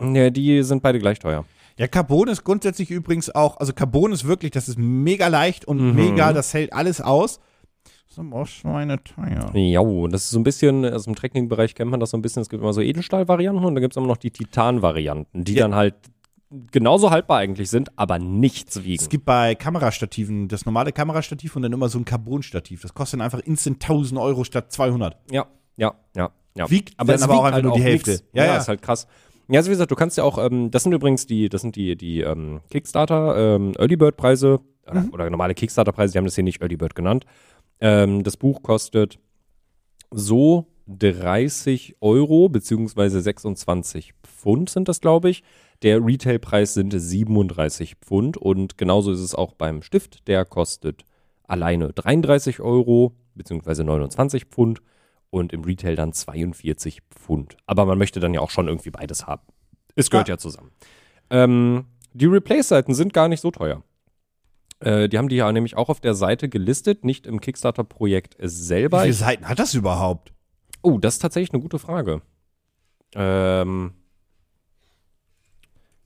ja, 0.00 0.30
die 0.30 0.62
sind 0.62 0.82
beide 0.82 0.98
gleich 0.98 1.18
teuer. 1.18 1.44
Ja, 1.80 1.88
Carbon 1.88 2.28
ist 2.28 2.44
grundsätzlich 2.44 2.90
übrigens 2.90 3.34
auch, 3.34 3.56
also 3.56 3.72
Carbon 3.72 4.12
ist 4.12 4.26
wirklich, 4.26 4.50
das 4.50 4.68
ist 4.68 4.78
mega 4.78 5.28
leicht 5.28 5.64
und 5.64 5.78
Mhm. 5.80 5.94
mega, 5.94 6.34
das 6.34 6.52
hält 6.52 6.74
alles 6.74 7.00
aus. 7.00 7.40
Das 7.84 7.92
ist 8.12 8.18
aber 8.18 8.42
auch 8.42 8.46
Schweineteuer. 8.46 9.50
Ja, 9.54 9.82
das 10.08 10.24
ist 10.24 10.30
so 10.30 10.38
ein 10.38 10.42
bisschen, 10.44 10.84
aus 10.84 11.04
dem 11.04 11.14
Trekking-Bereich 11.14 11.74
kennt 11.74 11.90
man 11.90 11.98
das 11.98 12.10
so 12.10 12.18
ein 12.18 12.22
bisschen, 12.22 12.42
es 12.42 12.50
gibt 12.50 12.62
immer 12.62 12.74
so 12.74 12.82
Edelstahl-Varianten 12.82 13.64
und 13.64 13.74
dann 13.74 13.80
gibt 13.80 13.94
es 13.94 13.96
immer 13.96 14.08
noch 14.08 14.18
die 14.18 14.30
Titan-Varianten, 14.30 15.44
die 15.44 15.54
Ja. 15.54 15.62
dann 15.64 15.74
halt 15.74 15.94
genauso 16.70 17.10
haltbar 17.10 17.38
eigentlich 17.38 17.70
sind, 17.70 17.96
aber 17.96 18.18
nichts 18.18 18.82
wiegen. 18.84 19.00
Es 19.00 19.08
gibt 19.08 19.24
bei 19.24 19.54
Kamerastativen 19.54 20.48
das 20.48 20.66
normale 20.66 20.92
Kamerastativ 20.92 21.56
und 21.56 21.62
dann 21.62 21.72
immer 21.72 21.88
so 21.88 21.98
ein 21.98 22.04
Carbonstativ. 22.04 22.82
Das 22.82 22.92
kostet 22.92 23.20
dann 23.20 23.24
einfach 23.24 23.38
instant 23.40 23.80
1000 23.80 24.20
Euro 24.20 24.44
statt 24.44 24.70
200. 24.72 25.16
Ja, 25.30 25.46
ja, 25.76 25.94
ja, 26.14 26.30
ja. 26.56 26.68
Wiegt 26.70 26.94
dann 26.98 27.08
es 27.08 27.22
aber 27.22 27.38
auch 27.38 27.44
einfach 27.44 27.62
nur 27.62 27.72
die 27.74 27.82
Hälfte. 27.82 28.10
nix. 28.10 28.24
Ja. 28.34 28.44
ja, 28.44 28.56
ist 28.58 28.68
halt 28.68 28.82
krass. 28.82 29.06
Ja, 29.50 29.58
also 29.58 29.68
wie 29.68 29.74
gesagt, 29.74 29.90
du 29.90 29.96
kannst 29.96 30.16
ja 30.16 30.24
auch, 30.24 30.38
ähm, 30.38 30.70
das 30.70 30.84
sind 30.84 30.92
übrigens 30.92 31.26
die, 31.26 31.48
das 31.48 31.62
sind 31.62 31.76
die, 31.76 31.96
die 31.96 32.20
ähm, 32.20 32.60
Kickstarter, 32.70 33.56
ähm, 33.56 33.72
Early 33.78 33.96
Bird 33.96 34.16
Preise 34.16 34.60
oder, 34.86 35.00
Mhm. 35.02 35.10
oder 35.12 35.30
normale 35.30 35.54
Kickstarter 35.54 35.92
Preise, 35.92 36.12
die 36.12 36.18
haben 36.18 36.24
das 36.24 36.34
hier 36.36 36.44
nicht 36.44 36.60
Early 36.62 36.76
Bird 36.76 36.94
genannt. 36.94 37.24
Ähm, 37.80 38.22
das 38.22 38.36
Buch 38.36 38.62
kostet 38.62 39.18
so 40.10 40.66
30 40.86 41.96
Euro, 42.00 42.48
beziehungsweise 42.48 43.20
26 43.20 44.12
Pfund 44.24 44.70
sind 44.70 44.88
das, 44.88 45.00
glaube 45.00 45.30
ich. 45.30 45.42
Der 45.82 46.04
Retailpreis 46.04 46.74
sind 46.74 46.92
37 46.92 47.96
Pfund 47.96 48.36
und 48.36 48.76
genauso 48.76 49.12
ist 49.12 49.20
es 49.20 49.34
auch 49.34 49.52
beim 49.54 49.82
Stift. 49.82 50.26
Der 50.28 50.44
kostet 50.44 51.04
alleine 51.44 51.92
33 51.92 52.60
Euro, 52.60 53.14
beziehungsweise 53.34 53.82
29 53.84 54.44
Pfund 54.46 54.80
und 55.30 55.52
im 55.52 55.62
Retail 55.64 55.96
dann 55.96 56.12
42 56.12 57.02
Pfund. 57.10 57.56
Aber 57.66 57.86
man 57.86 57.98
möchte 57.98 58.20
dann 58.20 58.34
ja 58.34 58.40
auch 58.40 58.50
schon 58.50 58.68
irgendwie 58.68 58.90
beides 58.90 59.26
haben. 59.26 59.42
Es 59.94 60.10
gehört 60.10 60.28
ja, 60.28 60.38
zusammen. 60.38 60.70
Ähm, 61.30 61.86
die 62.12 62.26
Replace-Seiten 62.26 62.94
sind 62.94 63.12
gar 63.12 63.28
nicht 63.28 63.40
so 63.40 63.50
teuer. 63.50 63.82
Äh, 64.80 65.08
die 65.08 65.18
haben 65.18 65.28
die 65.28 65.36
ja 65.36 65.50
nämlich 65.52 65.76
auch 65.76 65.88
auf 65.88 66.00
der 66.00 66.14
Seite 66.14 66.48
gelistet, 66.48 67.04
nicht 67.04 67.26
im 67.26 67.40
Kickstarter-Projekt 67.40 68.36
Wie 68.38 68.48
selber. 68.48 69.00
viele 69.00 69.10
Ich, 69.12 69.18
Seiten 69.18 69.48
hat 69.48 69.58
das 69.58 69.74
überhaupt? 69.74 70.32
oh, 70.82 70.98
das 70.98 71.14
ist 71.14 71.18
tatsächlich 71.20 71.52
eine 71.52 71.62
gute 71.62 71.78
Frage. 71.78 72.22
Ähm, 73.14 73.92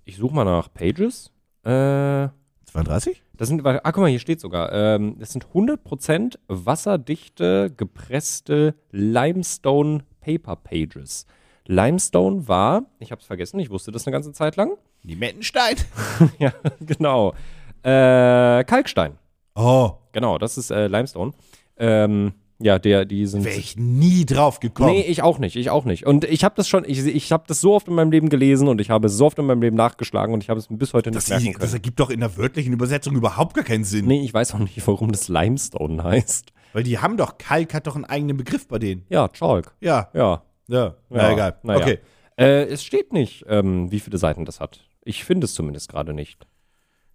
ich 0.04 0.16
suche 0.16 0.34
mal 0.34 0.44
nach 0.44 0.72
Pages. 0.72 1.30
Äh, 1.62 2.28
32? 2.66 3.22
Das 3.36 3.48
sind, 3.48 3.64
ah, 3.66 3.80
guck 3.92 3.98
mal, 3.98 4.10
hier 4.10 4.18
steht 4.18 4.40
sogar, 4.40 4.72
ähm, 4.72 5.16
das 5.18 5.32
sind 5.32 5.46
100% 5.46 6.38
wasserdichte, 6.48 7.72
gepresste 7.76 8.74
Limestone 8.90 10.04
Paper 10.20 10.56
Pages. 10.56 11.26
Limestone 11.66 12.46
war, 12.46 12.84
ich 12.98 13.12
hab's 13.12 13.26
vergessen, 13.26 13.58
ich 13.58 13.70
wusste 13.70 13.90
das 13.92 14.06
eine 14.06 14.12
ganze 14.12 14.32
Zeit 14.32 14.56
lang. 14.56 14.76
Die 15.02 15.16
Mettenstein? 15.16 15.76
ja, 16.38 16.52
genau. 16.80 17.34
Äh, 17.82 18.64
Kalkstein. 18.64 19.18
Oh, 19.54 19.92
Genau, 20.14 20.38
das 20.38 20.56
ist 20.56 20.70
äh, 20.70 20.86
Limestone. 20.86 21.32
Ähm, 21.76 22.32
ja, 22.58 22.78
der, 22.78 23.04
die 23.04 23.26
sind. 23.26 23.44
wäre 23.44 23.56
ich 23.56 23.76
nie 23.76 24.24
drauf 24.24 24.60
gekommen. 24.60 24.90
Nee, 24.92 25.02
ich 25.02 25.22
auch 25.22 25.38
nicht, 25.38 25.56
ich 25.56 25.70
auch 25.70 25.84
nicht. 25.84 26.06
Und 26.06 26.24
ich 26.24 26.44
habe 26.44 26.54
das 26.56 26.68
schon, 26.68 26.84
ich, 26.86 27.04
ich 27.04 27.32
habe 27.32 27.44
das 27.46 27.60
so 27.60 27.74
oft 27.74 27.88
in 27.88 27.94
meinem 27.94 28.10
Leben 28.10 28.28
gelesen 28.28 28.68
und 28.68 28.80
ich 28.80 28.90
habe 28.90 29.08
es 29.08 29.16
so 29.16 29.26
oft 29.26 29.38
in 29.38 29.46
meinem 29.46 29.60
Leben 29.62 29.76
nachgeschlagen 29.76 30.32
und 30.34 30.42
ich 30.42 30.50
habe 30.50 30.60
es 30.60 30.68
bis 30.70 30.92
heute 30.94 31.10
nicht 31.10 31.30
das, 31.30 31.42
merken 31.42 31.58
das 31.60 31.72
ergibt 31.74 31.98
doch 32.00 32.10
in 32.10 32.20
der 32.20 32.36
wörtlichen 32.36 32.72
Übersetzung 32.72 33.16
überhaupt 33.16 33.54
gar 33.54 33.64
keinen 33.64 33.84
Sinn. 33.84 34.06
Nee, 34.06 34.22
ich 34.22 34.32
weiß 34.32 34.54
auch 34.54 34.58
nicht, 34.60 34.86
warum 34.86 35.10
das 35.12 35.28
Limestone 35.28 36.02
heißt. 36.02 36.52
Weil 36.72 36.82
die 36.82 36.98
haben 36.98 37.16
doch, 37.16 37.38
Kalk 37.38 37.72
hat 37.74 37.86
doch 37.86 37.94
einen 37.94 38.04
eigenen 38.04 38.36
Begriff 38.36 38.66
bei 38.68 38.78
denen. 38.78 39.04
Ja, 39.08 39.28
Chalk. 39.28 39.74
Ja, 39.80 40.08
Ja. 40.12 40.42
ja, 40.68 40.96
na 41.10 41.22
ja. 41.22 41.32
egal. 41.32 41.58
Naja. 41.62 41.80
Okay. 41.80 41.98
Äh, 42.36 42.64
es 42.64 42.82
steht 42.82 43.12
nicht, 43.12 43.44
ähm, 43.48 43.90
wie 43.92 44.00
viele 44.00 44.18
Seiten 44.18 44.44
das 44.44 44.58
hat. 44.60 44.80
Ich 45.04 45.24
finde 45.24 45.44
es 45.44 45.54
zumindest 45.54 45.88
gerade 45.88 46.12
nicht. 46.12 46.46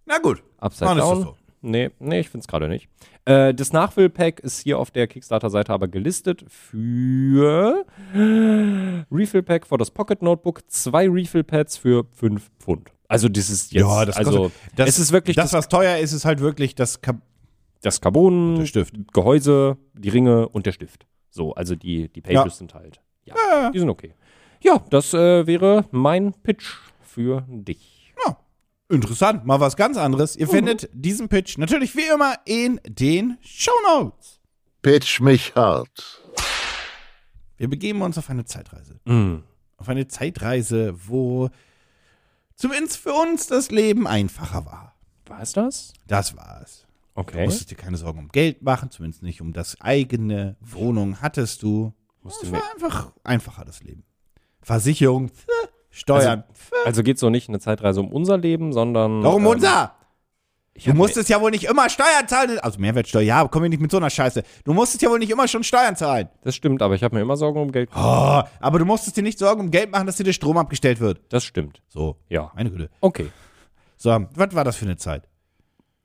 Na 0.06 0.18
gut. 0.18 0.42
Upside 0.58 0.94
down. 0.96 1.22
so. 1.22 1.36
Nee, 1.62 1.90
nee, 1.98 2.20
ich 2.20 2.30
finde 2.30 2.42
es 2.42 2.48
gerade 2.48 2.68
nicht. 2.68 2.88
Äh, 3.26 3.52
das 3.52 3.72
Nachfüllpack 3.72 4.40
ist 4.40 4.60
hier 4.60 4.78
auf 4.78 4.90
der 4.90 5.06
Kickstarter-Seite 5.06 5.72
aber 5.72 5.88
gelistet 5.88 6.44
für 6.48 7.84
Refill-Pack 9.12 9.66
für 9.66 9.76
das 9.76 9.90
Pocket 9.90 10.22
Notebook, 10.22 10.62
zwei 10.70 11.08
Refill-Pads 11.08 11.76
für 11.76 12.04
5 12.12 12.50
Pfund. 12.58 12.90
Also 13.08 13.28
das 13.28 13.50
ist 13.50 13.72
jetzt, 13.72 13.82
Ja, 13.82 14.04
das 14.04 14.16
also 14.16 14.44
kostet- 14.44 14.60
Das, 14.76 14.88
es 14.88 14.98
ist 14.98 15.12
wirklich 15.12 15.36
das, 15.36 15.50
das, 15.50 15.58
was 15.58 15.68
teuer 15.68 15.98
ist, 15.98 16.12
ist 16.12 16.24
halt 16.24 16.40
wirklich 16.40 16.74
das 16.74 17.00
Kap 17.00 17.16
das 17.82 18.00
Carbon. 18.00 18.62
Gehäuse, 19.12 19.78
die 19.94 20.10
Ringe 20.10 20.48
und 20.48 20.66
der 20.66 20.72
Stift. 20.72 21.06
So, 21.30 21.54
also 21.54 21.74
die, 21.74 22.08
die 22.08 22.20
Pages 22.20 22.34
Ja. 22.44 22.50
sind 22.50 22.74
halt, 22.74 23.00
ja, 23.24 23.70
die 23.70 23.78
sind 23.78 23.88
okay. 23.88 24.14
Ja, 24.62 24.84
das 24.90 25.14
äh, 25.14 25.46
wäre 25.46 25.86
mein 25.90 26.34
Pitch 26.42 26.76
für 27.00 27.44
dich. 27.48 27.99
Interessant, 28.90 29.46
mal 29.46 29.60
was 29.60 29.76
ganz 29.76 29.96
anderes. 29.96 30.34
Ihr 30.36 30.48
findet 30.48 30.88
diesen 30.92 31.28
Pitch 31.28 31.58
natürlich 31.58 31.94
wie 31.96 32.06
immer 32.12 32.34
in 32.44 32.80
den 32.88 33.38
Shownotes. 33.40 34.40
Pitch 34.82 35.20
mich 35.20 35.54
hart. 35.54 36.20
Wir 37.56 37.68
begeben 37.68 38.02
uns 38.02 38.18
auf 38.18 38.28
eine 38.30 38.44
Zeitreise. 38.44 38.98
Mm. 39.04 39.42
Auf 39.76 39.88
eine 39.88 40.08
Zeitreise, 40.08 40.94
wo 41.06 41.50
zumindest 42.56 42.96
für 42.96 43.12
uns 43.12 43.46
das 43.46 43.70
Leben 43.70 44.06
einfacher 44.06 44.66
war. 44.66 44.94
War 45.26 45.40
es 45.40 45.52
das? 45.52 45.92
Das 46.06 46.36
war's. 46.36 46.86
Du 47.14 47.20
Okay. 47.20 47.44
musstest 47.44 47.70
dir 47.70 47.76
keine 47.76 47.96
Sorgen 47.98 48.18
um 48.18 48.28
Geld 48.28 48.62
machen, 48.62 48.90
zumindest 48.90 49.22
nicht 49.22 49.40
um 49.40 49.52
das 49.52 49.80
eigene. 49.80 50.56
Wohnung 50.60 51.20
hattest 51.20 51.62
du. 51.62 51.92
Es 52.26 52.50
war 52.50 52.62
einfach 52.74 53.12
einfacher, 53.24 53.64
das 53.64 53.82
Leben. 53.82 54.04
Versicherung, 54.62 55.28
pf, 55.28 55.46
Steuern. 55.90 56.44
pf, 56.54 56.70
Also 56.86 57.02
geht 57.02 57.16
es 57.16 57.20
so 57.20 57.30
nicht 57.30 57.48
eine 57.48 57.58
Zeitreise 57.60 58.00
um 58.00 58.12
unser 58.12 58.38
Leben, 58.38 58.72
sondern. 58.72 59.22
Warum 59.22 59.42
ähm, 59.42 59.48
unser? 59.50 59.94
Ich 60.72 60.84
Du 60.84 60.94
musstest 60.94 61.28
ja 61.28 61.40
wohl 61.40 61.50
nicht 61.50 61.64
immer 61.64 61.90
Steuern 61.90 62.26
zahlen. 62.28 62.58
Also 62.60 62.78
Mehrwertsteuer, 62.80 63.22
ja, 63.22 63.46
komm 63.48 63.62
mir 63.62 63.68
nicht 63.68 63.82
mit 63.82 63.90
so 63.90 63.96
einer 63.96 64.08
Scheiße. 64.08 64.44
Du 64.64 64.72
musstest 64.72 65.02
ja 65.02 65.10
wohl 65.10 65.18
nicht 65.18 65.30
immer 65.30 65.46
schon 65.48 65.64
Steuern 65.64 65.96
zahlen. 65.96 66.28
das 66.42 66.54
stimmt, 66.54 66.80
aber 66.80 66.94
ich 66.94 67.02
habe 67.02 67.16
mir 67.16 67.22
immer 67.22 67.36
Sorgen 67.36 67.60
um 67.60 67.72
Geld 67.72 67.90
gemacht. 67.90 68.46
Oh, 68.48 68.48
aber 68.60 68.78
du 68.78 68.84
musstest 68.84 69.16
dir 69.16 69.22
nicht 69.22 69.38
Sorgen 69.38 69.60
um 69.62 69.70
Geld 69.70 69.90
machen, 69.90 70.06
dass 70.06 70.16
dir 70.16 70.24
der 70.24 70.32
Strom 70.32 70.56
abgestellt 70.56 71.00
wird. 71.00 71.20
Das 71.28 71.44
stimmt. 71.44 71.82
So, 71.88 72.16
Ja. 72.28 72.52
meine 72.54 72.70
Güte. 72.70 72.88
Okay. 73.00 73.30
So, 73.96 74.10
was 74.34 74.54
war 74.54 74.64
das 74.64 74.76
für 74.76 74.86
eine 74.86 74.96
Zeit? 74.96 75.28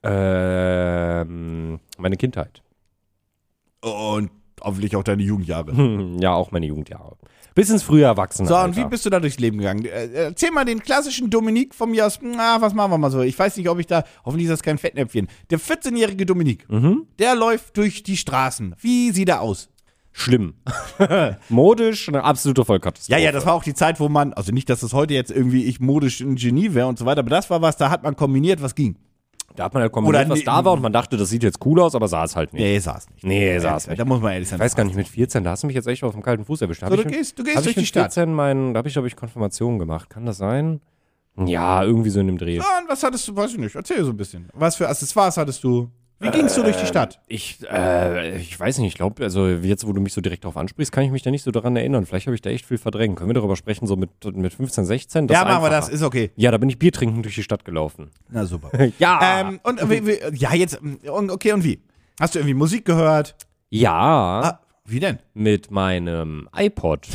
Ähm, 0.03 1.79
meine 1.97 2.17
Kindheit. 2.17 2.61
Und 3.81 4.31
hoffentlich 4.61 4.95
auch 4.95 5.03
deine 5.03 5.23
Jugendjahre. 5.23 5.75
Hm, 5.75 6.17
ja, 6.21 6.33
auch 6.33 6.51
meine 6.51 6.65
Jugendjahre. 6.65 7.17
Bis 7.53 7.69
ins 7.69 7.83
frühe 7.83 8.03
Erwachsene. 8.03 8.49
So, 8.49 8.57
und 8.57 8.75
wie 8.75 8.83
bist 8.83 9.05
du 9.05 9.09
da 9.09 9.19
durchs 9.21 9.39
Leben 9.39 9.59
gegangen? 9.59 9.85
Äh, 9.85 10.07
Erzähl 10.13 10.51
mal 10.51 10.65
den 10.65 10.81
klassischen 10.81 11.29
Dominik 11.29 11.73
von 11.73 11.89
mir 11.89 12.05
aus. 12.05 12.19
Na, 12.21 12.59
was 12.59 12.73
machen 12.73 12.91
wir 12.91 12.97
mal 12.97 13.11
so? 13.11 13.21
Ich 13.21 13.39
weiß 13.39 13.55
nicht, 13.55 13.69
ob 13.69 13.79
ich 13.79 13.87
da. 13.87 14.03
Hoffentlich 14.25 14.45
ist 14.47 14.51
das 14.51 14.61
kein 14.63 14.77
Fettnäpfchen. 14.77 15.27
Der 15.51 15.59
14-jährige 15.59 16.25
Dominik, 16.25 16.69
Mhm. 16.69 17.07
der 17.17 17.33
läuft 17.35 17.77
durch 17.77 18.03
die 18.03 18.17
Straßen. 18.17 18.75
Wie 18.81 19.11
sieht 19.11 19.29
er 19.29 19.39
aus? 19.41 19.69
Schlimm. 20.11 20.55
Modisch 21.49 22.07
eine 22.07 22.23
absolute 22.23 22.63
Vollkatastrophe. 22.65 23.19
Ja, 23.19 23.23
ja, 23.25 23.31
das 23.31 23.45
war 23.45 23.53
auch 23.53 23.63
die 23.63 23.73
Zeit, 23.73 23.99
wo 23.99 24.09
man, 24.09 24.33
also 24.33 24.51
nicht, 24.51 24.69
dass 24.69 24.79
das 24.81 24.93
heute 24.93 25.13
jetzt 25.13 25.31
irgendwie 25.31 25.65
ich 25.65 25.79
modisch 25.79 26.21
ein 26.21 26.35
Genie 26.35 26.73
wäre 26.73 26.87
und 26.87 26.97
so 26.97 27.05
weiter, 27.05 27.19
aber 27.19 27.29
das 27.29 27.49
war 27.49 27.61
was, 27.61 27.77
da 27.77 27.89
hat 27.89 28.03
man 28.03 28.15
kombiniert, 28.15 28.61
was 28.61 28.75
ging. 28.75 28.97
Da 29.55 29.65
hat 29.65 29.73
man 29.73 29.81
halt 29.83 29.91
kombiniert, 29.91 30.23
Oder 30.25 30.29
was 30.31 30.39
nee, 30.39 30.45
da 30.45 30.65
war 30.65 30.73
und 30.73 30.81
man 30.81 30.91
dachte, 30.93 31.17
das 31.17 31.29
sieht 31.29 31.43
jetzt 31.43 31.65
cool 31.65 31.79
aus, 31.79 31.95
aber 31.95 32.07
sah 32.07 32.23
es 32.23 32.35
halt 32.35 32.53
nicht. 32.53 32.61
Nee, 32.61 32.77
saß 32.79 33.09
nicht. 33.09 33.23
Nee, 33.23 33.57
saß 33.59 33.85
Da 33.85 33.91
nicht. 33.93 34.05
muss 34.05 34.21
man 34.21 34.33
ehrlich 34.33 34.49
sein. 34.49 34.57
Ich 34.59 34.63
weiß 34.65 34.75
gar 34.75 34.83
nicht, 34.83 34.95
mit 34.95 35.07
14, 35.07 35.43
da 35.43 35.51
hast 35.51 35.63
du 35.63 35.67
mich 35.67 35.75
jetzt 35.75 35.87
echt 35.87 36.03
auf 36.03 36.13
dem 36.13 36.21
kalten 36.23 36.45
Fuß 36.45 36.61
erwischt. 36.61 36.81
Da 36.81 36.89
So, 36.89 36.95
du 36.95 37.05
gehst, 37.05 37.37
du 37.39 37.43
gehst 37.43 37.57
durch 37.57 37.67
ich 37.67 37.73
die 37.75 37.79
mit 37.81 37.87
Stadt. 37.87 38.13
14 38.13 38.33
mein, 38.33 38.73
da 38.73 38.79
habe 38.79 38.87
ich, 38.87 38.93
glaube 38.93 39.07
ich, 39.07 39.15
Konfirmation 39.15 39.79
gemacht. 39.79 40.09
Kann 40.09 40.25
das 40.25 40.37
sein? 40.37 40.81
Ja, 41.37 41.83
irgendwie 41.83 42.09
so 42.09 42.19
in 42.19 42.27
dem 42.27 42.37
Dreh. 42.37 42.57
Ja, 42.57 42.63
und 42.81 42.89
was 42.89 43.03
hattest 43.03 43.27
du, 43.27 43.35
weiß 43.35 43.51
ich 43.51 43.57
nicht, 43.57 43.75
erzähl 43.75 44.03
so 44.03 44.11
ein 44.11 44.17
bisschen. 44.17 44.49
Was 44.53 44.75
für 44.77 44.87
Accessoires 44.87 45.35
hattest 45.37 45.63
du? 45.63 45.89
Wie 46.19 46.29
gingst 46.31 46.55
du 46.57 46.63
durch 46.63 46.77
die 46.77 46.85
Stadt? 46.85 47.19
Ich, 47.27 47.59
äh, 47.69 48.37
ich 48.37 48.57
weiß 48.57 48.77
nicht, 48.77 48.87
ich 48.87 48.93
glaube, 48.95 49.21
also 49.23 49.47
jetzt, 49.47 49.85
wo 49.85 49.91
du 49.91 49.99
mich 50.01 50.13
so 50.13 50.21
direkt 50.21 50.45
darauf 50.45 50.55
ansprichst, 50.55 50.91
kann 50.91 51.03
ich 51.03 51.11
mich 51.11 51.23
da 51.23 51.29
nicht 51.31 51.43
so 51.43 51.51
daran 51.51 51.75
erinnern. 51.75 52.05
Vielleicht 52.05 52.27
habe 52.27 52.35
ich 52.35 52.41
da 52.41 52.49
echt 52.49 52.65
viel 52.65 52.77
verdrängt. 52.77 53.17
Können 53.17 53.29
wir 53.29 53.33
darüber 53.33 53.55
sprechen, 53.57 53.85
so 53.85 53.97
mit, 53.97 54.09
mit 54.33 54.53
15, 54.53 54.85
16? 54.85 55.27
Das 55.27 55.37
ja, 55.37 55.43
machen 55.45 55.63
wir 55.63 55.69
das, 55.69 55.89
ist 55.89 56.01
okay. 56.03 56.31
Ja, 56.37 56.51
da 56.51 56.57
bin 56.57 56.69
ich 56.69 56.79
Bier 56.79 56.93
trinken 56.93 57.21
durch 57.21 57.35
die 57.35 57.43
Stadt 57.43 57.65
gelaufen. 57.65 58.11
Na 58.29 58.45
super. 58.45 58.71
Ja. 58.99 59.41
ähm, 59.41 59.59
und 59.63 59.89
wie, 59.89 60.07
wie, 60.07 60.19
ja, 60.37 60.53
jetzt, 60.53 60.79
und, 60.81 61.31
okay, 61.31 61.51
und 61.51 61.63
wie? 61.65 61.81
Hast 62.19 62.33
du 62.35 62.39
irgendwie 62.39 62.53
Musik 62.53 62.85
gehört? 62.85 63.35
ja, 63.69 63.91
Ah, 64.41 64.59
wie 64.85 64.99
denn? 65.01 65.19
mit 65.33 65.69
meinem 65.69 66.47
iPod 66.55 67.07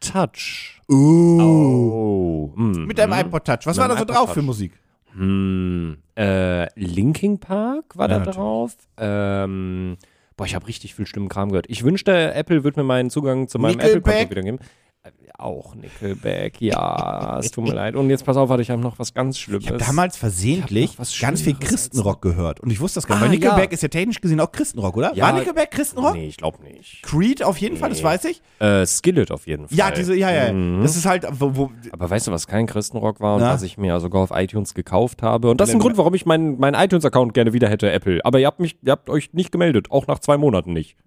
Touch. 0.00 0.80
Uh. 0.90 1.40
Oh. 1.40 2.52
mm, 2.56 2.86
Mit 2.86 2.98
deinem 2.98 3.12
iPod 3.12 3.44
Touch. 3.44 3.58
Was 3.64 3.76
Mit 3.76 3.82
war 3.82 3.88
da 3.88 3.96
so 3.98 4.04
drauf 4.04 4.26
Touch. 4.26 4.34
für 4.34 4.42
Musik? 4.42 4.72
Hm, 5.14 5.98
äh, 6.16 6.68
Linking 6.78 7.38
Park 7.38 7.96
war 7.96 8.08
Ja, 8.10 8.20
da 8.20 8.30
drauf. 8.32 8.76
Ähm, 8.96 9.96
boah, 10.36 10.44
ich 10.46 10.54
habe 10.54 10.66
richtig 10.66 10.94
viel 10.94 11.06
Stimmenkram 11.06 11.50
gehört. 11.50 11.66
Ich 11.68 11.82
wünschte, 11.82 12.32
Apple 12.34 12.64
würde 12.64 12.80
mir 12.80 12.84
meinen 12.84 13.10
Zugang 13.10 13.48
zu 13.48 13.58
meinem? 13.58 13.80
Apple-Konto 13.80 14.30
wieder 14.30 14.42
geben. 14.42 14.58
Äh, 15.02 15.10
auch 15.38 15.74
Nickelback. 15.74 16.60
Ja, 16.60 17.38
es 17.38 17.50
tut 17.50 17.64
mir 17.64 17.72
leid. 17.72 17.96
Und 17.96 18.10
jetzt 18.10 18.26
pass 18.26 18.36
auf, 18.36 18.50
ich 18.58 18.70
habe 18.70 18.82
noch 18.82 18.98
was 18.98 19.14
ganz 19.14 19.38
Schlimmes. 19.38 19.64
Ich 19.64 19.70
habe 19.70 19.82
damals 19.82 20.18
versehentlich 20.18 20.92
Ich 20.92 20.98
hab 20.98 21.20
ganz 21.30 21.40
viel 21.40 21.54
Christenrock 21.54 22.20
gehört. 22.20 22.60
Und 22.60 22.70
ich 22.70 22.80
wusste 22.80 22.98
das 22.98 23.06
gar 23.06 23.14
nicht. 23.14 23.22
Ah, 23.22 23.24
weil 23.24 23.30
Nickelback 23.30 23.70
ja. 23.70 23.74
ist 23.74 23.82
ja 23.82 23.88
technisch 23.88 24.20
gesehen 24.20 24.40
auch 24.40 24.52
Christenrock, 24.52 24.98
oder? 24.98 25.14
Ja. 25.14 25.24
War 25.24 25.32
Nickelback 25.38 25.70
Christenrock? 25.70 26.12
Nee, 26.12 26.26
ich 26.26 26.36
glaube 26.36 26.62
nicht. 26.62 27.02
Creed 27.02 27.42
auf 27.42 27.56
jeden 27.56 27.78
Fall, 27.78 27.88
das 27.88 28.00
Nee. 28.00 28.04
weiß 28.04 28.24
ich. 28.26 28.42
Äh, 28.58 28.84
Skillet 28.84 29.30
auf 29.30 29.46
jeden 29.46 29.68
Fall. 29.68 29.78
Ja, 29.78 29.90
diese, 29.90 30.14
ja, 30.14 30.30
ja. 30.30 30.52
Mhm. 30.52 30.82
Das 30.82 30.94
ist 30.94 31.06
halt, 31.06 31.26
wo, 31.30 31.56
wo 31.56 31.70
Aber 31.92 32.10
weißt 32.10 32.26
du, 32.26 32.32
was 32.32 32.46
kein 32.46 32.66
Christenrock 32.66 33.20
war 33.20 33.36
und 33.36 33.40
Na? 33.40 33.54
was 33.54 33.62
ich 33.62 33.78
mir 33.78 33.98
sogar 34.00 34.20
auf 34.20 34.32
iTunes 34.34 34.74
gekauft 34.74 35.22
habe? 35.22 35.50
Und 35.50 35.62
das 35.62 35.70
ist 35.70 35.76
ein 35.76 35.80
Grund, 35.80 35.96
warum 35.96 36.12
ich 36.12 36.26
meinen 36.26 36.58
meinen 36.58 36.74
iTunes-Account 36.74 37.32
gerne 37.32 37.54
wieder 37.54 37.70
hätte, 37.70 37.90
Apple. 37.90 38.20
Aber 38.24 38.38
ihr 38.38 38.46
habt 38.46 38.60
mich, 38.60 38.76
ihr 38.82 38.92
habt 38.92 39.08
euch 39.08 39.32
nicht 39.32 39.50
gemeldet, 39.50 39.90
auch 39.90 40.06
nach 40.06 40.18
zwei 40.18 40.36
Monaten 40.36 40.74
nicht. 40.74 40.98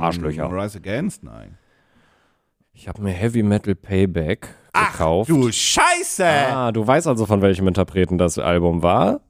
Arschlöcher. 0.00 0.50
Rise 0.50 0.78
Against? 0.78 1.22
Nein. 1.22 1.58
Ich 2.74 2.88
habe 2.88 3.02
mir 3.02 3.12
Heavy 3.12 3.42
Metal 3.42 3.74
Payback 3.74 4.48
gekauft. 4.72 5.28
Du 5.30 5.52
Scheiße! 5.52 6.24
Ah, 6.26 6.72
du 6.72 6.86
weißt 6.86 7.06
also, 7.06 7.26
von 7.26 7.42
welchem 7.42 7.68
Interpreten 7.68 8.16
das 8.16 8.38
Album 8.38 8.82
war? 8.82 9.20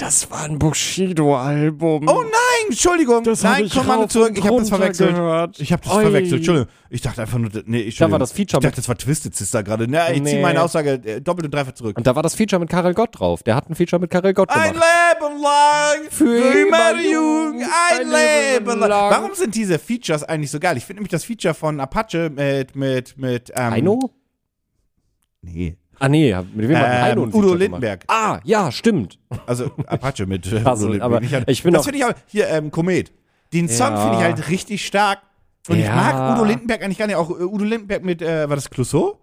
Das 0.00 0.30
war 0.30 0.44
ein 0.44 0.58
Bushido-Album. 0.58 2.08
Oh 2.08 2.22
nein, 2.22 2.32
Entschuldigung. 2.70 3.22
nein, 3.42 3.68
komm 3.70 3.86
mal 3.86 4.08
zurück. 4.08 4.32
Ich 4.34 4.46
habe 4.46 4.56
das 4.56 4.70
verwechselt. 4.70 5.10
Ich 5.58 5.72
habe 5.74 5.82
das 5.82 5.92
Oi. 5.92 6.02
verwechselt. 6.04 6.36
Entschuldigung. 6.38 6.68
Ich 6.88 7.02
dachte 7.02 7.20
einfach 7.20 7.36
nur, 7.36 7.50
nee, 7.66 7.82
ich 7.82 7.98
Da 7.98 8.10
war 8.10 8.18
das 8.18 8.32
Feature 8.32 8.60
Ich 8.60 8.64
dachte, 8.64 8.76
das 8.76 8.88
war 8.88 8.96
Twisted 8.96 9.36
Sister 9.36 9.62
gerade. 9.62 9.86
Na, 9.86 10.10
ich 10.10 10.22
ziehe 10.24 10.36
Nee. 10.36 10.42
meine 10.42 10.62
Aussage 10.62 10.92
äh, 11.04 11.20
doppelt 11.20 11.44
und 11.44 11.54
dreifach 11.54 11.74
zurück. 11.74 11.98
Und 11.98 12.06
da 12.06 12.16
war 12.16 12.22
das 12.22 12.34
Feature 12.34 12.60
mit 12.60 12.70
Karel 12.70 12.94
Gott 12.94 13.10
drauf. 13.20 13.42
Der 13.42 13.54
hat 13.54 13.68
ein 13.68 13.74
Feature 13.74 14.00
mit 14.00 14.08
Karel 14.08 14.32
Gott 14.32 14.48
Ein 14.48 14.72
gemacht. 14.72 14.86
Leben 15.20 15.42
lang 15.42 16.10
Für 16.10 16.38
immer 16.38 16.98
jung, 17.02 17.62
ein 17.62 18.08
Leben 18.08 18.80
lang. 18.80 18.88
lang. 18.88 19.10
Warum 19.10 19.34
sind 19.34 19.54
diese 19.54 19.78
Features 19.78 20.24
eigentlich 20.24 20.50
so 20.50 20.58
geil? 20.60 20.78
Ich 20.78 20.86
finde 20.86 21.00
nämlich 21.00 21.10
das 21.10 21.24
Feature 21.24 21.52
von 21.52 21.78
Apache 21.78 22.30
mit, 22.30 22.74
mit, 22.74 23.18
mit, 23.18 23.52
ähm, 23.54 23.70
Heino? 23.70 24.10
Nee. 25.42 25.76
Ah, 26.00 26.08
nee, 26.08 26.34
mit 26.54 26.68
wem 26.68 26.76
hat 26.78 26.86
Ähm, 26.86 27.02
Heino 27.02 27.22
ein 27.24 27.34
Udo 27.34 27.54
Lindenberg. 27.54 28.06
Gemacht? 28.08 28.22
Ah, 28.22 28.40
ja, 28.44 28.72
stimmt. 28.72 29.18
Also 29.46 29.70
Apache 29.86 30.26
mit 30.26 30.46
äh, 30.50 30.56
Udo 30.60 30.88
Lindenberg. 30.88 31.30
halt- 31.32 31.50
ich 31.50 31.62
bin 31.62 31.72
das 31.74 31.82
auch- 31.82 31.84
finde 31.84 31.98
ich 31.98 32.04
aber, 32.04 32.14
hier, 32.26 32.48
ähm, 32.48 32.70
Komet. 32.70 33.12
Den 33.52 33.68
Song 33.68 33.92
Ja. 33.92 34.00
finde 34.02 34.16
ich 34.18 34.22
halt 34.24 34.48
richtig 34.50 34.86
stark. 34.86 35.18
Und 35.68 35.76
ich 35.78 35.84
Ja. 35.84 35.94
mag 35.94 36.36
Udo 36.36 36.44
Lindenberg 36.46 36.82
eigentlich 36.82 36.98
gar 36.98 37.06
nicht. 37.06 37.16
Auch 37.16 37.30
äh, 37.30 37.42
Udo 37.44 37.64
Lindenberg 37.64 38.02
mit, 38.04 38.22
äh, 38.22 38.48
war 38.48 38.56
das 38.56 38.70
Clouseau? 38.70 39.18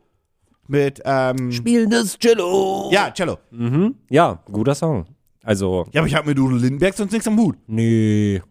Mit, 0.67 1.01
ähm, 1.05 1.51
Spielendes 1.51 2.17
Cello. 2.19 2.89
ja, 2.91 3.09
Cello. 3.11 3.37
Mhm. 3.51 3.95
Ja, 4.09 4.39
guter 4.51 4.75
Song. 4.75 5.05
Also, 5.43 5.85
Ja, 5.93 6.01
aber 6.01 6.07
ich 6.07 6.13
habe 6.15 6.27
mit 6.27 6.37
Udo 6.37 6.55
Lindenberg 6.57 6.93
sonst 6.93 7.11
nichts 7.11 7.27
am 7.27 7.37
Hut. 7.39 7.57
nee. 7.67 8.41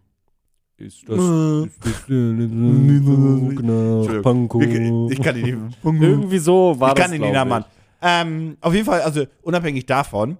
Ist 0.79 1.09
das. 1.09 1.19
Ist 1.19 1.79
das 1.81 2.05
nach 2.11 4.23
Pankow? 4.23 4.63
Ich, 4.63 4.71
ich 5.19 5.23
kann 5.23 5.37
ihn 5.37 5.67
nicht. 5.69 5.79
Irgendwie 5.83 6.39
so 6.39 6.75
war 6.79 6.89
ich 6.91 6.95
das. 6.97 7.05
kann 7.07 7.15
ihn 7.15 7.23
nicht 7.23 7.33
nachmachen. 7.33 7.65
Ähm, 8.03 8.57
auf 8.61 8.75
jeden 8.75 8.87
Fall, 8.87 9.01
also 9.03 9.25
unabhängig 9.43 9.87
davon, 9.87 10.39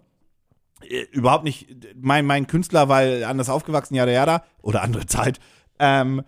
äh, 0.89 1.03
überhaupt 1.13 1.45
nicht 1.45 1.69
mein, 2.01 2.27
mein 2.27 2.47
Künstler, 2.47 2.89
weil 2.89 3.25
anders 3.25 3.49
aufgewachsen, 3.49 3.95
jada 3.95 4.13
jada, 4.13 4.43
oder 4.63 4.83
andere 4.83 5.07
Zeit. 5.07 5.41
Ähm, 5.79 6.23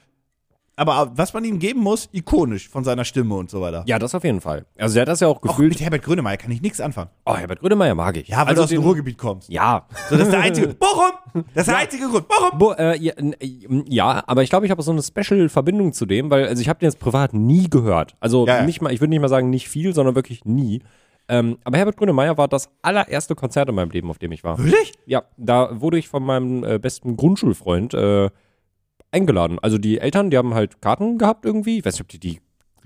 aber 0.77 1.11
was 1.17 1.33
man 1.35 1.43
ihm 1.45 1.59
geben 1.59 1.81
muss, 1.81 2.09
ikonisch 2.13 2.69
von 2.69 2.85
seiner 2.85 3.05
Stimme 3.05 3.35
und 3.35 3.51
so 3.51 3.61
weiter. 3.61 3.83
Ja, 3.89 3.99
das 3.99 4.15
auf 4.15 4.23
jeden 4.23 4.41
Fall. 4.41 4.65
Also, 4.79 4.97
er 4.97 5.03
hat 5.03 5.09
das 5.09 5.19
ja 5.19 5.27
auch 5.27 5.39
Auch 5.39 5.41
gefühlt. 5.41 5.71
mit 5.71 5.81
Herbert 5.81 6.03
Grönemeyer 6.05 6.37
kann 6.37 6.53
ich 6.53 6.63
nichts 6.63 6.81
anfangen. 6.81 7.11
oh, 7.27 7.35
Herbert 7.37 7.59
Grönemeyer 7.59 7.97
mag 7.97 8.17
ich. 8.17 8.29
Ja, 8.29 8.43
weil 8.43 8.49
also 8.51 8.61
du 8.61 8.63
aus 8.63 8.71
dem 8.71 8.83
Ruhrgebiet 8.83 9.19
kommst. 9.19 9.49
Ja. 9.49 9.87
So, 10.09 10.17
das 10.17 10.27
ist 10.29 10.33
der 10.33 10.41
einzige. 10.41 10.77
Warum? 10.81 11.45
Das 11.53 11.63
ist 11.67 11.71
der 11.73 11.79
einzige 11.79 12.09
Grund. 12.09 12.27
Warum? 12.29 12.59
Bo, 12.61 12.73
äh, 12.75 12.97
ja, 12.97 13.13
äh, 13.15 13.35
ja, 13.89 14.23
aber 14.29 14.45
ich 14.45 14.51
glaube, 14.51 14.67
ich 14.67 14.71
habe 14.71 14.81
so 14.83 14.93
eine 14.93 15.03
Special-Verbindung 15.03 15.93
zu 15.95 16.07
dem, 16.07 16.31
weil 16.31 16.47
also 16.47 16.63
ich 16.63 16.69
habe 16.69 16.79
den 16.79 16.87
jetzt 16.87 17.01
privat 17.01 17.35
nie 17.35 17.69
gehört. 17.69 18.15
Also 18.21 18.47
Ja, 18.47 18.59
ja. 18.59 18.63
nicht 18.63 18.81
mal, 18.81 18.93
ich 18.93 19.01
würde 19.01 19.11
nicht 19.11 19.21
mal 19.21 19.29
sagen 19.29 19.51
nicht 19.51 19.69
viel, 19.69 19.93
sondern 19.93 20.15
wirklich 20.15 20.45
nie. 20.45 20.83
Ähm, 21.29 21.59
aber 21.65 21.77
Herbert 21.77 21.97
Grönemeyer 21.97 22.39
war 22.39 22.49
das 22.49 22.71
allererste 22.83 23.35
Konzert 23.35 23.69
in 23.69 23.75
meinem 23.75 23.91
Leben, 23.91 24.11
auf 24.11 24.19
dem 24.19 24.33
ich 24.33 24.45
war. 24.45 24.59
Wirklich? 24.59 24.93
Ja, 25.07 25.25
da 25.37 25.81
wurde 25.81 25.99
ich 25.99 26.09
von 26.09 26.23
meinem 26.23 26.65
äh, 26.65 26.79
besten 26.79 27.17
Grundschulfreund 27.17 27.95
äh, 27.95 28.31
eingeladen. 29.11 29.59
Also 29.61 29.79
die 29.79 29.99
Eltern, 29.99 30.31
die 30.31 30.39
haben 30.39 30.55
halt 30.55 30.81
Karten 30.81 31.19
gehabt 31.19 31.45
irgendwie. 31.45 31.79
Ich 31.79 31.85
weiß 31.85 31.95
nicht, 31.95 32.03
ob 32.03 32.09
die 32.09 32.21
die 32.21 32.41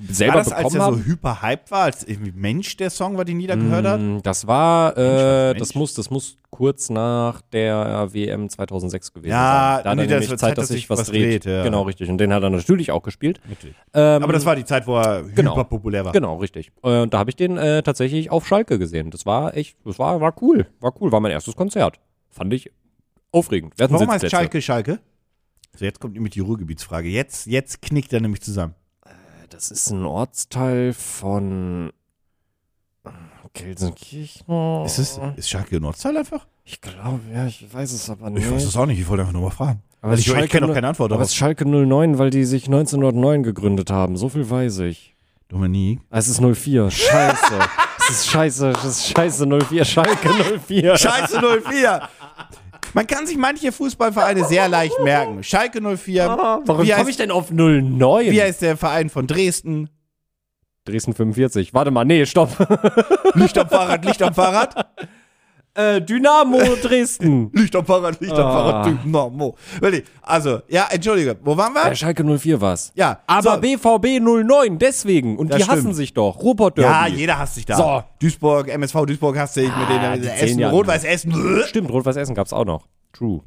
selber 0.08 0.34
War 0.34 0.40
das, 0.44 0.52
als 0.52 0.62
bekommen 0.72 0.76
er 0.80 0.84
haben. 0.86 0.96
so 0.98 1.04
hyper 1.04 1.42
hyped 1.42 1.70
war, 1.70 1.82
als 1.82 2.04
irgendwie 2.04 2.32
Mensch 2.32 2.76
der 2.76 2.90
Song, 2.90 3.16
was 3.16 3.24
die 3.24 3.34
nie 3.34 3.46
da 3.46 3.54
gehört 3.56 3.86
hat? 3.86 4.00
Mm, 4.00 4.18
Das 4.22 4.46
war, 4.46 4.96
äh, 4.96 5.00
Mensch, 5.00 5.58
das 5.58 5.68
Mensch? 5.68 5.74
muss, 5.76 5.94
das 5.94 6.10
muss 6.10 6.36
kurz 6.50 6.90
nach 6.90 7.40
der 7.52 8.08
WM 8.12 8.48
2006 8.48 9.12
gewesen 9.12 9.30
Ja, 9.30 9.74
sein. 9.76 9.84
Da 9.84 9.90
hat 9.90 9.96
nee, 9.96 10.02
er 10.02 10.08
das 10.08 10.20
nämlich 10.20 10.28
Zeit, 10.30 10.38
Zeit, 10.40 10.58
dass 10.58 10.68
sich 10.68 10.90
was, 10.90 11.04
dreht. 11.04 11.44
dreht, 11.44 11.52
ja. 11.52 11.62
Genau, 11.64 11.82
richtig. 11.82 12.10
Und 12.10 12.18
den 12.18 12.32
hat 12.32 12.42
er 12.42 12.50
natürlich 12.50 12.90
auch 12.90 13.02
gespielt. 13.02 13.40
Ähm, 13.94 14.22
Aber 14.22 14.32
das 14.32 14.44
war 14.44 14.54
die 14.56 14.64
Zeit, 14.64 14.86
wo 14.86 14.96
er 14.96 15.22
genau. 15.22 15.52
hyper 15.52 15.64
populär 15.64 16.04
war. 16.04 16.12
Genau, 16.12 16.36
richtig. 16.36 16.72
Und 16.82 17.14
da 17.14 17.18
habe 17.18 17.30
ich 17.30 17.36
den 17.36 17.56
äh, 17.56 17.82
tatsächlich 17.82 18.30
auf 18.30 18.46
Schalke 18.46 18.78
gesehen. 18.78 19.10
Das 19.10 19.24
war 19.26 19.56
echt, 19.56 19.76
das 19.84 19.98
war, 19.98 20.20
war 20.20 20.34
cool. 20.42 20.66
War 20.80 20.92
cool, 21.00 21.10
war 21.12 21.20
mein 21.20 21.32
erstes 21.32 21.56
Konzert. 21.56 22.00
Fand 22.30 22.52
ich 22.52 22.70
aufregend. 23.30 23.74
Warum 23.78 24.10
heißt. 24.10 24.30
Schalke 24.30 24.60
Schalke? 24.60 24.98
So, 25.74 25.86
jetzt 25.86 26.00
kommt 26.00 26.12
nämlich 26.14 26.34
die 26.34 26.40
Ruhrgebietsfrage. 26.40 27.08
Jetzt, 27.08 27.46
jetzt 27.46 27.80
knickt 27.80 28.12
er 28.12 28.20
nämlich 28.20 28.42
zusammen. 28.42 28.74
Das 29.52 29.70
ist 29.70 29.90
ein 29.90 30.04
Ortsteil 30.06 30.94
von 30.94 31.92
Gelsenkirchen. 33.52 34.84
Ist, 34.86 34.98
es, 34.98 35.20
ist 35.36 35.50
Schalke 35.50 35.76
ein 35.76 35.84
Ortsteil 35.84 36.16
einfach? 36.16 36.46
Ich 36.64 36.80
glaube, 36.80 37.20
ja, 37.34 37.46
ich 37.46 37.66
weiß 37.72 37.92
es 37.92 38.08
aber 38.08 38.30
nicht. 38.30 38.44
Ich 38.46 38.50
weiß 38.50 38.64
es 38.64 38.76
auch 38.76 38.86
nicht, 38.86 38.98
ich 38.98 39.06
wollte 39.08 39.22
einfach 39.22 39.34
nur 39.34 39.42
mal 39.42 39.50
fragen. 39.50 39.82
Aber 40.00 40.12
Also 40.12 40.32
ich 40.34 40.42
ich 40.44 40.50
kenne 40.50 40.66
auch 40.68 40.74
keine 40.74 40.88
Antwort 40.88 41.10
Aber 41.12 41.18
darauf. 41.18 41.26
es 41.26 41.32
ist 41.32 41.36
Schalke 41.36 41.66
09, 41.68 42.18
weil 42.18 42.30
die 42.30 42.44
sich 42.44 42.64
1909 42.64 43.42
gegründet 43.42 43.90
haben. 43.90 44.16
So 44.16 44.28
viel 44.30 44.48
weiß 44.48 44.78
ich. 44.80 45.14
Dominik. 45.48 46.00
Ah, 46.10 46.18
Es 46.18 46.28
ist 46.28 46.40
04. 46.40 46.90
Scheiße. 46.90 47.58
es 47.98 48.10
ist 48.10 48.26
scheiße. 48.30 48.70
Es 48.70 48.84
ist 48.84 49.08
scheiße 49.08 49.46
04. 49.46 49.84
Schalke 49.84 50.30
04. 50.66 50.96
Scheiße 50.96 51.40
04! 51.68 52.08
Man 52.94 53.06
kann 53.06 53.26
sich 53.26 53.36
manche 53.36 53.72
Fußballvereine 53.72 54.44
sehr 54.44 54.68
leicht 54.68 54.98
merken. 55.02 55.42
Schalke 55.42 55.80
04. 55.80 56.26
Warum 56.26 56.64
wie, 56.64 56.90
komme 56.90 57.00
heißt, 57.00 57.08
ich 57.08 57.16
denn 57.16 57.30
auf 57.30 57.50
09? 57.50 57.98
wie 58.30 58.42
heißt 58.42 58.62
der 58.62 58.76
Verein 58.76 59.10
von 59.10 59.26
Dresden? 59.26 59.88
Dresden 60.84 61.14
45. 61.14 61.74
Warte 61.74 61.90
mal, 61.90 62.04
nee, 62.04 62.26
stopp. 62.26 62.50
Licht 63.34 63.56
am 63.56 63.68
Fahrrad, 63.68 64.04
Licht 64.04 64.22
am 64.22 64.34
Fahrrad. 64.34 64.86
äh, 65.74 66.00
Dynamo 66.00 66.58
Dresden. 66.82 67.50
Licht 67.54 67.74
am 67.76 67.84
Fahrrad, 67.86 68.20
Licht 68.20 68.32
am 68.32 68.46
Ah. 68.46 68.52
Fahrrad. 68.52 68.86
Dynamo. 69.04 69.56
Wirklich. 69.80 70.04
Also, 70.22 70.60
ja, 70.68 70.86
entschuldige. 70.90 71.36
Wo 71.42 71.56
waren 71.56 71.72
wir? 71.72 71.86
Äh, 71.92 71.96
Schalke 71.96 72.22
04 72.24 72.60
war's. 72.60 72.92
Ja, 72.94 73.20
Aber 73.26 73.54
so. 73.54 73.60
BVB 73.60 74.20
09, 74.20 74.78
deswegen. 74.78 75.36
Und 75.38 75.48
Das 75.50 75.58
die 75.62 75.64
hassen 75.68 75.80
stimmt. 75.80 75.96
sich 75.96 76.12
doch. 76.14 76.38
Ruhrpott 76.42 76.76
Derby. 76.78 76.90
Ja, 76.92 77.06
jeder 77.06 77.38
hasst 77.38 77.54
sich 77.54 77.64
da. 77.66 77.76
So. 77.76 78.02
Duisburg, 78.20 78.68
MSV 78.68 79.06
Duisburg 79.06 79.38
hasst 79.38 79.54
sich 79.54 79.64
mit 79.68 79.88
Ah, 79.88 80.12
den 80.12 80.22
die 80.22 80.28
äh, 80.28 80.32
Essen, 80.44 80.58
ja. 80.58 80.70
Rot-Weiß 80.70 81.04
Essen. 81.04 81.32
Stimmt, 81.66 81.90
Rot-Weiß 81.90 82.16
Essen 82.16 82.34
gab's 82.34 82.52
auch 82.52 82.64
noch. 82.64 82.86
True. 83.12 83.40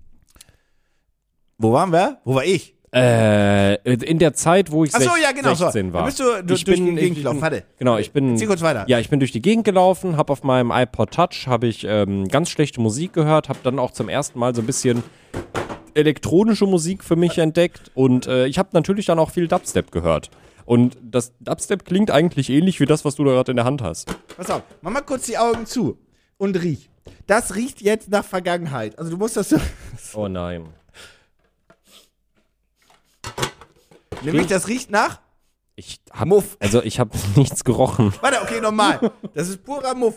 Wo 1.58 1.72
waren 1.74 1.92
wir? 1.92 2.20
Wo 2.26 2.36
war 2.36 2.44
ich? 2.44 2.76
Äh, 2.94 3.76
in 3.94 4.20
der 4.20 4.34
Zeit, 4.34 4.72
wo 4.72 4.84
ich 4.86 4.92
Ach 4.94 5.02
so, 5.02 5.10
ja, 5.22 5.32
genau, 5.34 5.54
so. 5.54 5.66
16 5.66 5.92
war. 5.94 6.02
Da 6.02 6.06
bist 6.06 6.20
du 6.20 6.24
du- 6.24 6.44
durch 6.44 6.60
ich 6.62 6.66
die 6.66 6.72
bin, 6.72 6.96
Gegend 6.96 7.02
ich 7.18 7.24
gelaufen. 7.24 7.42
Warte. 7.42 7.64
Genau, 7.78 7.98
ich 7.98 8.12
bin. 8.12 8.38
Zieh 8.38 8.46
kurz 8.46 8.62
weiter. 8.62 8.86
Ja, 8.88 9.00
ich 9.00 9.10
bin 9.10 9.20
durch 9.20 9.32
die 9.32 9.42
Gegend 9.42 9.66
gelaufen, 9.66 10.16
habe 10.18 10.32
auf 10.32 10.44
meinem 10.44 10.72
iPod 10.72 11.12
Touch 11.12 11.48
habe 11.48 11.68
ich 11.68 11.84
ähm, 11.88 12.28
ganz 12.28 12.50
schlechte 12.50 12.80
Musik 12.80 13.14
gehört, 13.14 13.50
habe 13.50 13.60
dann 13.64 13.80
auch 13.80 13.92
zum 13.92 14.08
ersten 14.10 14.40
Mal 14.40 14.56
so 14.56 14.62
ein 14.62 14.66
bisschen 14.68 15.04
elektronische 15.94 16.66
Musik 16.66 17.04
für 17.04 17.16
mich 17.16 17.38
entdeckt 17.38 17.92
und 17.96 18.28
äh, 18.28 18.48
ich 18.48 18.58
habe 18.58 18.70
natürlich 18.74 19.06
dann 19.06 19.20
auch 19.20 19.32
viel 19.32 19.48
Dubstep 19.48 19.92
gehört. 19.92 20.30
Und 20.66 20.98
das 21.02 21.34
Dubstep 21.40 21.86
klingt 21.86 22.12
eigentlich 22.12 22.50
ähnlich 22.50 22.80
wie 22.80 22.86
das, 22.86 23.06
was 23.06 23.16
du 23.16 23.24
da 23.24 23.32
gerade 23.32 23.52
in 23.52 23.56
der 23.56 23.66
Hand 23.66 23.82
hast. 23.82 24.14
Pass 24.36 24.50
auf, 24.50 24.64
mach 24.82 24.92
mal 24.92 25.02
kurz 25.02 25.26
die 25.28 25.38
Augen 25.38 25.66
zu 25.66 25.98
und 26.38 26.62
riech. 26.62 26.90
Das 27.28 27.56
riecht 27.56 27.82
jetzt 27.82 28.10
nach 28.10 28.26
Vergangenheit. 28.26 28.98
Also 28.98 29.12
du 29.12 29.18
musst 29.18 29.38
das 29.38 29.50
so. 29.50 29.58
Oh 30.16 30.28
nein. 30.28 30.66
Nämlich 34.22 34.48
das 34.48 34.68
riecht 34.68 34.90
nach. 34.92 35.20
Ich 35.76 36.00
hab, 36.12 36.28
Muff. 36.28 36.58
Also 36.60 36.82
ich 36.84 37.00
habe 37.00 37.12
nichts 37.36 37.64
gerochen. 37.64 38.14
Warte, 38.22 38.42
okay, 38.42 38.62
nochmal. 38.62 39.12
Das 39.34 39.50
ist 39.50 39.64
purer 39.64 39.94
Muff. 39.94 40.16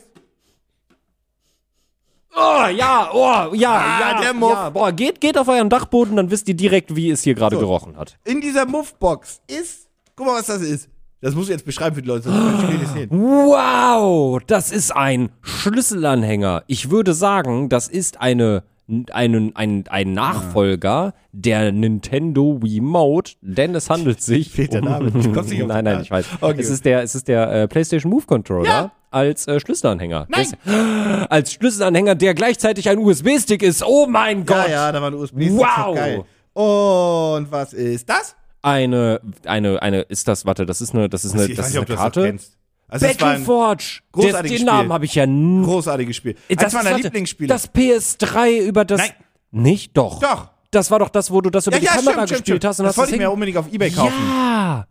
Oh, 2.36 2.66
ja, 2.70 3.10
oh, 3.12 3.54
ja, 3.54 3.72
Ah, 3.72 4.00
ja. 4.12 4.20
der 4.20 4.34
Muff. 4.34 4.52
Ja. 4.52 4.70
Boah, 4.70 4.92
geht, 4.92 5.20
geht 5.20 5.36
auf 5.36 5.48
euren 5.48 5.68
Dachboden, 5.70 6.16
dann 6.16 6.30
wisst 6.30 6.46
ihr 6.48 6.54
direkt, 6.54 6.94
wie 6.94 7.10
es 7.10 7.22
hier 7.22 7.34
gerade 7.34 7.56
So. 7.56 7.60
gerochen 7.60 7.96
hat. 7.96 8.16
In 8.24 8.40
dieser 8.40 8.66
Muffbox 8.66 9.40
ist. 9.48 9.88
Guck 10.14 10.26
mal, 10.26 10.38
was 10.38 10.46
das 10.46 10.62
ist. 10.62 10.88
Das 11.20 11.34
muss 11.34 11.44
ich 11.46 11.50
jetzt 11.50 11.64
beschreiben 11.64 11.96
für 11.96 12.02
die 12.02 12.06
Leute, 12.08 12.24
sonst 12.30 12.62
das 12.82 12.92
sehen. 12.92 13.08
Wow, 13.10 14.40
das 14.46 14.70
ist 14.70 14.94
ein 14.94 15.30
Schlüsselanhänger. 15.42 16.62
Ich 16.68 16.90
würde 16.90 17.12
sagen, 17.12 17.68
das 17.68 17.88
ist 17.88 18.20
eine, 18.20 18.62
einen, 19.10 19.54
ein, 19.54 19.84
ein 19.88 20.12
Nachfolger 20.12 21.14
der 21.32 21.72
Nintendo 21.72 22.58
Wiimote, 22.62 23.32
denn 23.42 23.74
es 23.74 23.90
handelt 23.90 24.22
sich. 24.22 24.50
Fehlt 24.52 24.72
der 24.72 24.82
Name. 24.82 25.10
Nicht 25.10 25.36
auf 25.36 25.46
nein, 25.66 25.84
nein, 25.84 26.00
ich 26.02 26.10
weiß. 26.10 26.26
Okay. 26.40 26.60
Es 26.60 26.70
ist 26.70 26.84
der, 26.84 27.02
es 27.02 27.14
ist 27.14 27.28
der 27.28 27.50
äh, 27.52 27.68
PlayStation 27.68 28.10
Move 28.10 28.24
Controller 28.26 28.68
Ja. 28.68 28.92
als 29.10 29.46
äh, 29.46 29.60
Schlüsselanhänger. 29.60 30.26
Nein. 30.30 30.46
Der 30.64 30.72
ist, 30.72 31.30
als 31.30 31.52
Schlüsselanhänger, 31.52 32.14
der 32.14 32.34
gleichzeitig 32.34 32.88
ein 32.88 32.98
USB-Stick 32.98 33.62
ist. 33.62 33.84
Oh 33.84 34.06
mein 34.06 34.46
Gott. 34.46 34.68
Ja, 34.68 34.86
ja, 34.86 34.92
da 34.92 35.00
war 35.02 35.10
ein 35.10 35.14
USB-Stick. 35.14 35.58
Wow. 35.58 35.94
Geil. 35.94 36.24
Und 36.54 37.52
was 37.52 37.72
ist 37.72 38.08
das? 38.08 38.34
eine, 38.62 39.20
eine, 39.44 39.80
eine, 39.82 40.00
ist 40.02 40.28
das, 40.28 40.44
warte, 40.44 40.66
das 40.66 40.80
ist 40.80 40.94
eine, 40.94 41.08
das 41.08 41.24
ist 41.24 41.32
eine, 41.34 41.48
das 41.48 41.68
ist 41.68 41.74
nicht, 41.74 41.88
eine 41.88 41.96
Karte. 41.96 42.22
kennst. 42.22 42.57
Also 42.88 43.06
das 43.06 43.20
war 43.20 43.28
Battleforge. 43.30 43.76
Das, 43.76 44.00
großartiges 44.12 44.56
den 44.58 44.66
Namen 44.66 44.92
habe 44.92 45.04
ich 45.04 45.14
ja 45.14 45.24
n- 45.24 45.62
großartiges 45.62 46.16
Spiel. 46.16 46.36
Das, 46.48 46.64
Eins 46.64 46.72
meiner 46.74 46.90
warte, 46.90 47.02
Lieblingsspiele. 47.02 47.48
Das 47.48 47.72
PS3 47.72 48.60
über 48.66 48.84
das. 48.84 48.98
Nein. 49.00 49.10
Nicht? 49.50 49.96
Doch. 49.96 50.20
Doch. 50.20 50.48
Das 50.70 50.90
war 50.90 50.98
doch 50.98 51.08
das, 51.08 51.30
wo 51.30 51.40
du 51.40 51.50
das 51.50 51.66
über 51.66 51.76
Ja, 51.76 51.80
die 51.80 51.86
ja, 51.86 51.92
Kamera 51.92 52.12
stimmt, 52.12 52.28
gespielt 52.28 52.44
stimmt. 52.46 52.64
hast 52.64 52.80
und 52.80 52.84
das 52.86 52.92
hast 52.92 52.98
wollte 52.98 53.12
ich 53.12 53.18
das 53.18 53.26
mir 53.26 53.30
unbedingt 53.32 53.58
auf 53.58 53.72
Ebay 53.72 53.90
kaufen. 53.90 54.12
Ja. 54.28 54.86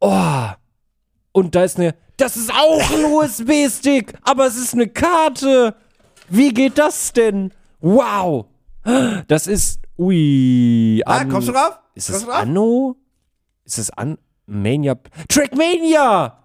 Oh. 0.00 0.48
Und 1.32 1.54
da 1.54 1.64
ist 1.64 1.78
eine. 1.78 1.94
Das 2.16 2.36
ist 2.36 2.50
auch 2.52 2.90
ein 2.92 3.04
USB-Stick, 3.12 4.14
aber 4.22 4.46
es 4.46 4.56
ist 4.56 4.74
eine 4.74 4.88
Karte. 4.88 5.74
Wie 6.28 6.52
geht 6.54 6.78
das 6.78 7.12
denn? 7.12 7.52
Wow. 7.80 8.46
Das 9.28 9.46
ist. 9.46 9.80
Ui. 9.98 11.02
Ah, 11.06 11.24
kommst 11.24 11.48
du 11.48 11.52
drauf? 11.52 11.78
Ist 11.94 12.08
es? 12.10 12.26
Anno? 12.28 12.96
Ist 13.64 13.78
es 13.78 13.90
an. 13.90 14.18
Mania. 14.46 14.96
Trackmania! 15.28 16.38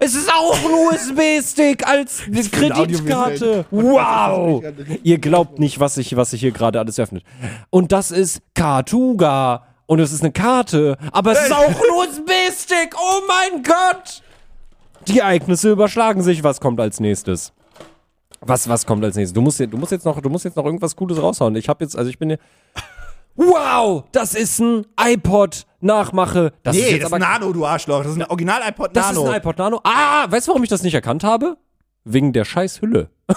Es 0.00 0.14
ist 0.14 0.28
auch 0.32 0.56
ein 0.56 0.88
USB-Stick 0.88 1.86
als 1.86 2.22
Kreditkarte. 2.52 3.64
Wow! 3.70 4.64
Ihr 5.02 5.18
glaubt 5.18 5.58
nicht, 5.58 5.78
was 5.78 5.94
sich 5.94 6.16
was 6.16 6.30
sich 6.30 6.40
hier 6.40 6.50
gerade 6.50 6.80
alles 6.80 6.98
öffnet. 6.98 7.22
Und 7.70 7.92
das 7.92 8.10
ist 8.10 8.42
Kartuga. 8.54 9.66
Und 9.86 9.98
es 9.98 10.12
ist 10.12 10.22
eine 10.22 10.32
Karte. 10.32 10.96
Aber 11.12 11.32
es 11.32 11.42
ist 11.46 11.52
auch 11.52 11.68
ein 11.68 11.74
USB-Stick. 11.74 12.94
Oh 12.96 13.20
mein 13.26 13.62
Gott! 13.62 14.22
Die 15.08 15.18
Ereignisse 15.18 15.70
überschlagen 15.70 16.22
sich. 16.22 16.44
Was 16.44 16.60
kommt 16.60 16.80
als 16.80 17.00
nächstes? 17.00 17.52
Was, 18.40 18.68
was 18.68 18.86
kommt 18.86 19.04
als 19.04 19.16
nächstes? 19.16 19.34
Du 19.34 19.40
musst, 19.42 19.60
du 19.60 19.76
musst 19.76 19.92
jetzt 19.92 20.04
noch, 20.04 20.20
du 20.20 20.30
musst 20.30 20.44
jetzt 20.44 20.56
noch 20.56 20.64
irgendwas 20.64 20.96
Gutes 20.96 21.20
raushauen. 21.20 21.56
Ich 21.56 21.68
habe 21.68 21.84
jetzt, 21.84 21.96
also 21.96 22.08
ich 22.08 22.18
bin 22.18 22.30
hier. 22.30 22.38
Wow, 23.36 24.04
das 24.12 24.34
ist 24.34 24.58
ein 24.60 24.86
iPod 24.98 25.66
Nachmache. 25.80 26.52
Das 26.62 26.76
ist 26.76 26.82
Nee, 26.82 26.90
jetzt 26.92 27.02
das 27.04 27.08
ist 27.08 27.14
ein 27.14 27.20
Nano, 27.20 27.52
du 27.52 27.64
Arschloch. 27.64 28.02
Das 28.02 28.12
ist 28.12 28.18
ein 28.18 28.24
Original 28.28 28.60
iPod 28.68 28.94
das 28.94 29.06
Nano. 29.12 29.24
ist 29.24 29.30
ein 29.30 29.36
iPod 29.40 29.58
Nano. 29.58 29.80
Ah, 29.84 30.26
weißt 30.30 30.46
du, 30.46 30.50
warum 30.50 30.62
ich 30.62 30.68
das 30.68 30.82
nicht 30.82 30.94
erkannt 30.94 31.24
habe? 31.24 31.56
Wegen 32.04 32.32
der 32.32 32.44
scheiß 32.44 32.80
Hülle. 32.82 33.10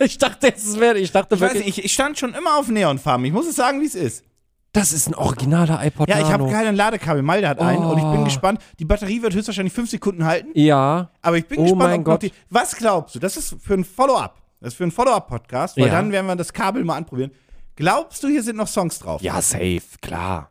ich 0.00 0.18
dachte, 0.18 0.52
es 0.54 0.78
wäre, 0.78 0.98
ich 0.98 1.10
dachte 1.10 1.34
ich, 1.34 1.40
weiß 1.40 1.50
wirklich, 1.54 1.66
nicht, 1.66 1.78
ich, 1.78 1.84
ich 1.86 1.92
stand 1.92 2.18
schon 2.18 2.34
immer 2.34 2.58
auf 2.58 2.68
Neonfarben. 2.68 3.24
Ich 3.24 3.32
muss 3.32 3.46
es 3.46 3.56
sagen, 3.56 3.80
wie 3.80 3.86
es 3.86 3.94
ist. 3.94 4.24
das 4.72 4.92
ist 4.92 5.08
ein 5.08 5.14
originaler 5.14 5.84
iPod 5.84 6.08
Ja, 6.08 6.18
ich 6.20 6.30
habe 6.30 6.48
keinen 6.50 6.76
Ladekabel. 6.76 7.22
Malte 7.22 7.48
hat 7.48 7.58
einen 7.60 7.82
und 7.84 7.98
ich 7.98 8.04
bin 8.04 8.20
Oh. 8.20 8.24
gespannt. 8.24 8.60
Die 8.78 8.84
Batterie 8.84 9.22
wird 9.22 9.34
höchstwahrscheinlich 9.34 9.72
fünf 9.72 9.90
Sekunden 9.90 10.24
halten. 10.26 10.50
ja, 10.54 11.10
Aber 11.22 11.38
ich 11.38 11.46
bin 11.46 11.58
Oh 11.60 11.62
gespannt, 11.62 11.80
mein 11.80 12.00
ob 12.00 12.04
Gott. 12.04 12.22
die. 12.22 12.32
Was 12.50 12.76
glaubst 12.76 13.14
du? 13.14 13.18
Das 13.20 13.36
ist 13.36 13.56
für 13.60 13.74
ein 13.74 13.84
Follow-up. 13.84 14.40
Das 14.60 14.72
ist 14.72 14.76
für 14.76 14.84
ein 14.84 14.90
Follow-up-Podcast, 14.92 15.76
weil 15.76 15.86
Ja. 15.86 15.92
dann 15.92 16.10
werden 16.12 16.26
wir 16.26 16.36
das 16.36 16.52
Kabel 16.52 16.84
mal 16.84 16.96
anprobieren. 16.96 17.30
Glaubst 17.76 18.22
du, 18.22 18.28
hier 18.28 18.42
sind 18.42 18.56
noch 18.56 18.68
Songs 18.68 18.98
drauf? 18.98 19.20
ja, 19.22 19.40
safe, 19.42 19.82
klar. 20.00 20.50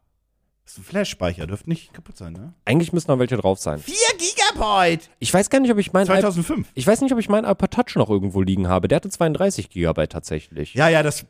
Das 0.65 0.73
ist 0.73 0.79
ein 0.79 0.83
Flash-Speicher, 0.85 1.45
dürfte 1.45 1.69
nicht 1.69 1.93
kaputt 1.93 2.17
sein, 2.17 2.33
ne? 2.33 2.53
Eigentlich 2.65 2.93
müssen 2.93 3.11
noch 3.11 3.19
welche 3.19 3.37
drauf 3.37 3.59
sein. 3.59 3.79
4 3.79 3.93
Gigabyte! 4.17 5.09
Ich 5.19 5.33
weiß 5.33 5.49
gar 5.49 5.59
nicht, 5.59 5.71
ob 5.71 5.77
ich 5.77 5.91
mein 5.93 6.05
iPod, 6.05 6.21
2005. 6.21 6.67
ich 6.73 6.87
weiß 6.87 7.01
nicht, 7.01 7.11
ob 7.11 7.19
ich 7.19 7.29
meinen 7.29 7.45
iPod 7.45 7.71
Touch 7.71 7.95
noch 7.95 8.09
irgendwo 8.09 8.41
liegen 8.41 8.67
habe. 8.67 8.87
Der 8.87 8.95
hatte 8.97 9.09
32 9.09 9.69
Gigabyte 9.69 10.11
tatsächlich. 10.11 10.73
Ja, 10.73 10.87
ja, 10.87 11.03
das. 11.03 11.25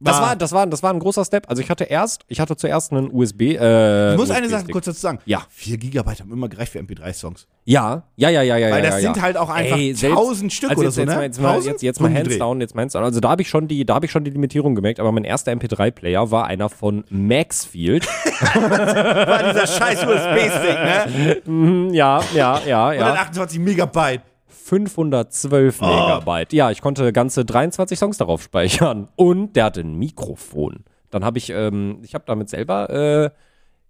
Das 0.00 0.20
war, 0.20 0.36
das 0.36 0.52
war, 0.52 0.66
das 0.66 0.82
war 0.82 0.92
ein 0.92 1.00
großer 1.00 1.24
Step. 1.24 1.48
Also 1.50 1.60
ich 1.60 1.70
hatte 1.70 1.84
erst, 1.84 2.22
ich 2.28 2.38
hatte 2.40 2.56
zuerst 2.56 2.92
einen 2.92 3.10
USB. 3.12 3.40
Äh, 3.58 4.12
Ich 4.12 4.18
muss 4.18 4.30
eine. 4.30 4.48
Sache 4.48 4.66
kurz 4.68 4.84
dazu 4.86 5.00
sagen. 5.00 5.18
Ja. 5.26 5.42
4 5.50 5.76
Gigabyte 5.76 6.20
haben 6.20 6.32
immer 6.32 6.48
gereicht 6.48 6.72
für 6.72 6.78
MP3-Songs. 6.78 7.46
Ja, 7.64 8.04
ja, 8.16 8.30
ja, 8.30 8.42
ja, 8.42 8.56
ja. 8.56 8.70
Weil 8.70 8.82
ja, 8.84 8.90
das 8.90 9.02
ja. 9.02 9.12
sind 9.12 9.22
halt 9.22 9.36
auch 9.36 9.50
einfach 9.50 9.76
Ey, 9.76 9.92
selbst- 9.94 10.16
1000 10.16 10.52
Stück 10.52 10.70
also 10.70 10.80
oder 10.80 10.86
jetzt, 10.88 10.94
so, 10.94 11.00
jetzt, 11.02 11.08
ne? 11.10 11.16
mal, 11.16 11.22
jetzt, 11.24 11.40
mal, 11.40 11.48
1000? 11.50 11.72
jetzt, 11.72 11.82
jetzt 11.82 12.00
mal 12.00 12.06
hands 12.08 12.18
Umgedreht. 12.20 12.40
down, 12.40 12.60
jetzt 12.60 12.74
mal 12.74 12.82
hands 12.82 12.92
down. 12.94 13.04
Also 13.04 13.20
da 13.20 13.28
habe 13.28 13.42
ich 13.42 13.48
schon 13.48 13.68
die, 13.68 13.84
da 13.84 13.94
habe 13.96 14.06
ich 14.06 14.12
schon 14.12 14.24
die 14.24 14.30
Limitierung 14.30 14.74
gemerkt, 14.74 15.00
aber 15.00 15.12
mein 15.12 15.24
erster 15.24 15.52
MP3-Player 15.52 16.30
war 16.30 16.46
einer 16.46 16.68
von 16.70 17.04
Maxfield. 17.10 18.06
War 18.54 19.52
dieser 19.52 19.66
scheiß 19.66 20.04
USB-Stick, 20.04 20.78
ne? 20.78 21.36
Hm, 21.44 21.92
ja, 21.94 22.20
ja, 22.34 22.60
ja, 22.66 22.92
ja. 22.92 23.02
128 23.06 23.58
Megabyte. 23.58 24.22
512 24.68 25.80
Oh. 25.82 25.86
Megabyte. 25.86 26.52
Ja, 26.52 26.70
ich 26.70 26.80
konnte 26.80 27.12
ganze 27.12 27.44
23 27.44 27.98
Songs 27.98 28.18
darauf 28.18 28.42
speichern. 28.42 29.08
Und 29.16 29.54
der 29.56 29.64
hatte 29.64 29.80
ein 29.80 29.94
Mikrofon. 29.94 30.84
Dann 31.10 31.24
habe 31.24 31.38
ich, 31.38 31.50
ähm, 31.50 31.98
ich 32.02 32.14
habe 32.14 32.24
damit 32.26 32.48
selber, 32.50 32.90
äh, 32.90 33.30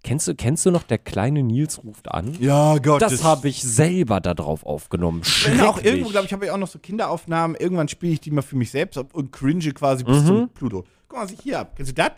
kennst 0.05 0.29
du, 0.29 0.35
kennst 0.37 0.65
du 0.65 0.71
noch 0.71 0.85
der 0.85 0.99
kleine 0.99 1.43
Nils 1.43 1.83
ruft 1.83 2.11
an? 2.13 2.37
Ja, 2.41 2.79
Gott. 2.79 3.03
Das 3.03 3.25
habe 3.25 3.49
ich 3.49 3.63
selber 3.63 4.21
da 4.21 4.35
drauf 4.35 4.65
aufgenommen. 4.65 5.23
Ich 5.25 5.45
bin 5.47 5.61
auch 5.61 5.75
Schrecklich. 5.75 5.93
irgendwo, 5.93 6.11
glaube 6.11 6.27
ich, 6.27 6.33
habe 6.33 6.45
ich 6.45 6.51
auch 6.53 6.57
noch 6.59 6.69
so 6.69 6.79
Kinderaufnahmen. 6.79 7.57
Irgendwann 7.59 7.89
spiele 7.89 8.13
ich 8.13 8.21
die 8.21 8.31
mal 8.31 8.43
für 8.43 8.57
mich 8.57 8.71
selbst 8.71 8.97
ab 8.97 9.15
und 9.15 9.33
cringe 9.33 9.73
quasi 9.73 10.05
bis 10.05 10.25
zum 10.25 10.49
Pluto. 10.51 10.85
Guck 11.09 11.19
mal, 11.19 11.25
was 11.25 11.33
ich 11.33 11.41
hier 11.41 11.59
habe. 11.59 11.71
Kennst 11.75 11.91
du 11.91 11.95
das? 11.97 12.13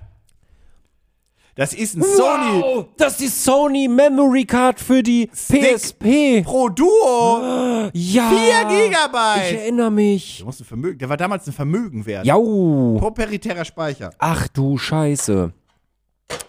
Das 1.57 1.74
ist 1.74 1.96
ein 1.96 2.03
Sony 2.03 2.62
Wow, 2.62 2.86
das 2.96 3.12
ist 3.12 3.20
die 3.20 3.26
Sony 3.28 3.88
Memory 3.88 4.44
Card 4.44 4.80
für 4.80 5.03
die 5.03 5.26
PSP. 5.26 6.42
Pro 6.44 6.68
Duo. 6.68 7.90
Ja. 7.92 8.30
4 8.30 8.38
Ich 8.70 8.86
Gigabyte. 8.86 9.53
erinnere 9.61 9.90
mich. 9.90 10.36
Der, 10.38 10.46
muss 10.46 10.61
ein 10.61 10.64
Vermögen, 10.64 10.98
der 10.98 11.09
war 11.09 11.16
damals 11.16 11.46
ein 11.46 11.53
Vermögen 11.53 12.07
wert. 12.07 12.24
Jau. 12.24 12.96
Proprietärer 12.98 13.64
Speicher. 13.64 14.11
Ach 14.18 14.48
du 14.48 14.78
Scheiße. 14.78 15.53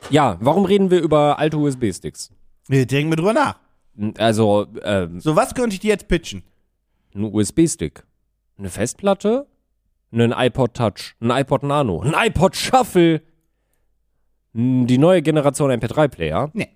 Ja, 0.10 0.38
warum 0.40 0.66
reden 0.66 0.92
wir 0.92 1.02
über 1.02 1.40
alte 1.40 1.58
USB-Sticks? 1.58 2.32
Wir 2.68 2.86
denken 2.86 3.12
wir 3.12 3.16
drüber 3.18 3.34
nach. 3.34 3.56
Also, 4.18 4.68
ähm, 4.84 5.20
So, 5.20 5.36
was 5.36 5.54
könnte 5.54 5.74
ich 5.74 5.80
dir 5.80 5.90
jetzt 5.90 6.08
pitchen? 6.08 6.44
ein 7.14 7.26
USB-Stick, 7.26 8.04
eine 8.58 8.70
Festplatte, 8.70 9.46
einen 10.14 10.32
iPod 10.32 10.74
Touch, 10.76 11.16
ein 11.20 11.30
iPod 11.30 11.64
Nano, 11.64 12.02
ein 12.02 12.14
iPod 12.16 12.56
Shuffle, 12.56 13.22
die 14.54 14.98
neue 14.98 15.22
Generation 15.22 15.72
MP3-Player, 15.72 16.50
Nee. 16.54 16.70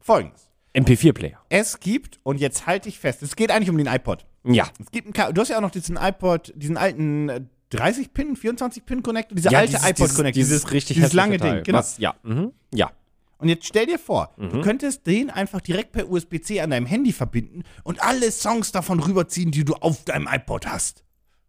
Folgendes. 0.00 0.48
MP4-Player. 0.74 1.38
Es 1.48 1.80
gibt, 1.80 2.20
und 2.22 2.38
jetzt 2.38 2.66
halte 2.66 2.88
ich 2.88 2.98
fest, 2.98 3.22
es 3.22 3.34
geht 3.34 3.50
eigentlich 3.50 3.70
um 3.70 3.78
den 3.78 3.86
iPod. 3.86 4.26
Ja. 4.44 4.68
Es 4.78 4.90
gibt 4.90 5.06
einen, 5.06 5.12
Ka- 5.14 5.32
du 5.32 5.40
hast 5.40 5.48
ja 5.48 5.56
auch 5.56 5.62
noch 5.62 5.70
diesen 5.70 5.96
iPod, 5.96 6.52
diesen 6.54 6.76
alten 6.76 7.28
äh, 7.30 7.40
30-Pin, 7.72 8.36
24-Pin-Connector, 8.36 9.34
dieser 9.34 9.50
ja, 9.50 9.58
alte 9.60 9.72
dieses- 9.72 9.88
iPod-Connector, 9.88 10.32
dieses, 10.40 10.70
richtig 10.70 10.96
dieses 10.96 11.12
lange 11.14 11.38
Teil. 11.38 11.54
Ding. 11.56 11.64
Genau. 11.64 11.78
Was, 11.78 11.98
ja, 11.98 12.14
mhm, 12.22 12.52
ja. 12.72 12.90
Und 13.38 13.48
jetzt 13.48 13.66
stell 13.66 13.86
dir 13.86 13.98
vor, 13.98 14.32
Mhm. 14.36 14.50
du 14.50 14.60
könntest 14.62 15.06
den 15.06 15.30
einfach 15.30 15.60
direkt 15.60 15.92
per 15.92 16.08
USB-C 16.10 16.60
an 16.60 16.70
deinem 16.70 16.86
Handy 16.86 17.12
verbinden 17.12 17.64
und 17.82 18.02
alle 18.02 18.30
Songs 18.30 18.70
davon 18.72 19.00
rüberziehen, 19.00 19.50
die 19.50 19.64
du 19.64 19.74
auf 19.74 20.04
deinem 20.04 20.28
iPod 20.30 20.66
hast. 20.66 21.02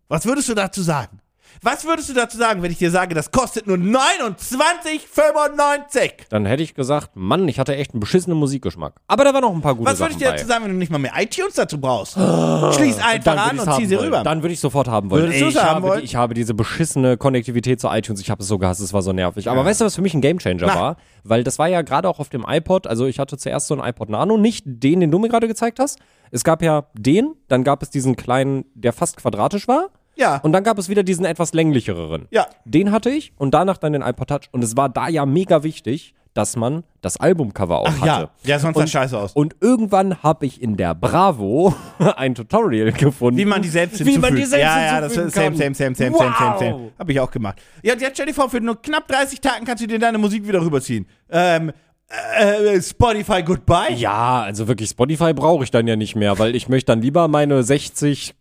Was 0.07 0.25
würdest 0.25 0.49
du 0.49 0.53
dazu 0.53 0.81
sagen? 0.81 1.19
Was 1.61 1.85
würdest 1.85 2.09
du 2.09 2.13
dazu 2.13 2.37
sagen, 2.37 2.61
wenn 2.61 2.71
ich 2.71 2.77
dir 2.77 2.91
sage, 2.91 3.15
das 3.15 3.31
kostet 3.31 3.67
nur 3.67 3.77
29,95? 3.77 6.11
Dann 6.29 6.45
hätte 6.45 6.63
ich 6.63 6.73
gesagt, 6.75 7.11
Mann, 7.15 7.47
ich 7.47 7.59
hatte 7.59 7.75
echt 7.75 7.93
einen 7.93 7.99
beschissenen 7.99 8.37
Musikgeschmack. 8.37 8.93
Aber 9.07 9.23
da 9.23 9.33
waren 9.33 9.41
noch 9.41 9.53
ein 9.53 9.61
paar 9.61 9.75
gute 9.75 9.89
Was 9.89 9.99
würde 9.99 10.13
Sachen 10.13 10.13
ich 10.13 10.17
dir 10.19 10.25
bei. 10.31 10.37
dazu 10.37 10.47
sagen, 10.47 10.65
wenn 10.65 10.71
du 10.71 10.77
nicht 10.77 10.91
mal 10.91 10.97
mehr 10.99 11.13
iTunes 11.17 11.55
dazu 11.55 11.79
brauchst? 11.79 12.13
Schließ 12.13 12.99
einfach 12.99 13.37
an 13.37 13.57
würde 13.57 13.71
und 13.71 13.77
zieh 13.77 13.85
sie 13.85 13.95
wollen. 13.95 14.05
rüber. 14.05 14.23
Dann 14.23 14.43
würde 14.43 14.53
ich 14.53 14.59
sofort 14.59 14.87
haben 14.87 15.09
wollen. 15.09 15.23
Würdest 15.23 15.37
Ey, 15.39 15.43
du's 15.45 15.55
ich, 15.55 15.59
haben 15.61 15.69
habe, 15.75 15.87
wollen? 15.87 15.99
die- 15.99 16.05
ich 16.05 16.15
habe 16.15 16.33
diese 16.33 16.53
beschissene 16.53 17.17
Konnektivität 17.17 17.79
zu 17.79 17.87
iTunes. 17.89 18.21
Ich 18.21 18.29
habe 18.29 18.41
es 18.41 18.47
so 18.47 18.57
gehasst, 18.57 18.81
es 18.81 18.93
war 18.93 19.01
so 19.01 19.13
nervig. 19.13 19.49
Aber 19.49 19.65
weißt 19.65 19.81
du, 19.81 19.85
was 19.85 19.95
für 19.95 20.01
mich 20.01 20.13
ein 20.13 20.21
Gamechanger 20.21 20.65
Na. 20.67 20.75
war? 20.75 20.97
Weil 21.23 21.43
das 21.43 21.59
war 21.59 21.67
ja 21.67 21.81
gerade 21.81 22.07
auch 22.09 22.19
auf 22.19 22.29
dem 22.29 22.45
iPod. 22.47 22.87
Also 22.87 23.05
ich 23.05 23.19
hatte 23.19 23.37
zuerst 23.37 23.67
so 23.67 23.73
einen 23.73 23.83
iPod 23.87 24.09
Nano, 24.09 24.37
nicht 24.37 24.63
den, 24.65 24.99
den 24.99 25.11
du 25.11 25.19
mir 25.19 25.29
gerade 25.29 25.47
gezeigt 25.47 25.79
hast. 25.79 25.99
Es 26.31 26.43
gab 26.43 26.61
ja 26.61 26.85
den, 26.93 27.33
dann 27.47 27.63
gab 27.63 27.81
es 27.83 27.89
diesen 27.89 28.15
kleinen, 28.15 28.65
der 28.75 28.93
fast 28.93 29.17
quadratisch 29.17 29.67
war. 29.67 29.89
Ja. 30.17 30.37
Und 30.37 30.51
dann 30.53 30.63
gab 30.63 30.77
es 30.77 30.89
wieder 30.89 31.03
diesen 31.03 31.25
etwas 31.25 31.53
länglicheren. 31.53 32.27
Ja. 32.31 32.47
Den 32.65 32.91
hatte 32.91 33.09
ich 33.09 33.33
und 33.37 33.53
danach 33.53 33.77
dann 33.77 33.93
den 33.93 34.01
iPod 34.01 34.27
Touch. 34.29 34.49
Und 34.51 34.63
es 34.63 34.75
war 34.75 34.89
da 34.89 35.07
ja 35.09 35.25
mega 35.25 35.63
wichtig, 35.63 36.13
dass 36.33 36.55
man 36.55 36.83
das 37.01 37.17
Albumcover 37.17 37.79
auch 37.79 37.87
Ach 37.87 38.01
hatte. 38.01 38.05
ja, 38.07 38.29
ja, 38.43 38.59
sonst 38.59 38.77
sah 38.77 38.85
scheiße 38.85 39.17
aus. 39.17 39.33
Und 39.33 39.55
irgendwann 39.59 40.21
habe 40.21 40.45
ich 40.45 40.61
in 40.61 40.77
der 40.77 40.93
Bravo 40.93 41.73
ein 42.15 42.35
Tutorial 42.35 42.91
gefunden. 42.91 43.39
Wie 43.39 43.45
man 43.45 43.61
die 43.63 43.69
selbst 43.69 43.99
Wie 44.05 44.11
hinzufügt. 44.11 44.21
man 44.21 44.35
die 44.35 44.45
selbst 44.45 44.63
ja, 44.63 44.85
ja, 44.85 45.01
das 45.01 45.17
ist 45.17 45.33
same, 45.33 45.55
same, 45.55 45.73
same, 45.73 45.95
same, 45.95 45.95
same, 45.95 46.15
same, 46.17 46.29
Wow. 46.51 46.59
same. 46.59 46.91
Hab 46.99 47.09
ich 47.09 47.19
auch 47.19 47.31
gemacht. 47.31 47.59
Ja, 47.81 47.93
und 47.93 48.01
jetzt 48.01 48.13
stell 48.17 48.27
dir 48.27 48.33
vor, 48.35 48.49
für 48.51 48.61
nur 48.61 48.79
knapp 48.81 49.07
30 49.07 49.41
Tagen 49.41 49.65
kannst 49.65 49.81
du 49.81 49.87
dir 49.87 49.97
deine 49.97 50.19
Musik 50.19 50.47
wieder 50.47 50.61
rüberziehen. 50.61 51.07
Ähm, 51.31 51.71
äh, 52.09 52.81
Spotify 52.81 53.43
Goodbye? 53.43 53.93
Ja, 53.93 54.41
also 54.41 54.67
wirklich 54.67 54.89
Spotify 54.89 55.33
brauche 55.33 55.63
ich 55.63 55.71
dann 55.71 55.87
ja 55.87 55.95
nicht 55.95 56.15
mehr, 56.15 56.39
weil 56.39 56.55
ich 56.55 56.69
möchte 56.69 56.91
dann 56.93 57.01
lieber 57.01 57.27
meine 57.27 57.63
60 57.63 58.33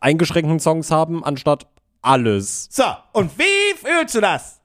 eingeschränkten 0.00 0.60
Songs 0.60 0.90
haben, 0.90 1.24
anstatt 1.24 1.66
alles. 2.02 2.68
So, 2.70 2.84
und 3.12 3.36
wie 3.38 3.74
fühlst 3.76 4.14
du 4.14 4.20
das? 4.20 4.60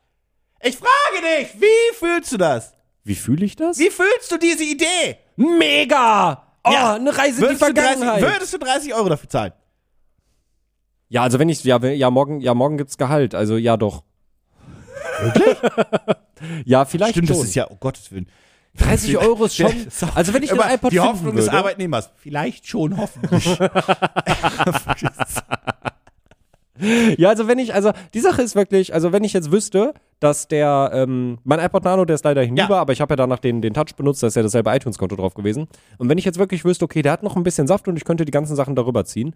Ich 0.62 0.78
frage 0.78 1.22
dich, 1.40 1.60
wie 1.62 1.96
fühlst 1.96 2.32
du 2.32 2.38
das? 2.38 2.74
Wie 3.04 3.16
fühle 3.16 3.46
ich 3.46 3.56
das? 3.56 3.78
Wie 3.80 3.90
fühlst 3.90 4.32
du 4.32 4.38
diese 4.38 4.64
Idee? 4.64 5.18
Mega! 5.36 6.44
Oh, 6.64 6.72
Ja. 6.72 6.94
eine 6.94 7.10
Reise 7.18 7.46
in 7.46 7.56
die 7.56 7.60
Würdest 7.60 7.62
du, 7.62 7.74
30, 7.74 7.84
Vergangenheit. 7.98 8.22
würdest 8.22 8.54
du 8.54 8.58
30 8.60 8.94
Euro 8.94 9.10
dafür 9.10 9.30
zahlen? 9.30 9.54
ja, 11.10 11.22
also 11.24 11.38
wenn 11.38 11.50
ich, 11.50 11.64
ja, 11.64 11.78
ja 11.84 12.10
morgen, 12.10 12.40
ja, 12.40 12.54
morgen 12.54 12.78
gibt's 12.78 12.98
Gehalt, 12.98 13.36
also 13.36 13.58
ja 13.58 13.78
doch. 13.78 14.04
Wirklich? 15.22 15.58
ja, 16.66 16.86
vielleicht 16.86 17.14
Stimmt, 17.14 17.28
schon. 17.30 17.38
das 17.38 17.46
ist 17.48 17.56
ja, 17.56 17.68
oh 17.70 17.76
Gottes 17.80 18.12
Willen. 18.12 18.28
30 18.78 19.18
Euro 19.20 19.46
ist 19.46 19.56
schon, 19.56 19.72
So. 19.90 20.08
also 20.16 20.34
wenn 20.34 20.44
ich 20.44 20.52
Aber 20.52 20.74
iPod 20.74 20.92
die 20.92 21.00
Hoffnung 21.00 21.36
des 21.36 21.48
Arbeitnehmers. 21.50 22.10
Vielleicht 22.18 22.68
schon, 22.68 22.98
hoffentlich. 22.98 23.58
Ja, 27.18 27.30
also 27.30 27.48
wenn 27.48 27.60
ich, 27.60 27.74
also 27.74 27.92
die 28.16 28.20
Sache 28.20 28.42
ist 28.42 28.56
wirklich, 28.56 28.94
also 28.96 29.12
wenn 29.14 29.24
ich 29.24 29.32
jetzt 29.34 29.52
wüsste, 29.52 29.94
dass 30.20 30.48
der, 30.48 30.90
ähm, 30.94 31.38
mein 31.44 31.60
iPod 31.60 31.84
Nano, 31.84 32.04
der 32.04 32.16
ist 32.16 32.26
leider 32.26 32.42
hinüber, 32.42 32.70
Ja. 32.76 32.82
aber 32.82 32.94
ich 32.94 33.00
habe 33.00 33.12
ja 33.12 33.16
danach 33.16 33.38
den, 33.40 33.62
den 33.62 33.76
Touch 33.76 33.96
benutzt, 33.96 34.24
da 34.24 34.28
ist 34.28 34.36
ja 34.36 34.42
dasselbe 34.42 34.72
iTunes-Konto 34.76 35.16
drauf 35.16 35.36
gewesen. 35.36 35.68
Und 36.00 36.10
wenn 36.10 36.18
ich 36.18 36.26
jetzt 36.26 36.40
wirklich 36.40 36.66
wüsste, 36.66 36.84
okay, 36.86 37.04
der 37.04 37.12
hat 37.12 37.22
noch 37.22 37.36
ein 37.36 37.44
bisschen 37.44 37.68
Saft 37.68 37.88
und 37.88 37.96
ich 37.96 38.06
könnte 38.06 38.26
die 38.26 38.32
ganzen 38.32 38.56
Sachen 38.56 38.76
darüber 38.76 39.06
ziehen. 39.06 39.36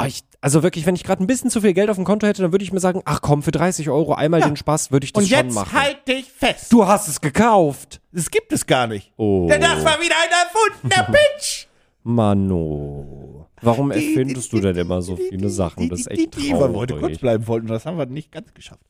Oh, 0.00 0.04
ich, 0.04 0.22
also 0.40 0.62
wirklich, 0.62 0.86
wenn 0.86 0.94
ich 0.94 1.04
gerade 1.04 1.22
ein 1.22 1.26
bisschen 1.26 1.50
zu 1.50 1.60
viel 1.60 1.72
Geld 1.74 1.90
auf 1.90 1.96
dem 1.96 2.04
Konto 2.04 2.26
hätte, 2.26 2.42
dann 2.42 2.52
würde 2.52 2.64
ich 2.64 2.72
mir 2.72 2.80
sagen, 2.80 3.02
ach 3.04 3.20
komm, 3.20 3.42
für 3.42 3.50
30 3.50 3.88
Euro 3.90 4.14
einmal 4.14 4.40
Ja. 4.40 4.46
den 4.46 4.56
Spaß 4.56 4.90
würde 4.92 5.04
ich 5.04 5.12
das 5.12 5.24
Und 5.24 5.28
schon 5.30 5.46
jetzt 5.46 5.54
machen. 5.54 5.72
halt 5.72 6.06
dich 6.08 6.30
fest. 6.30 6.72
du 6.72 6.86
hast 6.86 7.08
es 7.08 7.20
gekauft. 7.20 8.00
Das 8.12 8.30
gibt 8.30 8.52
es 8.52 8.64
gar 8.66 8.86
nicht. 8.86 9.12
Oh. 9.16 9.46
Denn 9.50 9.60
das 9.60 9.84
war 9.84 10.00
wieder 10.00 10.14
ein 10.22 10.30
erfundener 10.30 11.18
Pitch. 11.36 11.66
Mano. 12.04 13.48
Warum 13.60 13.90
erfindest 13.90 14.52
du 14.52 14.60
denn 14.60 14.76
immer 14.76 15.02
so 15.02 15.16
viele 15.16 15.48
Sachen? 15.50 15.88
Das 15.88 16.00
ist 16.00 16.10
echt 16.10 16.36
Die, 16.36 16.52
weil 16.52 16.70
wir 16.72 16.78
heute 16.78 16.94
kurz 16.94 17.00
traurig. 17.02 17.20
bleiben 17.20 17.46
wollten 17.48 17.66
und 17.66 17.72
das 17.74 17.84
haben 17.86 17.98
wir 17.98 18.06
nicht 18.06 18.30
ganz 18.30 18.54
geschafft. 18.54 18.80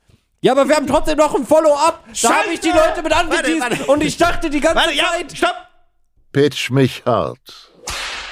Ja, 0.40 0.52
aber 0.52 0.68
wir 0.68 0.76
haben 0.76 0.86
trotzdem 0.86 1.16
noch 1.18 1.34
ein 1.34 1.44
Follow-up. 1.44 2.04
Da 2.22 2.28
habe 2.28 2.52
ich 2.52 2.60
die! 2.60 2.68
Leute 2.68 3.02
mit 3.02 3.12
angeteased 3.12 3.88
und 3.88 4.04
ich 4.04 4.16
dachte 4.18 4.50
die 4.50 4.60
ganze 4.60 4.76
Warte, 4.76 4.94
ja, 4.94 5.04
Zeit, 5.16 5.36
stopp. 5.36 5.54
Pitch 6.32 6.70
mich 6.70 7.02
hart. 7.06 7.72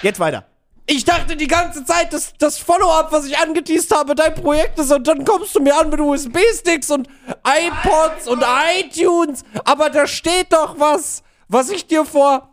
Jetzt 0.02 0.20
weiter. 0.20 0.44
Ich 0.86 1.04
dachte 1.04 1.36
die 1.36 1.48
ganze 1.48 1.84
Zeit, 1.84 2.12
dass 2.12 2.32
das 2.38 2.58
Follow-up, 2.58 3.10
was 3.10 3.26
ich 3.26 3.36
angeteased 3.36 3.94
habe, 3.94 4.14
dein 4.14 4.34
Projekt 4.34 4.78
ist 4.78 4.92
und 4.92 5.06
dann 5.06 5.24
kommst 5.24 5.54
du 5.56 5.60
mir 5.60 5.78
an 5.78 5.90
mit 5.90 6.00
USB-Sticks 6.00 6.90
und 6.90 7.08
iPods 7.44 8.28
und 8.28 8.44
iTunes. 8.78 9.42
Aber 9.64 9.90
da 9.90 10.06
steht 10.06 10.52
doch 10.52 10.78
was, 10.78 11.22
was 11.48 11.70
ich 11.70 11.86
dir 11.86 12.04
vor 12.04 12.50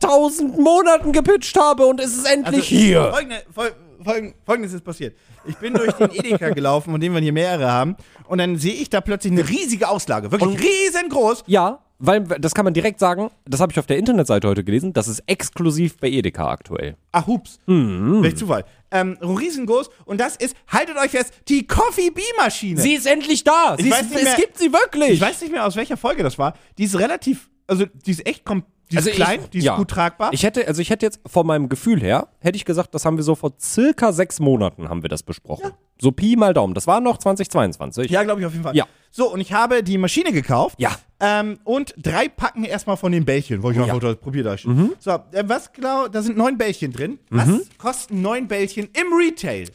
8000 0.00 0.58
Monaten 0.58 1.12
gepitcht 1.12 1.58
habe 1.58 1.86
und 1.86 2.00
es 2.00 2.16
ist 2.16 2.26
endlich 2.26 2.66
hier. 2.68 3.10
Folgende, 3.12 3.42
fol 3.54 3.72
folgend, 4.02 4.34
Folgendes 4.44 4.72
ist 4.74 4.84
passiert. 4.84 5.16
Ich 5.46 5.56
bin 5.56 5.74
durch 5.74 5.92
den 5.92 6.10
Edeka 6.10 6.50
gelaufen, 6.50 6.90
von 6.90 7.00
dem 7.00 7.14
wir 7.14 7.20
hier 7.20 7.32
mehrere 7.32 7.70
haben. 7.70 7.96
Und 8.26 8.38
dann 8.38 8.56
sehe 8.56 8.74
ich 8.74 8.90
da 8.90 9.00
plötzlich 9.00 9.32
eine 9.32 9.48
riesige 9.48 9.88
Auslage. 9.88 10.30
Wirklich 10.30 10.60
riesengroß. 10.60 11.44
Ja, 11.46 11.80
weil 12.06 12.20
das 12.22 12.54
kann 12.54 12.64
man 12.64 12.74
direkt 12.74 13.00
sagen, 13.00 13.30
das 13.44 13.60
habe 13.60 13.72
ich 13.72 13.78
auf 13.78 13.86
der 13.86 13.98
Internetseite 13.98 14.48
heute 14.48 14.64
gelesen, 14.64 14.92
das 14.92 15.08
ist 15.08 15.22
exklusiv 15.26 15.96
bei 15.98 16.08
Edeka 16.08 16.48
aktuell. 16.48 16.96
Ach, 17.12 17.26
hups. 17.26 17.58
Mhm. 17.66 18.22
Welch 18.22 18.36
Zufall. 18.36 18.64
Ähm, 18.90 19.16
riesengroß. 19.20 19.90
Und 20.04 20.20
das 20.20 20.36
ist, 20.36 20.56
haltet 20.68 20.96
euch 20.96 21.10
fest, 21.10 21.32
die 21.48 21.66
Coffee 21.66 22.10
Bee 22.10 22.22
Maschine. 22.36 22.80
Sie 22.80 22.94
ist 22.94 23.06
endlich 23.06 23.42
da. 23.44 23.74
Ich 23.78 23.84
Sie 23.84 23.90
weiß 23.90 24.02
ist, 24.02 24.10
nicht 24.10 24.22
mehr- 24.24 24.32
es 24.32 24.38
gibt 24.40 24.58
sie 24.58 24.72
wirklich. 24.72 25.10
ich 25.10 25.20
weiß 25.20 25.40
nicht 25.40 25.50
mehr, 25.52 25.66
aus 25.66 25.76
welcher 25.76 25.96
Folge 25.96 26.22
das 26.22 26.38
war. 26.38 26.54
Die 26.78 26.84
ist 26.84 26.98
relativ, 26.98 27.48
also 27.66 27.84
die 28.06 28.10
ist 28.10 28.26
echt 28.26 28.44
kom 28.44 28.64
die 28.90 28.96
ist 28.96 28.98
Also 28.98 29.10
ich- 29.10 29.16
klein, 29.16 29.40
die 29.52 29.58
ist 29.58 29.64
ja. 29.64 29.76
gut 29.76 29.88
tragbar. 29.88 30.30
Ich 30.34 30.42
hätte, 30.42 30.68
also 30.68 30.82
ich 30.82 30.90
hätte 30.90 31.06
jetzt 31.06 31.18
von 31.26 31.46
meinem 31.46 31.70
Gefühl 31.70 32.02
her, 32.02 32.28
hätte 32.40 32.56
ich 32.56 32.66
gesagt, 32.66 32.94
das 32.94 33.06
haben 33.06 33.16
wir 33.16 33.24
so 33.24 33.34
vor 33.34 33.54
circa 33.58 34.12
sechs 34.12 34.40
Monaten 34.40 34.90
haben 34.90 35.00
wir 35.02 35.08
das 35.08 35.22
besprochen. 35.22 35.70
So 35.98 36.12
Pi 36.12 36.36
mal 36.36 36.52
Daumen. 36.52 36.74
Das 36.74 36.86
war 36.86 37.00
noch 37.00 37.16
2022. 37.16 38.10
ja, 38.10 38.22
glaube 38.24 38.40
ich 38.42 38.46
auf 38.46 38.52
jeden 38.52 38.62
Fall. 38.62 38.76
Ja. 38.76 38.84
So, 39.10 39.32
und 39.32 39.40
ich 39.40 39.54
habe 39.54 39.82
die 39.82 39.96
Maschine 39.96 40.32
gekauft. 40.32 40.78
Ja. 40.78 40.90
Ähm, 41.18 41.58
und 41.64 41.94
drei 41.96 42.28
Packen 42.28 42.64
erstmal 42.64 42.98
von 42.98 43.10
den 43.10 43.24
Bällchen. 43.24 43.62
Wollte 43.62 43.80
ich 43.80 43.86
Ja. 43.86 43.94
einfach 43.94 44.06
ja. 44.06 44.14
probiert 44.16 44.46
euch. 44.48 44.66
Mhm. 44.66 44.92
So, 44.98 45.12
äh, 45.12 45.44
was 45.46 45.72
genau, 45.72 46.06
da 46.08 46.20
sind 46.20 46.36
neun 46.36 46.58
Bällchen 46.58 46.92
drin. 46.92 47.18
Was 47.30 47.48
kosten 47.78 48.20
neun 48.20 48.48
Bällchen 48.48 48.88
im 48.92 49.12
Retail? 49.18 49.68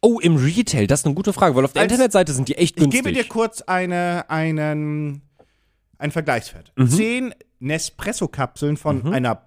Oh, 0.00 0.20
im 0.20 0.36
Retail, 0.36 0.86
das 0.86 1.00
ist 1.00 1.06
eine 1.06 1.14
gute 1.16 1.32
Frage, 1.32 1.56
weil 1.56 1.64
auf 1.64 1.72
der 1.72 1.82
Als- 1.82 1.90
Internetseite 1.90 2.32
sind 2.32 2.46
die 2.48 2.54
echt 2.56 2.76
Ich 2.76 2.82
günstig. 2.82 3.02
gebe 3.02 3.12
dir 3.14 3.24
kurz 3.24 3.62
eine, 3.62 4.26
einen, 4.30 5.22
einen 5.98 6.12
Vergleichswert. 6.12 6.72
Mhm. 6.76 6.88
Zehn 6.88 7.34
Nespresso-Kapseln 7.60 8.76
von 8.76 9.12
einer 9.12 9.42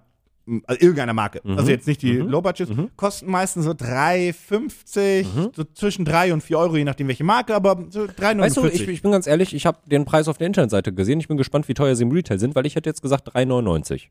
also 0.66 0.80
irgendeiner 0.80 1.12
Marke, 1.12 1.42
Mhm. 1.44 1.58
also 1.58 1.70
jetzt 1.70 1.86
nicht 1.86 2.00
die 2.00 2.12
Low 2.16 2.40
Budgets, 2.40 2.70
kosten 2.96 3.30
meistens 3.30 3.66
so 3.66 3.72
3,50, 3.74 5.26
so 5.54 5.64
zwischen 5.74 6.06
3 6.06 6.32
und 6.32 6.42
4 6.42 6.58
Euro, 6.58 6.76
je 6.76 6.84
nachdem 6.84 7.08
welche 7.08 7.22
Marke, 7.24 7.54
aber 7.54 7.84
so 7.90 8.06
3,49. 8.06 8.34
Mhm. 8.34 8.40
Weißt 8.40 8.56
du, 8.56 8.64
ich, 8.66 8.88
ich 8.88 9.02
bin 9.02 9.12
ganz 9.12 9.26
ehrlich, 9.26 9.54
ich 9.54 9.66
habe 9.66 9.78
den 9.86 10.06
Preis 10.06 10.26
auf 10.26 10.38
der 10.38 10.46
Internetseite 10.46 10.92
gesehen. 10.94 11.20
Ich 11.20 11.28
bin 11.28 11.36
gespannt, 11.36 11.68
wie 11.68 11.74
teuer 11.74 11.94
sie 11.96 12.02
im 12.04 12.12
Retail 12.12 12.38
sind, 12.38 12.54
weil 12.54 12.64
ich 12.66 12.76
hätte 12.76 12.88
jetzt 12.88 13.02
gesagt 13.02 13.28
3,99. 13.34 14.08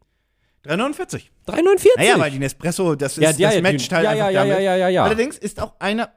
3,49. 0.66 1.24
3,49? 1.48 1.88
Naja, 1.98 2.20
weil 2.20 2.32
die 2.32 2.40
Nespresso, 2.40 2.96
das 2.96 3.18
ist 3.18 3.24
Ja, 3.24 3.32
ja, 3.32 3.48
das 3.48 3.56
ja, 3.56 3.62
matcht 3.62 3.90
die- 3.92 3.96
halt 3.96 4.04
ja, 4.04 4.10
einfach 4.12 4.26
ja, 4.26 4.30
ja, 4.32 4.40
damit. 4.42 4.54
ja, 4.58 4.60
ja, 4.62 4.76
ja, 4.76 4.90
ja. 4.90 5.04
Allerdings 5.06 5.38
ist 5.38 5.60
auch 5.60 5.74
einer, 5.80 6.12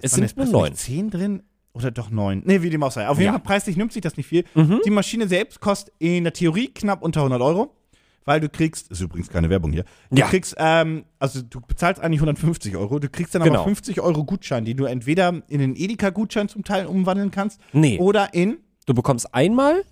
es 0.00 0.10
sind 0.12 0.20
nur 0.20 0.24
Nespresso 0.24 0.52
neun. 0.52 0.70
nicht 0.70 0.82
10 0.82 1.10
drin 1.10 1.42
oder 1.74 1.90
doch 1.90 2.10
9? 2.10 2.42
Nee, 2.44 2.62
wie 2.62 2.70
dem 2.70 2.82
auch 2.82 2.92
sei. 2.92 3.08
Auf 3.08 3.18
jeden. 3.18 3.30
Fall 3.32 3.40
preislich 3.40 3.76
nimmt 3.76 3.92
sich 3.92 4.02
das 4.02 4.16
nicht 4.16 4.26
viel. 4.26 4.44
Mhm. 4.54 4.80
Die 4.84 4.90
Maschine 4.90 5.26
selbst 5.28 5.60
kostet 5.60 5.94
in 5.98 6.24
der 6.24 6.32
Theorie 6.32 6.68
knapp 6.68 7.02
unter 7.02 7.20
100 7.20 7.40
Euro, 7.40 7.74
weil 8.24 8.40
du 8.40 8.48
kriegst, 8.48 8.90
ist 8.90 9.00
übrigens 9.00 9.28
keine 9.30 9.48
Werbung 9.50 9.72
hier, 9.72 9.84
du 10.10 10.18
Ja. 10.18 10.26
kriegst, 10.26 10.54
ähm, 10.58 11.04
also 11.18 11.40
du 11.42 11.60
bezahlst 11.60 12.00
eigentlich 12.02 12.20
150 12.20 12.76
Euro, 12.76 12.98
du 12.98 13.08
kriegst 13.08 13.34
dann 13.34 13.42
Genau. 13.42 13.56
aber 13.60 13.64
50 13.64 14.00
Euro 14.00 14.24
Gutschein, 14.24 14.64
die 14.64 14.74
du 14.74 14.84
entweder 14.84 15.42
in 15.48 15.58
den 15.60 15.74
Edeka-Gutschein 15.76 16.48
zum 16.48 16.62
Teil 16.64 16.86
umwandeln 16.86 17.30
kannst 17.30 17.60
Nee. 17.72 17.98
oder 17.98 18.34
in 18.34 18.58
Du 18.86 18.94
bekommst 18.94 19.32
einmal. 19.32 19.82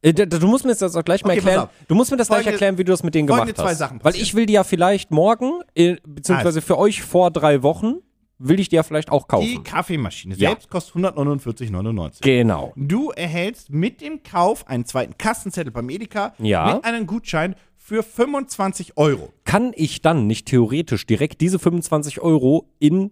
Äh, 0.00 0.12
Du 0.14 0.46
musst 0.46 0.64
mir 0.64 0.74
das 0.74 0.96
auch 0.96 1.04
gleich 1.04 1.22
mal 1.24 1.30
Okay, 1.36 1.40
erklären. 1.40 1.68
Du 1.88 1.94
musst 1.94 2.10
mir 2.10 2.16
das 2.16 2.28
gleich 2.28 2.38
Folgende- 2.38 2.52
erklären, 2.52 2.78
wie 2.78 2.84
du 2.84 2.92
das 2.92 3.02
mit 3.02 3.14
denen 3.14 3.26
gemacht 3.26 3.52
hast. 3.58 3.78
Sachen 3.78 3.98
Weil 4.02 4.14
ich 4.16 4.34
will 4.34 4.46
die 4.46 4.54
ja 4.54 4.64
vielleicht 4.64 5.10
morgen, 5.10 5.60
äh, 5.74 5.96
beziehungsweise 6.06 6.62
für 6.62 6.78
euch 6.78 7.02
vor 7.02 7.30
drei 7.30 7.62
Wochen, 7.62 7.96
will 8.38 8.60
ich 8.60 8.68
die 8.68 8.76
ja 8.76 8.82
vielleicht 8.82 9.10
auch 9.10 9.22
die 9.24 9.28
kaufen. 9.28 9.64
Kaffeemaschine 9.64 10.34
Ja. 10.36 10.50
selbst 10.50 10.70
kostet 10.70 10.94
149,99. 10.96 12.20
Genau. 12.22 12.72
Du 12.76 13.10
erhältst 13.10 13.70
mit 13.70 14.00
dem 14.00 14.22
Kauf 14.22 14.66
einen 14.68 14.84
zweiten 14.84 15.18
Kassenzettel 15.18 15.72
beim 15.72 15.88
Edeka 15.90 16.34
Ja. 16.38 16.74
mit 16.74 16.84
einem 16.84 17.06
Gutschein 17.06 17.56
für 17.76 18.02
25 18.02 18.96
Euro. 18.96 19.32
Kann 19.44 19.72
ich 19.74 20.02
dann 20.02 20.26
nicht 20.26 20.46
theoretisch 20.46 21.06
direkt 21.06 21.40
diese 21.40 21.58
25 21.58 22.20
Euro 22.20 22.68
in 22.78 23.10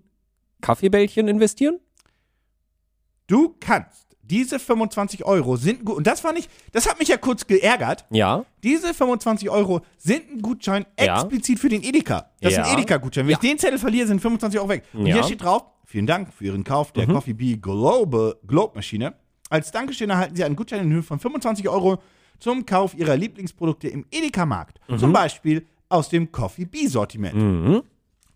Kaffeebällchen 0.61 1.29
investieren? 1.29 1.79
Du 3.27 3.57
kannst 3.59 4.06
diese 4.29 4.59
25 4.59 5.25
Euro 5.25 5.57
sind 5.57 5.85
gut. 5.85 5.97
Und 5.97 6.07
das 6.07 6.21
fand 6.21 6.39
ich, 6.39 6.49
das 6.73 6.89
hat 6.89 6.99
mich 6.99 7.09
ja 7.09 7.17
kurz 7.17 7.47
geärgert. 7.47 8.05
Ja. 8.11 8.45
Diese 8.63 8.93
25 8.95 9.49
Euro 9.51 9.81
sind 9.99 10.31
ein 10.31 10.43
Gutschein 10.43 10.85
Ja. 10.99 11.21
explizit 11.21 11.59
für 11.59 11.69
den 11.69 11.83
Edeka. 11.83 12.31
Das 12.41 12.53
ist 12.53 12.59
Ja. 12.59 12.65
ein 12.65 12.79
Edeka-Gutschein. 12.79 13.27
Wenn 13.27 13.33
ich 13.35 13.39
den 13.39 13.59
Zettel 13.59 13.79
verliere, 13.79 14.07
sind 14.07 14.21
25 14.21 14.59
Euro 14.61 14.69
weg. 14.69 14.85
Und 14.93 15.07
Ja. 15.07 15.15
Mhm. 15.15 15.19
hier 15.19 15.23
steht 15.25 15.43
drauf, 15.43 15.63
vielen 15.85 16.07
Dank 16.07 16.33
für 16.33 16.45
Ihren 16.45 16.65
Kauf 16.65 16.93
der 16.93 17.07
Coffee 17.07 17.33
Bee 17.35 17.57
Global 17.57 18.35
Globe 18.47 18.75
Maschine. 18.75 19.15
Als 19.49 19.71
Dankeschön 19.71 20.11
erhalten 20.11 20.35
Sie 20.35 20.43
einen 20.45 20.57
Gutschein 20.57 20.81
in 20.81 20.93
Höhe 20.93 21.03
von 21.03 21.19
25 21.21 21.69
Euro 21.69 21.99
zum 22.41 22.67
Kauf 22.67 22.95
Ihrer 22.95 23.17
Lieblingsprodukte 23.17 23.89
im 23.89 24.05
Edeka-Markt. 24.11 24.79
Mhm. 24.89 24.99
Zum 24.99 25.13
Beispiel 25.13 25.65
aus 25.89 26.09
dem 26.09 26.33
Coffee 26.33 26.65
Bee-Sortiment. 26.65 27.85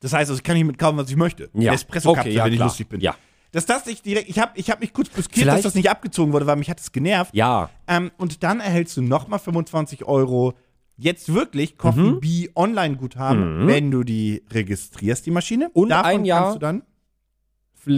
Das 0.00 0.12
heißt, 0.12 0.30
also 0.30 0.34
ich 0.38 0.42
kann 0.44 0.56
hier 0.56 0.64
mitkaufen, 0.64 0.96
was 0.98 1.10
ich 1.10 1.16
möchte. 1.16 1.50
Ja. 1.52 1.72
Espresso-Kapsel, 1.74 2.30
Okay, 2.30 2.36
ja, 2.38 2.44
wenn 2.46 2.52
ich 2.54 2.58
lustig 2.60 2.88
bin. 2.88 3.00
Ja. 3.00 3.14
Dass 3.52 3.66
das 3.66 3.86
nicht 3.86 4.06
direkt, 4.06 4.28
ich 4.28 4.38
habe 4.38 4.52
ich 4.54 4.70
hab 4.70 4.80
mich 4.80 4.92
kurz 4.92 5.08
brüskiert, 5.08 5.48
dass 5.48 5.62
das 5.62 5.74
nicht 5.74 5.90
abgezogen 5.90 6.32
wurde, 6.32 6.46
weil 6.46 6.56
mich 6.56 6.70
hat 6.70 6.78
es 6.80 6.92
genervt. 6.92 7.34
Ja. 7.34 7.68
Ähm, 7.88 8.10
und 8.16 8.42
dann 8.44 8.60
erhältst 8.60 8.96
du 8.96 9.02
nochmal 9.02 9.38
25 9.40 10.04
Euro 10.04 10.54
jetzt 10.96 11.32
wirklich 11.34 11.76
Coffee 11.78 12.00
Mhm. 12.00 12.20
Bee 12.20 12.50
Online-Guthaben, 12.54 13.66
wenn 13.66 13.90
du 13.90 14.04
die 14.04 14.42
registrierst, 14.52 15.24
die 15.26 15.30
Maschine. 15.30 15.70
Und 15.72 15.90
ein 15.92 16.24
Jahr- 16.24 16.42
kannst 16.42 16.56
du 16.56 16.58
dann, 16.60 16.82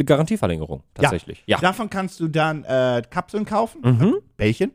Garantieverlängerung, 0.06 0.84
tatsächlich. 0.94 1.42
Ja. 1.46 1.58
Davon 1.58 1.90
kannst 1.90 2.20
du 2.20 2.28
dann 2.28 2.62
äh, 2.64 3.02
Kapseln 3.10 3.44
kaufen, 3.44 3.80
Mhm. 3.82 4.14
Bällchen. 4.36 4.70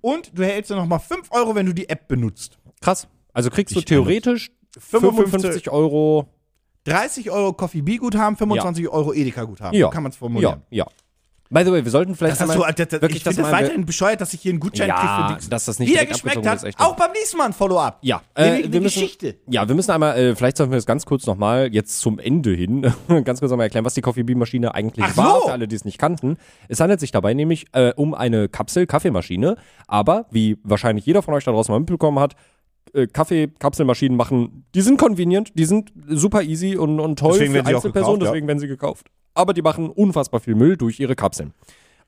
Und 0.00 0.30
du 0.38 0.42
erhältst 0.42 0.70
dann 0.70 0.78
nochmal 0.78 1.00
5 1.00 1.30
Euro, 1.32 1.54
wenn 1.54 1.66
du 1.66 1.72
die 1.74 1.88
App 1.88 2.06
benutzt. 2.08 2.58
Krass. 2.80 3.08
Also 3.32 3.50
kriegst 3.50 3.74
du 3.74 3.80
Ich 3.80 3.84
theoretisch 3.84 4.50
55 4.78 5.30
55 5.32 5.70
Euro. 5.70 6.28
30 6.84 7.30
Euro 7.30 7.52
Coffee 7.52 7.82
Bee 7.82 7.96
Guthaben, 7.98 8.36
25 8.36 8.88
Euro 8.88 9.12
Edeka 9.12 9.44
Guthaben. 9.44 9.76
Ja. 9.76 9.86
So 9.86 9.90
kann 9.90 10.02
man 10.02 10.10
es 10.10 10.16
Ja, 10.16 10.20
formulieren. 10.20 10.62
ja. 10.70 10.86
By 11.54 11.64
the 11.66 11.70
way, 11.70 11.84
wir 11.84 11.90
sollten 11.90 12.14
vielleicht 12.16 12.40
Das 12.40 12.48
einmal 12.50 12.72
das, 12.72 12.88
das, 12.88 13.02
wirklich 13.02 13.16
ich 13.18 13.24
das 13.24 13.36
das 13.36 13.42
mal 13.44 13.52
weiterhin 13.52 13.84
bescheuert, 13.84 14.22
dass 14.22 14.32
ich 14.32 14.40
hier 14.40 14.52
einen 14.52 14.58
Gutschein 14.60 14.88
Ja, 14.88 14.96
kriege 14.98 15.28
für 15.28 15.34
Dix. 15.34 15.48
dass 15.50 15.66
das 15.66 15.78
nicht 15.78 15.90
Wieder 15.90 16.00
direkt 16.00 16.14
geschmeckt 16.14 16.46
hat. 16.46 16.62
ist, 16.64 16.80
Auch 16.80 16.96
beim 16.96 17.12
nächsten 17.12 17.36
Mal 17.36 17.44
ein 17.44 17.52
Follow-up. 17.52 17.98
Ja, 18.00 18.22
äh, 18.34 18.60
wir 18.72 18.80
müssen, 18.80 19.00
Geschichte. 19.02 19.34
Ja, 19.50 19.68
wir 19.68 19.74
müssen 19.74 19.90
einmal, 19.90 20.16
äh, 20.18 20.34
vielleicht 20.34 20.56
sollten 20.56 20.72
wir 20.72 20.78
das 20.78 20.86
ganz 20.86 21.04
kurz 21.04 21.26
nochmal 21.26 21.68
jetzt 21.70 22.00
zum 22.00 22.18
Ende 22.18 22.52
hin 22.54 22.90
ganz 23.24 23.40
kurz 23.40 23.50
nochmal 23.50 23.66
erklären, 23.66 23.84
was 23.84 23.92
die 23.92 24.00
Coffee 24.00 24.22
Bean 24.22 24.38
Maschine 24.38 24.74
eigentlich 24.74 25.04
Ach 25.06 25.14
war, 25.18 25.40
so. 25.40 25.46
für 25.48 25.52
alle, 25.52 25.68
die 25.68 25.76
es 25.76 25.84
nicht 25.84 25.98
kannten. 25.98 26.38
Es 26.68 26.80
handelt 26.80 27.00
sich 27.00 27.10
dabei 27.12 27.34
nämlich 27.34 27.66
äh, 27.72 27.92
um 27.96 28.14
eine 28.14 28.48
Kapsel-Kaffeemaschine, 28.48 29.56
aber 29.86 30.24
wie 30.30 30.56
wahrscheinlich 30.64 31.04
jeder 31.04 31.20
von 31.20 31.34
euch 31.34 31.44
da 31.44 31.50
draußen 31.52 31.70
mal 31.70 31.80
mitbekommen 31.80 32.18
hat, 32.18 32.34
äh, 32.94 33.06
Kaffee-Kapselmaschinen 33.06 34.16
machen, 34.16 34.64
die 34.74 34.80
sind 34.80 34.98
convenient, 34.98 35.52
die 35.54 35.64
sind 35.64 35.92
super 36.08 36.42
easy 36.42 36.76
und, 36.76 37.00
und 37.00 37.18
toll 37.18 37.32
Deswegen 37.32 37.52
für 37.54 37.66
Einzelpersonen, 37.66 37.92
gekauft, 37.92 38.22
ja. 38.22 38.26
deswegen 38.26 38.46
werden 38.48 38.58
sie 38.58 38.68
gekauft. 38.68 39.06
Aber 39.34 39.54
die 39.54 39.62
machen 39.62 39.88
unfassbar 39.88 40.40
viel 40.40 40.54
Müll 40.54 40.76
durch 40.76 41.00
ihre 41.00 41.16
Kapseln. 41.16 41.54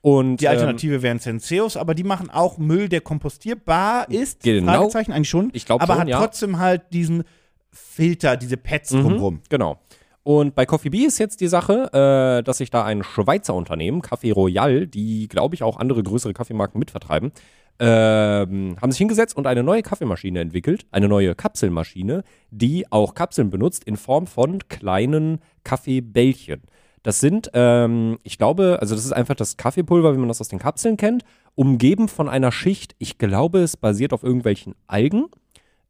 Und 0.03 0.37
Die 0.43 0.45
ähm, 0.45 0.51
Alternative 0.51 1.01
wären 1.01 1.19
Senseos, 1.19 1.79
aber 1.79 1.95
die 1.95 2.05
machen 2.05 2.29
auch 2.29 2.59
Müll, 2.59 2.91
der 2.91 3.01
kompostierbar 3.01 4.11
ist. 4.11 4.43
Genau. 4.43 4.73
Fragezeichen, 4.75 5.13
eigentlich 5.13 5.31
schon. 5.31 5.49
Ich 5.55 5.65
glaub 5.65 5.81
Aber 5.81 5.95
schon, 5.95 6.03
hat 6.03 6.09
ja. 6.09 6.19
trotzdem 6.19 6.59
halt 6.59 6.83
diesen 6.93 7.25
Filter, 7.71 8.37
diese 8.37 8.59
Pads 8.59 8.93
Mhm. 8.93 9.03
drumrum. 9.03 9.41
Genau. 9.49 9.79
Und 10.23 10.55
bei 10.55 10.65
Coffee 10.67 10.91
Bee 10.91 11.05
ist 11.05 11.19
jetzt 11.19 11.41
die 11.41 11.49
Sache, 11.49 11.91
äh, 11.93 12.43
dass 12.43 12.59
sich 12.59 12.71
da 12.71 12.85
ein 12.85 13.03
Schweizer 13.03 13.55
Unternehmen, 13.55 14.01
Café 14.03 14.33
Royal, 14.33 14.87
die, 14.87 15.29
glaube 15.29 15.55
ich, 15.55 15.63
auch 15.63 15.79
andere 15.79 16.03
größere 16.03 16.33
Kaffeemarken 16.33 16.79
mitvertreiben, 16.79 17.33
ähm, 17.79 18.77
haben 18.81 18.91
sich 18.91 18.99
hingesetzt 18.99 19.37
und 19.37 19.47
eine 19.47 19.63
neue 19.63 19.83
Kaffeemaschine 19.83 20.41
entwickelt, 20.41 20.87
eine 20.91 21.09
neue 21.09 21.35
Kapselmaschine, 21.35 22.23
die 22.51 22.91
auch 22.91 23.15
Kapseln 23.15 23.51
benutzt 23.51 23.85
in 23.85 23.97
Form 23.97 24.27
von 24.27 24.61
kleinen 24.69 25.41
Kaffeebällchen. 25.65 26.63
Das 27.03 27.21
sind, 27.21 27.51
ähm, 27.53 28.19
ich 28.23 28.39
glaube, 28.39 28.79
also 28.81 28.95
das 28.95 29.05
ist 29.05 29.13
einfach 29.13 29.35
das 29.35 29.57
Kaffeepulver, 29.57 30.15
wie 30.15 30.19
man 30.19 30.29
das 30.29 30.41
aus 30.41 30.49
den 30.49 30.59
Kapseln 30.59 30.97
kennt, 30.97 31.25
umgeben 31.55 32.09
von 32.09 32.29
einer 32.29 32.51
Schicht, 32.51 32.95
ich 32.99 33.19
glaube, 33.19 33.61
es 33.61 33.77
basiert 33.77 34.13
auf 34.13 34.23
irgendwelchen 34.23 34.75
Algen. 34.87 35.27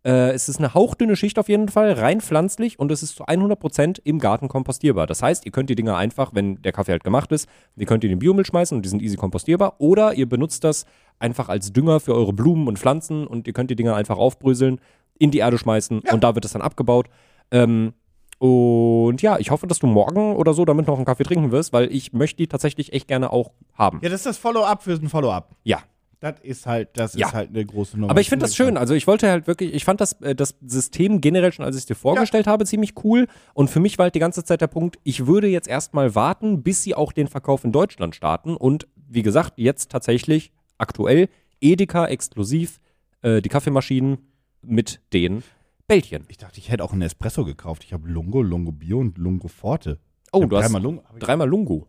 Äh, 0.05 0.33
es 0.33 0.49
ist 0.49 0.59
eine 0.59 0.75
hauchdünne 0.75 1.17
Schicht 1.17 1.39
auf 1.39 1.49
jeden 1.49 1.69
Fall, 1.69 1.93
rein 1.93 2.21
pflanzlich 2.21 2.79
und 2.79 2.93
es 2.93 3.03
ist 3.03 3.17
zu 3.17 3.25
100% 3.25 4.01
im 4.05 4.19
Garten 4.19 4.49
kompostierbar. 4.49 5.07
Das 5.07 5.23
heißt, 5.23 5.47
ihr 5.47 5.53
könnt 5.53 5.71
die 5.71 5.75
Dinger 5.75 5.97
einfach, 5.97 6.33
wenn 6.35 6.61
der 6.63 6.73
Kaffee 6.73 6.93
halt 6.93 7.05
gemacht 7.05 7.33
ist, 7.33 7.49
ihr 7.77 7.87
könnt 7.87 8.03
die 8.03 8.09
in 8.09 8.13
den 8.13 8.19
Biomüll 8.19 8.45
schmeißen 8.45 8.77
und 8.77 8.83
die 8.83 8.89
sind 8.89 9.03
easy 9.03 9.17
kompostierbar 9.17 9.77
oder 9.79 10.15
ihr 10.15 10.29
benutzt 10.29 10.63
das 10.65 10.85
einfach 11.19 11.49
als 11.49 11.73
Dünger 11.73 12.01
für 12.01 12.15
eure 12.15 12.33
Blumen 12.33 12.69
und 12.69 12.79
Pflanzen 12.79 13.27
und 13.27 13.47
ihr 13.47 13.55
könnt 13.55 13.71
die 13.71 13.77
Dinger 13.77 13.97
einfach 13.97 14.19
aufbröseln, 14.19 14.81
in 15.19 15.31
die 15.31 15.39
Erde 15.39 15.59
schmeißen 15.59 16.01
und 16.01 16.25
da 16.25 16.35
wird 16.35 16.45
es 16.45 16.53
dann 16.53 16.63
abgebaut. 16.63 17.09
Ähm, 17.51 17.95
und 18.39 19.23
ja, 19.23 19.39
ich 19.39 19.51
hoffe, 19.51 19.67
dass 19.67 19.79
du 19.79 19.87
morgen 19.87 20.37
oder 20.37 20.53
so 20.53 20.65
damit 20.65 20.87
noch 20.87 20.97
einen 20.97 21.07
Kaffee 21.07 21.23
trinken 21.23 21.51
wirst, 21.51 21.73
weil 21.73 21.91
ich 21.91 22.13
möchte 22.13 22.39
die 22.39 22.47
tatsächlich 22.47 22.93
echt 22.93 23.09
gerne 23.09 23.33
auch 23.33 23.53
haben. 23.73 24.01
Ja, 24.03 24.11
das 24.11 24.21
ist 24.21 24.27
das 24.27 24.39
Follow-up 24.39 24.83
für 24.83 24.93
ein 24.93 25.09
Follow-up. 25.09 25.51
Ja. 25.63 25.79
Das 26.25 26.41
ist 26.41 26.65
halt, 26.65 26.89
das 26.95 27.13
Ja. 27.15 27.27
ist 27.29 27.35
halt 27.35 27.51
eine 27.51 27.67
große 27.67 27.99
Nummer. 28.01 28.11
Aber 28.11 28.19
ich 28.23 28.31
finde 28.31 28.45
das 28.47 28.57
schön. 28.57 28.79
Also 28.79 28.95
ich 28.95 29.07
wollte 29.07 29.29
halt 29.31 29.47
wirklich, 29.47 29.75
ich 29.75 29.85
fand 29.85 30.01
das, 30.01 30.15
äh, 30.23 30.35
das 30.35 30.55
System 30.67 31.21
generell 31.21 31.53
schon, 31.53 31.67
als 31.67 31.77
ich 31.77 31.83
es 31.83 31.87
dir 31.87 31.95
vorgestellt 31.95 32.47
habe, 32.47 32.65
ziemlich 32.65 32.95
cool. 33.05 33.27
Und 33.53 33.69
für 33.69 33.79
mich 33.79 33.99
war 33.99 34.05
halt 34.05 34.15
die 34.15 34.21
ganze 34.21 34.43
Zeit 34.43 34.63
der 34.63 34.69
Punkt, 34.69 34.99
ich 35.03 35.27
würde 35.27 35.49
jetzt 35.49 35.69
erstmal 35.69 36.15
warten, 36.15 36.63
bis 36.63 36.83
sie 36.83 36.95
auch 36.95 37.13
den 37.13 37.27
Verkauf 37.29 37.63
in 37.65 37.73
Deutschland 37.73 38.15
starten. 38.15 38.57
Und 38.57 38.87
wie 39.07 39.21
gesagt, 39.23 39.53
jetzt 39.57 39.91
tatsächlich 39.91 40.51
aktuell 40.79 41.29
Edeka 41.61 42.07
exklusiv 42.07 42.81
äh, 43.21 43.43
die 43.43 43.51
Kaffeemaschinen 43.51 44.17
mit 44.63 45.03
den 45.13 45.43
Bällchen. 45.87 46.25
Ich 46.29 46.39
dachte, 46.39 46.59
ich 46.59 46.71
hätte 46.71 46.83
auch 46.85 46.93
einen 46.95 47.03
Espresso 47.03 47.45
gekauft. 47.45 47.85
Ich 47.85 47.93
habe 47.93 48.09
Lungo, 48.09 48.41
Lungo 48.41 48.73
Bio 48.73 48.99
und 48.99 49.19
Lungo 49.19 49.49
Forte. 49.49 49.99
Oh, 50.33 50.43
Ich 50.43 50.49
du 50.49 50.57
hast 50.57 50.65
dreimal 50.65 50.83
Lungo. 50.83 51.03
Dreimal 51.19 51.49
Lungo. 51.49 51.87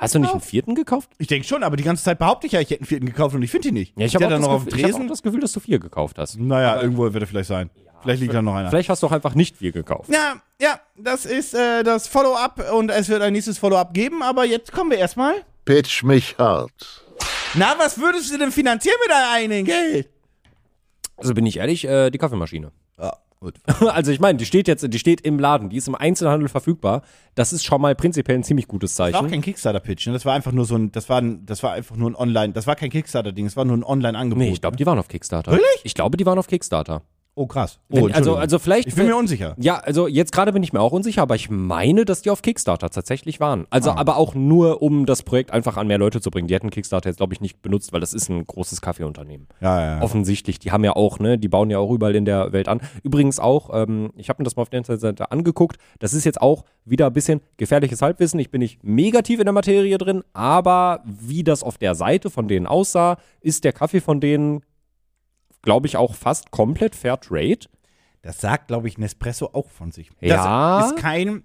Hast 0.00 0.14
du 0.14 0.18
nicht 0.18 0.32
einen 0.32 0.40
vierten 0.40 0.74
gekauft? 0.74 1.10
Ich 1.18 1.26
denke 1.28 1.46
schon, 1.46 1.62
aber 1.62 1.76
die 1.76 1.82
ganze 1.84 2.02
Zeit 2.04 2.18
behaupte 2.18 2.46
ich 2.46 2.54
ja, 2.54 2.60
ich 2.60 2.70
hätte 2.70 2.80
einen 2.80 2.86
vierten 2.86 3.06
gekauft 3.06 3.34
und 3.34 3.42
ich 3.42 3.50
finde 3.50 3.68
ihn 3.68 3.74
nicht. 3.74 3.98
Ja, 3.98 4.06
ich 4.06 4.14
habe 4.14 4.26
auch, 4.26 4.30
da 4.30 4.36
das 4.36 4.44
noch 4.46 4.52
auf 4.52 4.62
dem 4.64 4.70
Gefühl- 4.70 4.78
ich 4.78 4.84
hab 4.84 4.90
auch 4.92 4.96
Tresen. 4.96 5.08
das 5.08 5.22
Gefühl, 5.22 5.40
dass 5.40 5.52
du 5.52 5.60
vier 5.60 5.78
gekauft 5.78 6.18
hast. 6.18 6.38
Naja, 6.38 6.80
irgendwo 6.80 7.02
wird 7.12 7.22
er 7.22 7.26
vielleicht 7.26 7.48
sein. 7.48 7.70
vielleicht 8.02 8.22
liegt 8.22 8.32
da 8.34 8.40
noch 8.42 8.54
einer. 8.54 8.70
Vielleicht 8.70 8.88
hast 8.88 9.02
du 9.02 9.06
auch 9.06 9.12
einfach 9.12 9.34
nicht 9.34 9.58
vier 9.58 9.72
gekauft. 9.72 10.08
Ja, 10.10 10.36
ja, 10.60 10.80
das 10.96 11.26
ist 11.26 11.54
äh, 11.54 11.82
das 11.82 12.08
Follow-up 12.08 12.72
und 12.72 12.90
es 12.90 13.08
wird 13.08 13.20
ein 13.22 13.32
nächstes 13.34 13.58
Follow-up 13.58 13.92
geben, 13.94 14.22
aber 14.22 14.44
jetzt 14.46 14.72
kommen 14.72 14.90
wir 14.90 14.98
erstmal. 14.98 15.34
Pitch 15.66 16.02
mich 16.02 16.36
hart. 16.38 17.04
Na, 17.54 17.74
was 17.78 17.98
würdest 18.00 18.32
du 18.32 18.38
denn 18.38 18.52
finanzieren 18.52 18.96
mit 19.02 19.10
deinem 19.10 19.32
eigenen 19.34 19.64
Geld? 19.66 20.08
Also 21.16 21.34
bin 21.34 21.44
ich 21.44 21.58
ehrlich, 21.58 21.84
äh, 21.86 22.10
die 22.10 22.16
Kaffeemaschine. 22.16 22.72
Gut. 23.40 23.54
Also 23.90 24.12
ich 24.12 24.20
meine, 24.20 24.36
die 24.38 24.44
steht 24.44 24.68
jetzt, 24.68 24.86
die 24.92 24.98
steht 24.98 25.22
im 25.22 25.38
Laden, 25.38 25.70
die 25.70 25.76
ist 25.78 25.88
im 25.88 25.94
Einzelhandel 25.94 26.48
verfügbar. 26.48 27.02
Das 27.34 27.52
ist 27.54 27.64
schon 27.64 27.80
mal 27.80 27.94
prinzipiell 27.94 28.36
ein 28.38 28.44
ziemlich 28.44 28.68
gutes 28.68 28.94
Das 28.94 28.98
war 28.98 29.06
auch 29.08 29.12
Zeichen. 29.22 29.30
kein 29.30 29.40
Kickstarter-Pitch, 29.42 30.06
ne? 30.08 30.12
Das 30.12 30.24
war 30.26 30.34
einfach 30.34 30.52
nur 30.52 30.66
so 30.66 30.76
ein, 30.76 30.92
das 30.92 31.08
war, 31.08 31.20
ein, 31.22 31.46
das 31.46 31.62
war 31.62 31.72
einfach 31.72 31.96
nur 31.96 32.10
ein 32.10 32.16
Online, 32.16 32.52
das 32.52 32.66
war 32.66 32.76
kein 32.76 32.90
Kickstarter-Ding, 32.90 33.46
das 33.46 33.56
war 33.56 33.64
nur 33.64 33.76
ein 33.78 33.84
Online-Angebot. 33.84 34.44
Nee, 34.44 34.52
ich 34.52 34.60
glaube, 34.60 34.76
die 34.76 34.84
waren 34.84 34.98
auf 34.98 35.08
Kickstarter. 35.08 35.52
Wirklich? 35.52 35.80
Ich 35.84 35.94
glaube, 35.94 36.18
die 36.18 36.26
waren 36.26 36.38
auf 36.38 36.48
Kickstarter. 36.48 37.02
Oh, 37.36 37.46
krass. 37.46 37.78
Oh, 37.90 38.06
Wenn, 38.06 38.12
also, 38.12 38.36
also 38.36 38.58
vielleicht. 38.58 38.88
ich 38.88 38.94
bin 38.94 39.06
mir 39.06 39.16
unsicher. 39.16 39.54
Ja, 39.58 39.76
also 39.78 40.08
jetzt 40.08 40.32
gerade 40.32 40.52
bin 40.52 40.62
ich 40.62 40.72
mir 40.72 40.80
auch 40.80 40.92
unsicher, 40.92 41.22
aber 41.22 41.36
ich 41.36 41.48
meine, 41.48 42.04
dass 42.04 42.22
die 42.22 42.30
auf 42.30 42.42
Kickstarter 42.42 42.90
tatsächlich 42.90 43.40
waren. 43.40 43.66
Also 43.70 43.92
aber 43.92 44.16
auch 44.16 44.34
nur, 44.34 44.82
um 44.82 45.06
das 45.06 45.22
Projekt 45.22 45.52
einfach 45.52 45.76
an 45.76 45.86
mehr 45.86 45.98
Leute 45.98 46.20
zu 46.20 46.30
bringen. 46.30 46.48
Die 46.48 46.54
hätten 46.54 46.70
Kickstarter 46.70 47.08
jetzt, 47.08 47.18
glaube 47.18 47.32
ich, 47.32 47.40
nicht 47.40 47.62
benutzt, 47.62 47.92
weil 47.92 48.00
das 48.00 48.14
ist 48.14 48.28
ein 48.28 48.46
großes 48.46 48.80
Kaffeeunternehmen. 48.80 49.46
Ja, 49.60 49.80
ja, 49.80 49.96
ja. 49.96 50.02
Offensichtlich. 50.02 50.58
Die 50.58 50.72
haben 50.72 50.84
ja 50.84 50.94
auch, 50.96 51.18
ne, 51.18 51.38
die 51.38 51.48
bauen 51.48 51.70
ja 51.70 51.78
auch 51.78 51.90
überall 51.90 52.16
in 52.16 52.24
der 52.24 52.52
Welt 52.52 52.68
an. 52.68 52.80
Übrigens 53.02 53.38
auch, 53.38 53.70
ähm, 53.72 54.10
ich 54.16 54.28
habe 54.28 54.42
mir 54.42 54.44
das 54.44 54.56
mal 54.56 54.62
auf 54.62 54.70
der 54.70 54.78
Internetseite 54.78 55.30
angeguckt. 55.30 55.78
Das 55.98 56.12
ist 56.12 56.24
jetzt 56.24 56.42
auch 56.42 56.64
wieder 56.84 57.06
ein 57.06 57.12
bisschen 57.12 57.40
gefährliches 57.56 58.02
Halbwissen. 58.02 58.40
Ich 58.40 58.50
bin 58.50 58.58
nicht 58.60 58.82
mega 58.82 59.22
tief 59.22 59.38
in 59.38 59.46
der 59.46 59.52
Materie 59.52 59.96
drin, 59.98 60.22
aber 60.32 61.02
wie 61.04 61.44
das 61.44 61.62
auf 61.62 61.78
der 61.78 61.94
Seite 61.94 62.28
von 62.28 62.48
denen 62.48 62.66
aussah, 62.66 63.18
ist 63.40 63.64
der 63.64 63.72
Kaffee 63.72 64.00
von 64.00 64.20
denen, 64.20 64.62
glaube 65.62 65.86
ich, 65.86 65.96
auch 65.96 66.14
fast 66.14 66.50
komplett 66.50 66.94
Fair 66.94 67.18
Trade. 67.20 67.60
Das 68.22 68.40
sagt, 68.40 68.68
glaube 68.68 68.88
ich, 68.88 68.98
Nespresso 68.98 69.50
auch 69.52 69.70
von 69.70 69.92
sich. 69.92 70.10
Ja. 70.20 70.80
Das 70.80 70.92
ist 70.92 70.96
kein. 70.98 71.42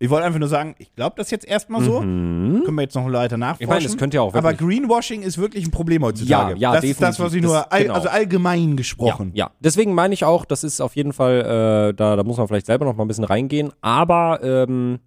Ich 0.00 0.10
wollte 0.10 0.26
einfach 0.26 0.40
nur 0.40 0.48
sagen, 0.48 0.74
ich 0.78 0.94
glaube 0.94 1.14
das 1.16 1.30
jetzt 1.30 1.46
erstmal 1.46 1.82
so. 1.82 2.00
Können 2.00 2.74
wir 2.74 2.82
jetzt 2.82 2.94
noch 2.94 3.10
weiter 3.10 3.36
nachforschen. 3.36 3.58
Mhm. 3.58 3.62
Ich 3.64 3.68
meine, 3.68 3.84
das 3.84 3.96
könnte 3.96 4.16
ja 4.16 4.22
auch 4.22 4.34
Aber 4.34 4.50
wirklich- 4.50 4.68
Greenwashing 4.80 5.22
ist 5.22 5.38
wirklich 5.38 5.64
ein 5.64 5.70
Problem 5.70 6.02
heutzutage. 6.02 6.52
Ja, 6.54 6.72
ja, 6.72 6.74
das 6.74 6.84
ist 6.84 7.00
das, 7.00 7.20
was 7.20 7.32
ich 7.32 7.40
definitiv. 7.42 7.50
nur, 7.50 7.72
all, 7.72 7.82
genau. 7.82 7.94
also 7.94 8.08
allgemein 8.08 8.76
gesprochen. 8.76 9.30
Ja, 9.34 9.46
ja. 9.46 9.50
Deswegen 9.60 9.94
meine 9.94 10.12
ich 10.12 10.24
auch, 10.24 10.44
das 10.44 10.64
ist 10.64 10.80
auf 10.80 10.96
jeden 10.96 11.12
Fall, 11.12 11.90
äh, 11.90 11.94
da, 11.94 12.16
da 12.16 12.22
muss 12.24 12.36
man 12.36 12.48
vielleicht 12.48 12.66
selber 12.66 12.84
noch 12.84 12.96
mal 12.96 13.04
ein 13.04 13.08
bisschen 13.08 13.24
reingehen. 13.24 13.72
Aber 13.80 14.40
ähm, 14.42 14.98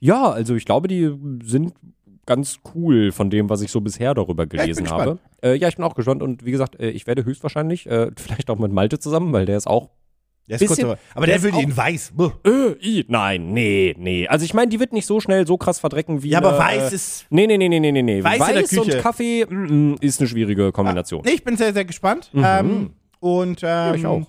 ja, 0.00 0.30
also 0.30 0.54
ich 0.54 0.66
glaube, 0.66 0.86
die 0.86 1.10
sind 1.42 1.72
ganz 2.26 2.60
cool 2.74 3.12
von 3.12 3.30
dem, 3.30 3.48
was 3.48 3.60
ich 3.62 3.70
so 3.70 3.80
bisher 3.80 4.14
darüber 4.14 4.46
gelesen 4.46 4.90
habe. 4.90 5.18
Äh, 5.42 5.56
ja, 5.56 5.68
ich 5.68 5.76
bin 5.76 5.84
auch 5.84 5.94
gespannt 5.94 6.22
und 6.22 6.44
wie 6.44 6.50
gesagt, 6.50 6.78
äh, 6.80 6.90
ich 6.90 7.06
werde 7.06 7.24
höchstwahrscheinlich, 7.24 7.86
äh, 7.86 8.10
vielleicht 8.16 8.50
auch 8.50 8.58
mit 8.58 8.72
Malte 8.72 8.98
zusammen, 8.98 9.32
weil 9.32 9.46
der 9.46 9.56
ist 9.56 9.66
auch. 9.66 9.90
Der 10.46 10.56
ist 10.56 10.66
kurz, 10.66 10.76
Bisschen- 10.76 10.90
aber, 10.90 10.98
aber 11.14 11.26
der, 11.26 11.38
der 11.38 11.54
will 11.54 11.62
in 11.62 11.74
weiß. 11.74 12.12
Buh. 12.14 12.30
Äh, 12.44 12.72
i, 12.82 13.04
nein, 13.08 13.52
nee, 13.52 13.94
nee. 13.98 14.28
Also 14.28 14.44
ich 14.44 14.52
meine, 14.52 14.68
die 14.68 14.78
wird 14.78 14.92
nicht 14.92 15.06
so 15.06 15.18
schnell 15.18 15.46
so 15.46 15.56
krass 15.56 15.78
verdrecken 15.80 16.22
wie. 16.22 16.28
Ja, 16.30 16.38
aber 16.38 16.58
weiß 16.58 16.92
ist. 16.92 17.26
Nee, 17.30 17.46
nee, 17.46 17.56
nee, 17.56 17.68
nee, 17.68 17.80
nee, 17.80 18.02
nee. 18.02 18.22
Weiß 18.22 18.68
Küche. 18.68 18.82
und 18.82 18.98
Kaffee 18.98 19.46
mm, 19.48 19.92
mm, 19.92 19.96
ist 20.02 20.20
eine 20.20 20.28
schwierige 20.28 20.70
Kombination. 20.70 21.22
Nee, 21.24 21.32
ich 21.32 21.44
bin 21.44 21.56
sehr, 21.56 21.72
sehr 21.72 21.86
gespannt. 21.86 22.30
Ähm, 22.34 22.90
und 23.20 23.60
ähm, 23.62 23.94
ich 23.94 24.04
auch. 24.04 24.26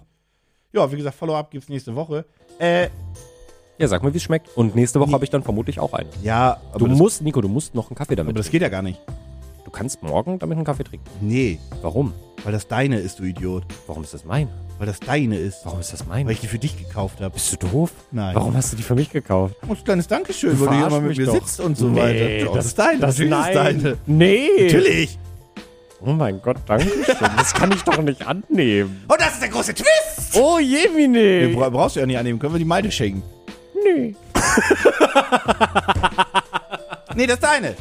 Ja, 0.71 0.89
wie 0.89 0.95
gesagt, 0.97 1.17
Follow-up 1.17 1.51
gibt's 1.51 1.67
nächste 1.67 1.93
Woche. 1.95 2.25
Äh, 2.59 2.87
Ja, 3.77 3.87
sag 3.87 4.03
mir, 4.03 4.13
wie 4.13 4.17
es 4.17 4.23
schmeckt. 4.23 4.49
Und 4.55 4.75
nächste 4.75 4.99
Woche 4.99 5.11
habe 5.11 5.23
ich 5.25 5.29
dann 5.29 5.43
vermutlich 5.43 5.79
auch 5.79 5.93
einen. 5.93 6.09
ja, 6.23 6.57
aber, 6.71 6.79
Du 6.79 6.87
das, 6.87 6.97
musst, 6.97 7.21
Nico, 7.21 7.41
du 7.41 7.49
musst 7.49 7.75
noch 7.75 7.89
einen 7.89 7.95
Kaffee 7.97 8.15
damit 8.15 8.31
aber 8.31 8.37
das 8.37 8.45
trinken. 8.47 8.51
geht 8.53 8.61
ja 8.61 8.69
gar 8.69 8.81
nicht. 8.81 8.99
Du 9.65 9.71
kannst 9.71 10.01
morgen 10.01 10.39
damit 10.39 10.55
einen 10.57 10.65
Kaffee 10.65 10.83
trinken. 10.85 11.05
Nee, 11.21 11.59
Warum? 11.81 12.13
weil 12.43 12.53
das 12.53 12.67
deine 12.67 12.99
ist, 12.99 13.17
du 13.19 13.23
Idiot. 13.23 13.63
Warum 13.87 14.03
ist 14.03 14.13
das 14.13 14.23
mein? 14.23 14.47
Weil 14.77 14.85
das 14.87 14.99
deine 14.99 15.37
ist. 15.37 15.61
Warum 15.65 15.79
ist 15.79 15.91
das 15.91 16.05
mein? 16.05 16.25
Weil 16.27 16.33
ich 16.33 16.41
die 16.41 16.47
für 16.47 16.59
dich 16.59 16.77
gekauft 16.77 17.19
habe. 17.19 17.33
Bist 17.33 17.51
du 17.51 17.67
doof? 17.67 17.91
Nein. 18.11 18.35
Warum 18.35 18.55
hast 18.55 18.71
du 18.71 18.77
die 18.77 18.83
für 18.83 18.93
mich 18.95 19.09
gekauft? 19.09 19.55
Und 19.67 19.71
ein 19.79 19.83
kleines 19.83 20.07
Dankeschön, 20.07 20.51
weil 20.59 20.67
du 20.67 20.73
hier 20.73 20.77
verarsch 20.77 20.91
mal 20.91 20.99
mit 21.01 21.09
mich 21.09 21.17
mir 21.17 21.25
doch. 21.25 21.33
sitzt 21.33 21.59
und 21.59 21.75
so 21.77 21.95
weiter. 21.95 22.29
Ja, 22.29 22.51
das, 22.53 22.65
ist 22.67 22.77
deine. 22.79 22.99
Natürlich 22.99 23.31
ist 23.33 23.55
deine. 23.55 23.97
Nee. 24.05 24.47
Natürlich. 24.61 25.19
Oh 26.01 26.11
mein 26.11 26.39
Gott, 26.41 26.57
danke 26.67 26.85
schön. 26.87 27.15
Das 27.35 27.53
kann 27.53 27.71
ich 27.71 27.81
doch 27.81 27.97
nicht 28.01 28.25
annehmen. 28.27 29.03
Und 29.07 29.19
das 29.19 29.33
ist 29.33 29.41
der 29.41 29.49
große 29.49 29.73
Twist. 29.73 30.35
Oh 30.37 30.59
Jemine. 30.59 31.47
Den 31.47 31.55
bra- 31.55 31.69
brauchst 31.69 31.95
du 31.95 32.01
ja 32.01 32.05
nicht 32.05 32.17
annehmen. 32.19 32.37
Können 32.37 32.53
wir 32.53 32.59
die 32.59 32.65
Malte 32.65 32.91
schenken? 32.91 33.23
Nee. 33.85 34.15
Nee, 37.15 37.27
das 37.27 37.35
ist 37.35 37.43
deine. 37.43 37.75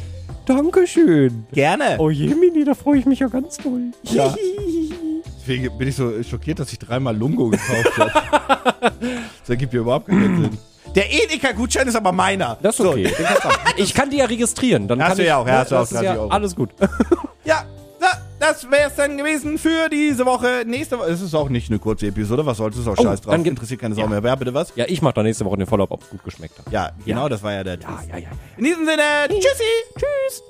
Dankeschön. 0.45 1.45
Gerne. 1.51 1.97
Oh 1.99 2.09
Jemine, 2.09 2.63
da 2.63 2.73
freue 2.73 2.99
ich 2.99 3.05
mich 3.05 3.19
ja 3.19 3.27
ganz 3.27 3.57
doll. 3.57 3.91
Ja. 4.03 4.33
Deswegen 5.41 5.77
bin 5.77 5.87
ich 5.89 5.95
so 5.95 6.23
schockiert, 6.23 6.59
dass 6.59 6.71
ich 6.71 6.79
dreimal 6.79 7.15
Lungo 7.15 7.49
gekauft 7.49 7.97
habe. 7.97 8.11
das 9.41 9.49
ergibt 9.49 9.73
ja 9.73 9.81
überhaupt 9.81 10.07
keinen 10.07 10.41
Sinn. 10.41 10.57
Der 10.95 11.11
Edeka-Gutschein 11.11 11.87
ist 11.87 11.95
aber 11.95 12.13
meiner. 12.13 12.57
Das 12.61 12.79
ist 12.79 12.85
okay. 12.85 13.07
Haben. 13.09 13.55
ich 13.75 13.93
kann 13.93 14.09
die 14.09 14.17
ja 14.17 14.25
registrieren. 14.25 14.87
Dann 14.87 15.01
Hast 15.01 15.09
kann 15.09 15.17
du 15.17 15.23
ich, 15.23 15.27
ja 15.27 15.37
auch, 15.37 15.47
ja, 15.47 15.57
hast 15.59 15.71
du 15.71 15.75
das 15.75 15.89
auch 15.89 15.91
ist 15.91 16.01
30 16.01 16.05
ja 16.05 16.21
Euro. 16.21 16.29
alles 16.29 16.55
gut. 16.55 16.69
Ja, 17.43 17.65
das 18.39 18.69
wäre 18.69 18.89
es 18.89 18.95
dann 18.95 19.17
gewesen 19.17 19.57
für 19.57 19.89
diese 19.89 20.25
Woche. 20.25 20.63
Nächste 20.65 20.97
Woche. 20.99 21.07
Es 21.09 21.21
ist 21.21 21.33
auch 21.35 21.49
nicht 21.49 21.69
eine 21.69 21.79
kurze 21.79 22.07
Episode. 22.07 22.45
Was 22.45 22.57
soll's? 22.57 22.77
Ist 22.77 22.87
auch 22.87 22.95
Oh, 22.97 23.03
scheiß 23.03 23.21
drauf. 23.21 23.33
dann 23.33 23.45
Interessiert 23.45 23.81
keine 23.81 23.95
Sau 23.95 24.01
Ja. 24.01 24.07
mehr. 24.07 24.23
Wer 24.23 24.35
bitte 24.37 24.53
was? 24.53 24.73
Ja, 24.75 24.85
ich 24.87 25.01
mache 25.01 25.13
dann 25.15 25.25
nächste 25.25 25.45
Woche 25.45 25.57
den 25.57 25.67
Follow-up, 25.67 25.91
ob 25.91 26.01
es 26.03 26.09
gut 26.09 26.23
geschmeckt 26.23 26.57
hat. 26.59 26.71
Ja, 26.71 26.91
genau, 27.05 27.29
das 27.29 27.41
war 27.43 27.53
ja 27.53 27.63
der 27.63 27.79
Ja, 27.79 27.87
Twist. 27.87 28.09
ja, 28.09 28.17
ja. 28.17 28.27
In 28.57 28.63
diesem 28.65 28.85
Sinne, 28.85 29.01
tschüssi. 29.29 29.63
Tschüss. 29.97 30.43